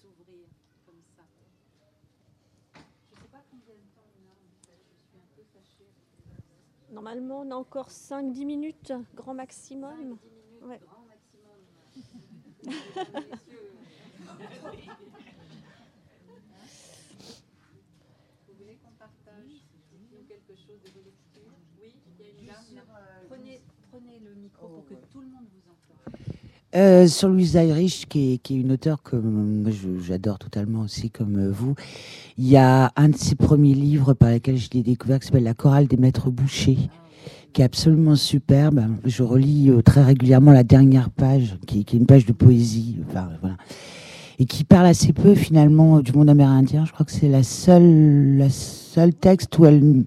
S'ouvrir 0.00 0.46
comme. 0.84 1.00
Normalement, 6.90 7.40
on 7.40 7.50
a 7.50 7.54
encore 7.54 7.90
5-10 7.90 8.46
minutes, 8.46 8.92
grand 9.14 9.34
maximum. 9.34 9.90
5, 9.90 9.98
10 9.98 10.04
minutes, 10.04 10.20
ouais. 10.62 10.78
grand 10.78 11.04
maximum. 11.06 11.58
Vous 18.48 18.54
voulez 18.58 18.76
qu'on 18.76 18.92
partage 18.92 19.66
quelque 20.26 20.54
chose 20.54 20.80
de 20.84 20.90
vos 20.90 21.04
lectures 21.04 21.52
Oui, 21.80 21.94
il 22.18 22.24
y 22.24 22.28
a 22.28 22.30
une 22.32 22.46
dame 22.46 22.74
là. 22.74 22.82
Prenez, 23.28 23.60
prenez 23.90 24.18
le 24.20 24.34
micro 24.34 24.68
pour 24.68 24.86
que 24.86 24.94
tout 24.94 25.20
le 25.20 25.28
monde 25.28 25.46
vous 25.52 25.70
entende. 25.70 26.16
Euh, 26.74 27.06
sur 27.06 27.28
Louise 27.28 27.54
Irish, 27.54 28.06
qui 28.06 28.34
est, 28.34 28.38
qui 28.38 28.56
est 28.56 28.60
une 28.60 28.72
auteure 28.72 29.02
que 29.02 29.16
moi, 29.16 29.70
je- 29.70 30.02
j'adore 30.04 30.38
totalement 30.38 30.80
aussi, 30.80 31.10
comme 31.10 31.36
euh, 31.38 31.50
vous. 31.50 31.74
Il 32.36 32.46
y 32.48 32.56
a 32.56 32.92
un 32.96 33.08
de 33.08 33.16
ses 33.16 33.34
premiers 33.34 33.72
livres 33.72 34.12
par 34.12 34.30
lesquels 34.30 34.58
je 34.58 34.68
l'ai 34.74 34.82
découvert 34.82 35.20
qui 35.20 35.26
s'appelle 35.26 35.44
La 35.44 35.54
chorale 35.54 35.86
des 35.86 35.96
maîtres 35.96 36.28
bouchers, 36.30 36.90
qui 37.54 37.62
est 37.62 37.64
absolument 37.64 38.16
superbe. 38.16 38.82
Je 39.04 39.22
relis 39.22 39.70
euh, 39.70 39.80
très 39.80 40.02
régulièrement 40.02 40.52
la 40.52 40.64
dernière 40.64 41.08
page, 41.08 41.56
qui, 41.66 41.84
qui 41.84 41.96
est 41.96 41.98
une 42.00 42.06
page 42.06 42.26
de 42.26 42.32
poésie. 42.32 42.98
Enfin, 43.08 43.28
voilà. 43.40 43.56
Et 44.38 44.44
qui 44.44 44.64
parle 44.64 44.86
assez 44.86 45.14
peu 45.14 45.34
finalement 45.34 46.00
du 46.00 46.12
monde 46.12 46.28
amérindien. 46.28 46.84
Je 46.84 46.92
crois 46.92 47.06
que 47.06 47.12
c'est 47.12 47.28
la 47.30 47.42
seule, 47.44 48.36
la 48.36 48.50
seule 48.50 49.14
texte 49.14 49.56
où 49.58 49.64
elle, 49.64 50.04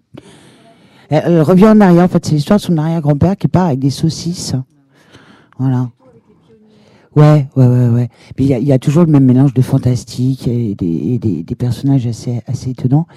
elle, 1.10 1.24
elle 1.26 1.42
revient 1.42 1.70
en 1.70 1.82
arrière. 1.82 2.04
En 2.04 2.08
fait, 2.10 2.24
c'est 2.26 2.36
l'histoire 2.36 2.60
de 2.60 2.64
son 2.66 2.78
arrière-grand-père 2.78 3.38
qui 3.38 3.48
part 3.48 3.68
avec 3.68 3.80
des 3.80 3.90
saucisses. 3.90 4.54
Voilà. 5.58 5.90
Ouais, 7.16 7.48
ouais, 7.56 7.68
ouais, 7.68 7.90
ouais. 7.90 8.10
Puis 8.36 8.46
il 8.46 8.58
y 8.58 8.66
y 8.66 8.72
a 8.72 8.80
toujours 8.80 9.04
le 9.04 9.12
même 9.12 9.26
mélange 9.26 9.54
de 9.54 9.62
fantastique 9.62 10.48
et 10.48 10.76
des, 10.76 10.86
et 11.14 11.20
des, 11.20 11.44
des 11.44 11.56
personnages 11.56 12.06
assez, 12.06 12.42
assez 12.48 12.72
étonnants. 12.72 13.08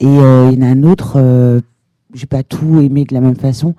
Et 0.00 0.06
euh, 0.06 0.50
il 0.52 0.58
y 0.58 0.62
en 0.62 0.66
a 0.66 0.70
un 0.70 0.82
autre, 0.84 1.14
euh, 1.16 1.60
j'ai 2.14 2.26
pas 2.26 2.42
tout 2.42 2.80
aimé 2.80 3.04
de 3.04 3.14
la 3.14 3.20
même 3.20 3.36
façon, 3.36 3.74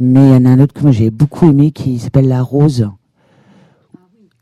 mais 0.00 0.28
il 0.28 0.32
y 0.32 0.36
en 0.36 0.44
a 0.46 0.50
un 0.50 0.60
autre 0.60 0.72
que 0.72 0.82
moi 0.82 0.92
j'ai 0.92 1.10
beaucoup 1.10 1.48
aimé 1.48 1.70
qui 1.70 1.98
s'appelle 1.98 2.28
La 2.28 2.42
Rose, 2.42 2.88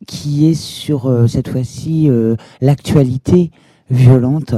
qui 0.06 0.46
est 0.48 0.54
sur 0.54 1.06
euh, 1.06 1.26
cette 1.26 1.48
fois-ci 1.48 2.08
euh, 2.08 2.36
l'actualité 2.60 3.50
violente 3.90 4.54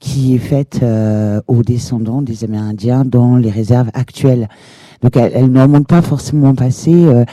qui 0.00 0.34
est 0.34 0.38
faite 0.38 0.80
euh, 0.82 1.40
aux 1.46 1.62
descendants 1.62 2.22
des 2.22 2.42
Amérindiens 2.44 3.04
dans 3.04 3.36
les 3.36 3.50
réserves 3.50 3.90
actuelles. 3.94 4.48
Donc 5.02 5.16
elle, 5.16 5.32
elle 5.34 5.52
ne 5.52 5.60
remonte 5.60 5.86
pas 5.86 6.02
forcément 6.02 6.50
au 6.50 6.54
passé, 6.54 6.92
euh, 6.94 7.24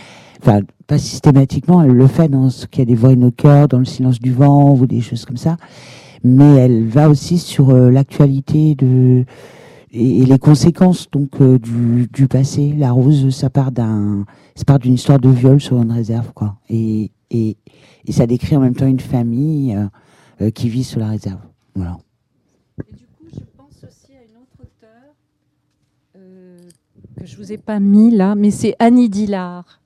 enfin 0.42 0.60
pas 0.88 0.98
systématiquement, 0.98 1.84
elle 1.84 1.92
le 1.92 2.08
fait 2.08 2.30
dans 2.30 2.50
ce 2.50 2.66
qu'il 2.66 2.80
y 2.80 2.82
a 2.84 2.86
des 2.86 2.96
voix 2.96 3.14
cœurs, 3.36 3.68
dans 3.68 3.80
le 3.80 3.86
silence 3.86 4.20
du 4.20 4.32
vent 4.32 4.74
ou 4.74 4.88
des 4.88 5.02
choses 5.02 5.26
comme 5.26 5.38
ça, 5.38 5.58
mais 6.24 6.56
elle 6.56 6.88
va 6.88 7.10
aussi 7.10 7.38
sur 7.38 7.70
euh, 7.70 7.92
l'actualité 7.92 8.74
de 8.76 9.26
et, 9.92 10.26
les 10.26 10.40
conséquences 10.40 11.10
donc 11.12 11.42
euh, 11.42 11.60
du, 11.60 12.28
passé. 12.28 12.74
La 12.78 12.92
rose, 12.92 13.30
ça 13.36 13.50
part 13.50 13.72
d'un, 13.72 14.26
ça 14.56 14.64
part 14.64 14.80
d'une 14.80 14.94
histoire 14.94 15.20
de 15.20 15.30
viol 15.30 15.60
sur 15.60 15.82
une 15.82 15.92
réserve 15.92 16.32
quoi, 16.34 16.56
et 16.70 17.12
et, 17.30 17.58
ça 18.10 18.26
décrit 18.26 18.56
en 18.56 18.62
même 18.62 18.76
temps 18.76 18.88
une 18.88 19.02
famille 19.02 19.78
euh, 20.40 20.50
qui 20.50 20.70
vit 20.70 20.86
sur 20.86 21.02
la 21.02 21.10
réserve. 21.10 21.42
Voilà. 21.76 21.98
Et 22.80 22.96
du 22.96 23.06
coup, 23.06 23.26
je 23.34 23.42
pense 23.58 23.84
aussi 23.84 24.14
à 24.14 24.24
une 24.24 24.38
autre 24.42 24.56
auteure 24.62 25.14
que 27.20 27.26
je 27.26 27.36
vous 27.36 27.52
ai 27.52 27.58
pas 27.58 27.82
mis 27.82 28.12
là, 28.12 28.34
mais 28.36 28.50
c'est 28.50 28.76
Annie 28.80 29.10
Dillard. 29.10 29.82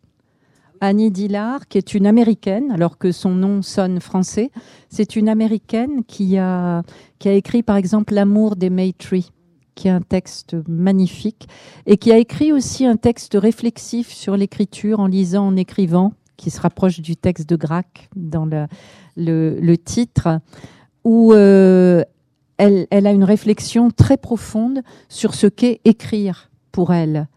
Annie 0.81 1.11
Dillard, 1.11 1.67
qui 1.67 1.77
est 1.77 1.93
une 1.93 2.07
américaine, 2.07 2.71
alors 2.71 2.97
que 2.97 3.11
son 3.11 3.29
nom 3.29 3.61
sonne 3.61 3.99
français. 3.99 4.51
C'est 4.89 5.15
une 5.15 5.29
américaine 5.29 6.03
qui 6.05 6.39
a, 6.39 6.81
qui 7.19 7.29
a 7.29 7.33
écrit, 7.33 7.61
par 7.61 7.75
exemple, 7.75 8.15
L'amour 8.15 8.55
des 8.55 8.71
Maytree, 8.71 9.31
qui 9.75 9.87
est 9.87 9.91
un 9.91 10.01
texte 10.01 10.55
magnifique, 10.67 11.47
et 11.85 11.97
qui 11.97 12.11
a 12.11 12.17
écrit 12.17 12.51
aussi 12.51 12.85
un 12.85 12.97
texte 12.97 13.37
réflexif 13.39 14.11
sur 14.11 14.35
l'écriture 14.35 14.99
en 14.99 15.07
lisant, 15.07 15.47
en 15.47 15.55
écrivant, 15.55 16.13
qui 16.35 16.49
se 16.49 16.59
rapproche 16.59 16.99
du 16.99 17.15
texte 17.15 17.47
de 17.47 17.55
Grac 17.55 18.09
dans 18.15 18.45
le, 18.45 18.65
le, 19.15 19.77
titre, 19.77 20.39
où 21.03 21.31
euh, 21.33 22.03
elle, 22.57 22.87
elle 22.89 23.05
a 23.05 23.11
une 23.11 23.23
réflexion 23.23 23.91
très 23.91 24.17
profonde 24.17 24.81
sur 25.09 25.35
ce 25.35 25.45
qu'est 25.45 25.79
écrire 25.85 26.49
pour 26.71 26.91
elle. 26.91 27.27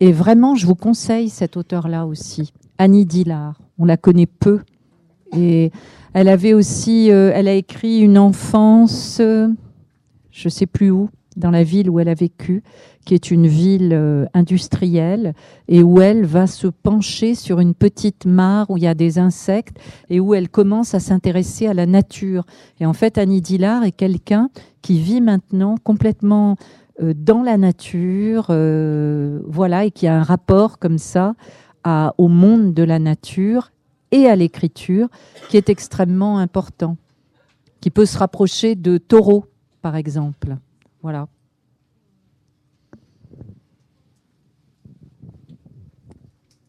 Et 0.00 0.10
vraiment, 0.12 0.56
je 0.56 0.66
vous 0.66 0.74
conseille 0.74 1.28
cet 1.28 1.56
auteur-là 1.56 2.06
aussi, 2.06 2.52
Annie 2.78 3.04
Dillard. 3.04 3.60
On 3.78 3.84
la 3.84 3.96
connaît 3.96 4.26
peu. 4.26 4.60
Et 5.36 5.70
elle 6.14 6.28
avait 6.28 6.54
aussi, 6.54 7.10
euh, 7.10 7.30
elle 7.34 7.48
a 7.48 7.54
écrit 7.54 8.00
une 8.00 8.18
enfance, 8.18 9.18
euh, 9.20 9.48
je 10.30 10.48
sais 10.48 10.66
plus 10.66 10.90
où, 10.90 11.10
dans 11.36 11.50
la 11.50 11.62
ville 11.62 11.90
où 11.90 12.00
elle 12.00 12.08
a 12.08 12.14
vécu, 12.14 12.62
qui 13.04 13.14
est 13.14 13.30
une 13.30 13.46
ville 13.46 13.92
euh, 13.92 14.26
industrielle, 14.34 15.34
et 15.68 15.82
où 15.82 16.00
elle 16.00 16.24
va 16.24 16.46
se 16.46 16.66
pencher 16.66 17.34
sur 17.34 17.60
une 17.60 17.74
petite 17.74 18.26
mare 18.26 18.70
où 18.70 18.76
il 18.76 18.84
y 18.84 18.88
a 18.88 18.94
des 18.94 19.18
insectes, 19.18 19.76
et 20.08 20.18
où 20.18 20.34
elle 20.34 20.48
commence 20.48 20.94
à 20.94 21.00
s'intéresser 21.00 21.66
à 21.66 21.74
la 21.74 21.86
nature. 21.86 22.44
Et 22.80 22.86
en 22.86 22.94
fait, 22.94 23.18
Annie 23.18 23.42
Dillard 23.42 23.84
est 23.84 23.92
quelqu'un 23.92 24.50
qui 24.82 24.98
vit 24.98 25.20
maintenant 25.20 25.76
complètement 25.82 26.56
dans 27.00 27.44
la 27.44 27.56
nature, 27.58 28.46
voilà, 29.46 29.84
et 29.84 29.92
qui 29.92 30.08
a 30.08 30.18
un 30.18 30.24
rapport 30.24 30.80
comme 30.80 30.98
ça 30.98 31.34
au 31.84 32.28
monde 32.28 32.74
de 32.74 32.82
la 32.82 32.98
nature 32.98 33.70
et 34.10 34.26
à 34.26 34.36
l'écriture 34.36 35.08
qui 35.48 35.56
est 35.56 35.68
extrêmement 35.68 36.38
important, 36.38 36.96
qui 37.80 37.90
peut 37.90 38.06
se 38.06 38.18
rapprocher 38.18 38.74
de 38.74 38.98
Taureau, 38.98 39.46
par 39.82 39.96
exemple. 39.96 40.56
Voilà. 41.02 41.28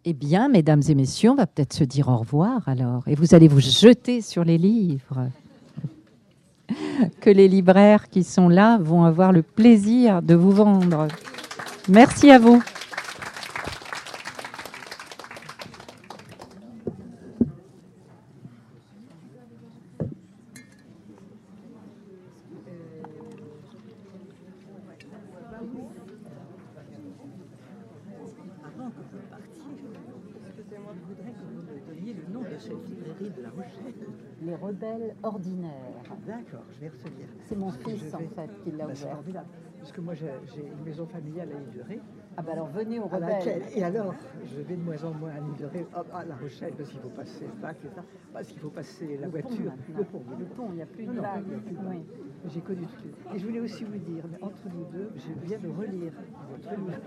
Eh 0.05 0.14
bien, 0.14 0.47
mesdames 0.47 0.82
et 0.88 0.95
messieurs, 0.95 1.32
on 1.32 1.36
va 1.36 1.45
peut-être 1.45 1.74
se 1.74 1.84
dire 1.84 2.07
au 2.07 2.18
revoir 2.18 2.68
alors, 2.68 3.07
et 3.07 3.16
vous 3.16 3.36
allez 3.36 3.47
vous 3.47 3.60
jeter 3.60 4.22
sur 4.22 4.43
les 4.43 4.57
livres 4.57 5.30
que 7.22 7.30
les 7.30 7.47
libraires 7.47 8.10
qui 8.10 8.24
sont 8.24 8.49
là 8.49 8.78
vont 8.78 9.03
avoir 9.03 9.32
le 9.32 9.41
plaisir 9.41 10.22
de 10.22 10.36
vous 10.36 10.51
vendre. 10.51 11.07
Merci 11.88 12.30
à 12.32 12.39
vous. 12.39 12.62
Avant 28.64 28.89
que 28.91 29.01
vous 29.12 29.24
partiez, 29.30 29.76
excusez-moi, 30.47 30.93
je 30.93 31.01
voudrais 31.07 31.32
que 31.32 31.43
vous 31.43 31.62
me 31.62 31.74
donniez 31.93 32.14
le 32.14 32.34
nom 32.34 32.41
de 32.41 32.57
cette 32.60 32.84
librairie 32.88 33.32
de 33.36 33.41
La 33.41 33.49
Rochelle. 33.49 33.93
Ordinaires. 35.24 35.72
D'accord, 36.26 36.64
je 36.72 36.80
vais 36.82 36.89
retenir. 36.89 37.28
C'est 37.41 37.56
mon 37.58 37.70
fils 37.72 38.14
en 38.14 38.18
fait 38.20 38.50
qui 38.64 38.72
l'a 38.72 38.86
Bah, 38.86 38.91
ouvert. 38.93 39.43
Parce 39.80 39.91
que 39.93 40.02
moi, 40.02 40.14
j'ai 40.14 40.28
une 40.28 40.84
maison 40.84 41.06
familiale 41.06 41.50
à 41.54 41.60
Île-de-Ré, 41.62 42.02
Ah 42.36 42.41
bah 42.41 42.52
alors 42.52 42.68
venez 42.68 43.00
laquelle, 43.00 43.62
rebelles. 43.62 43.78
et 43.78 43.84
alors, 43.84 44.14
je 44.43 44.60
vais 44.62 44.76
de 44.76 44.82
moins 44.82 45.02
en 45.06 45.14
moins 45.14 45.30
à 45.32 45.39
hop, 46.00 46.08
à 46.14 46.26
La 46.26 46.36
Rochelle, 46.36 46.74
parce 46.76 46.89
qu'il 46.89 47.00
faut 47.00 47.08
passer 47.10 47.45
le 47.45 47.62
bac 47.62 47.78
et 47.86 47.89
ça, 47.95 48.04
parce 48.34 48.47
qu'il 48.50 48.60
faut 48.60 48.70
passer 48.70 49.16
la 49.16 49.28
Le 49.28 49.32
voiture, 49.32 49.72
le 49.97 50.04
pont. 50.04 50.22
Le 50.38 50.45
pont, 50.45 50.68
il 50.72 50.76
n'y 50.76 50.82
a 50.82 50.86
plus 50.86 51.06
de 51.06 51.14
non, 51.14 51.22
Oui. 51.89 52.04
J'ai 52.47 52.60
connu 52.60 52.86
tout. 52.88 53.34
Et 53.34 53.39
je 53.39 53.45
voulais 53.45 53.62
aussi 53.62 53.86
vous 53.86 53.97
dire, 53.97 54.26
mais 54.30 54.43
entre 54.43 54.68
nous 54.68 54.84
deux, 54.91 55.12
je 55.16 55.47
viens 55.47 55.60
de 55.60 55.70
relire 55.70 56.12
votre 56.52 56.76
livre, 56.78 57.00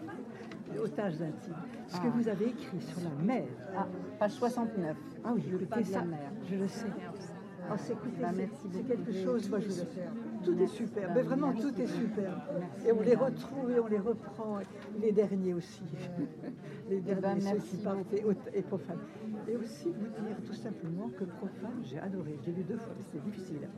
Otages 0.83 1.21
intimes, 1.21 1.55
ce 1.89 1.97
que 2.01 2.07
Ah. 2.07 2.13
vous 2.15 2.29
avez 2.29 2.47
écrit 2.47 2.81
sur 2.81 3.01
la 3.03 3.23
mer. 3.23 3.45
Ah, 3.77 3.87
page 4.19 4.31
69. 4.33 4.97
Ah 5.25 5.33
oui, 5.35 5.43
le 5.51 5.59
pas 5.67 5.83
de 5.83 5.93
la 5.93 6.05
mer. 6.05 6.33
je 6.51 6.57
le 6.57 6.69
sais. 6.69 6.87
Ah, 7.73 7.79
c'est 7.79 7.95
Bah, 8.21 8.31
quelque 8.89 9.13
chose, 9.13 9.49
moi 9.49 9.61
je 9.61 9.67
le 9.67 9.71
sais. 9.73 9.87
Tout 10.45 10.59
est 10.61 10.67
super, 10.67 11.09
Bah, 11.09 11.15
mais 11.17 11.23
vraiment 11.23 11.49
merci. 11.53 11.63
tout 11.63 11.81
est 11.81 11.87
super. 11.87 12.47
Merci, 12.59 12.87
Et 12.89 12.93
on 12.93 13.01
les 13.03 13.15
retrouve 13.15 13.71
et 13.71 13.81
on 13.81 13.87
les 13.87 13.99
reprend, 13.99 14.59
les 15.01 15.13
derniers 15.13 15.55
aussi. 15.55 15.83
Les 16.91 17.01
derniers, 17.01 17.23
ben, 17.23 17.41
ceux 17.41 17.45
merci 17.55 17.77
qui 17.77 17.83
partent 17.83 18.13
et, 18.13 18.25
et 18.59 18.63
profanes. 18.63 18.99
Et 19.49 19.57
aussi 19.57 19.89
vous 19.89 20.25
dire 20.27 20.37
tout 20.45 20.53
simplement 20.53 21.09
que 21.17 21.25
profane, 21.25 21.81
j'ai 21.85 21.99
adoré. 21.99 22.37
Je 22.43 22.51
l'ai 22.51 22.57
lu 22.59 22.63
deux 22.65 22.77
fois, 22.77 22.93
c'était 22.99 23.25
difficile. 23.25 23.69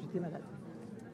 J'étais 0.00 0.20
malade. 0.20 0.40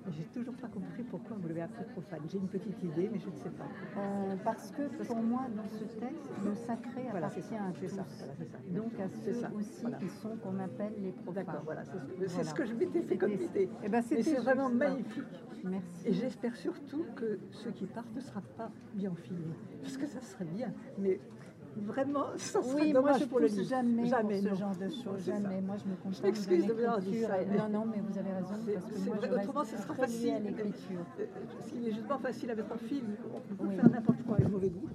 Et 0.08 0.12
J'ai 0.12 0.24
toujours 0.24 0.54
pas 0.54 0.68
compris 0.68 1.02
pourquoi 1.04 1.36
vous 1.38 1.48
l'avez 1.48 1.62
appelé 1.62 1.84
profane. 1.92 2.20
J'ai 2.30 2.38
une 2.38 2.48
petite 2.48 2.82
idée, 2.82 3.08
mais 3.12 3.18
je 3.18 3.26
ne 3.28 3.36
sais 3.36 3.50
pas. 3.50 3.66
Euh, 4.00 4.34
parce 4.44 4.70
que 4.70 4.82
pour 5.04 5.16
moi, 5.16 5.42
dans 5.56 5.68
ce 5.68 5.84
texte, 5.84 6.30
le 6.44 6.54
sacré 6.54 7.02
Voilà, 7.10 7.26
appartient 7.26 7.54
à 7.54 7.72
tous. 7.72 7.88
ça, 7.88 8.04
voilà, 8.18 8.34
c'est 8.38 8.44
ça. 8.50 8.58
Donc 8.70 8.92
à 9.00 9.08
ceux 9.24 9.32
ça, 9.34 9.50
aussi 9.54 9.80
voilà. 9.82 9.96
qui 9.98 10.08
sont 10.08 10.36
qu'on 10.36 10.58
appelle 10.60 10.92
les 11.02 11.12
profanes. 11.12 11.44
D'accord, 11.44 11.62
voilà, 11.64 11.84
c'est 11.84 12.28
ce, 12.28 12.54
que- 12.54 12.64
ce 12.64 12.70
je 12.72 12.74
m'étais 12.74 13.02
fait 13.02 13.16
comme 13.18 13.32
idée. 13.32 13.68
Eh 13.84 13.88
ben, 13.88 14.02
Et 14.10 14.22
c'est 14.22 14.36
vraiment 14.36 14.68
magnifique. 14.70 15.24
Merci. 15.64 16.06
Et 16.06 16.12
j'espère 16.12 16.54
surtout 16.56 17.04
que 17.16 17.38
ceux 17.50 17.72
qui 17.72 17.86
partent 17.86 18.14
ne 18.14 18.20
sera 18.20 18.40
pas 18.56 18.70
bien 18.94 19.12
filmé. 19.14 19.52
Parce 19.82 19.96
que 19.96 20.06
ça 20.06 20.20
serait 20.22 20.44
bien. 20.44 20.72
Mais 20.98 21.18
vraiment, 21.86 22.26
ça 22.36 22.62
serait 22.62 22.82
Oui, 22.82 22.92
moi 22.92 23.12
je 23.18 23.24
pour 23.24 23.40
le 23.40 23.48
jamais, 23.48 24.06
Jamais, 24.06 24.40
pour 24.40 24.50
ce 24.50 24.58
genre 24.58 24.76
de 24.76 24.88
choses, 24.88 25.24
jamais. 25.24 25.60
Moi 25.60 25.76
je 25.76 25.90
me 25.90 25.96
contente 25.96 26.22
m'excuse 26.22 26.66
de 26.66 26.72
l'écriture. 26.72 27.28
Non, 27.58 27.68
non, 27.80 27.86
mais 27.86 28.00
vous 28.00 28.18
avez 28.18 28.32
raison, 28.32 28.48
parce 28.48 28.84
que 28.86 28.98
c'est 28.98 29.06
moi 29.06 29.16
vrai, 29.16 29.28
je 29.28 29.34
autrement, 29.48 29.64
ce 29.64 29.76
sera 29.76 29.94
liée 29.94 30.00
à 30.00 30.06
facile. 30.06 30.42
l'écriture. 30.44 31.00
Euh, 31.20 31.24
Ce 31.64 31.70
qui 31.70 31.88
est 31.88 31.92
justement 31.92 32.18
facile 32.18 32.50
à 32.50 32.54
mettre 32.54 32.72
en 32.72 32.78
film, 32.78 33.06
on 33.34 33.40
peut 33.40 33.64
Oui. 33.68 33.76
faire 33.76 33.90
n'importe 33.90 34.22
quoi 34.26 34.36
avec 34.36 34.48
mauvais 34.50 34.68
goût. 34.70 34.88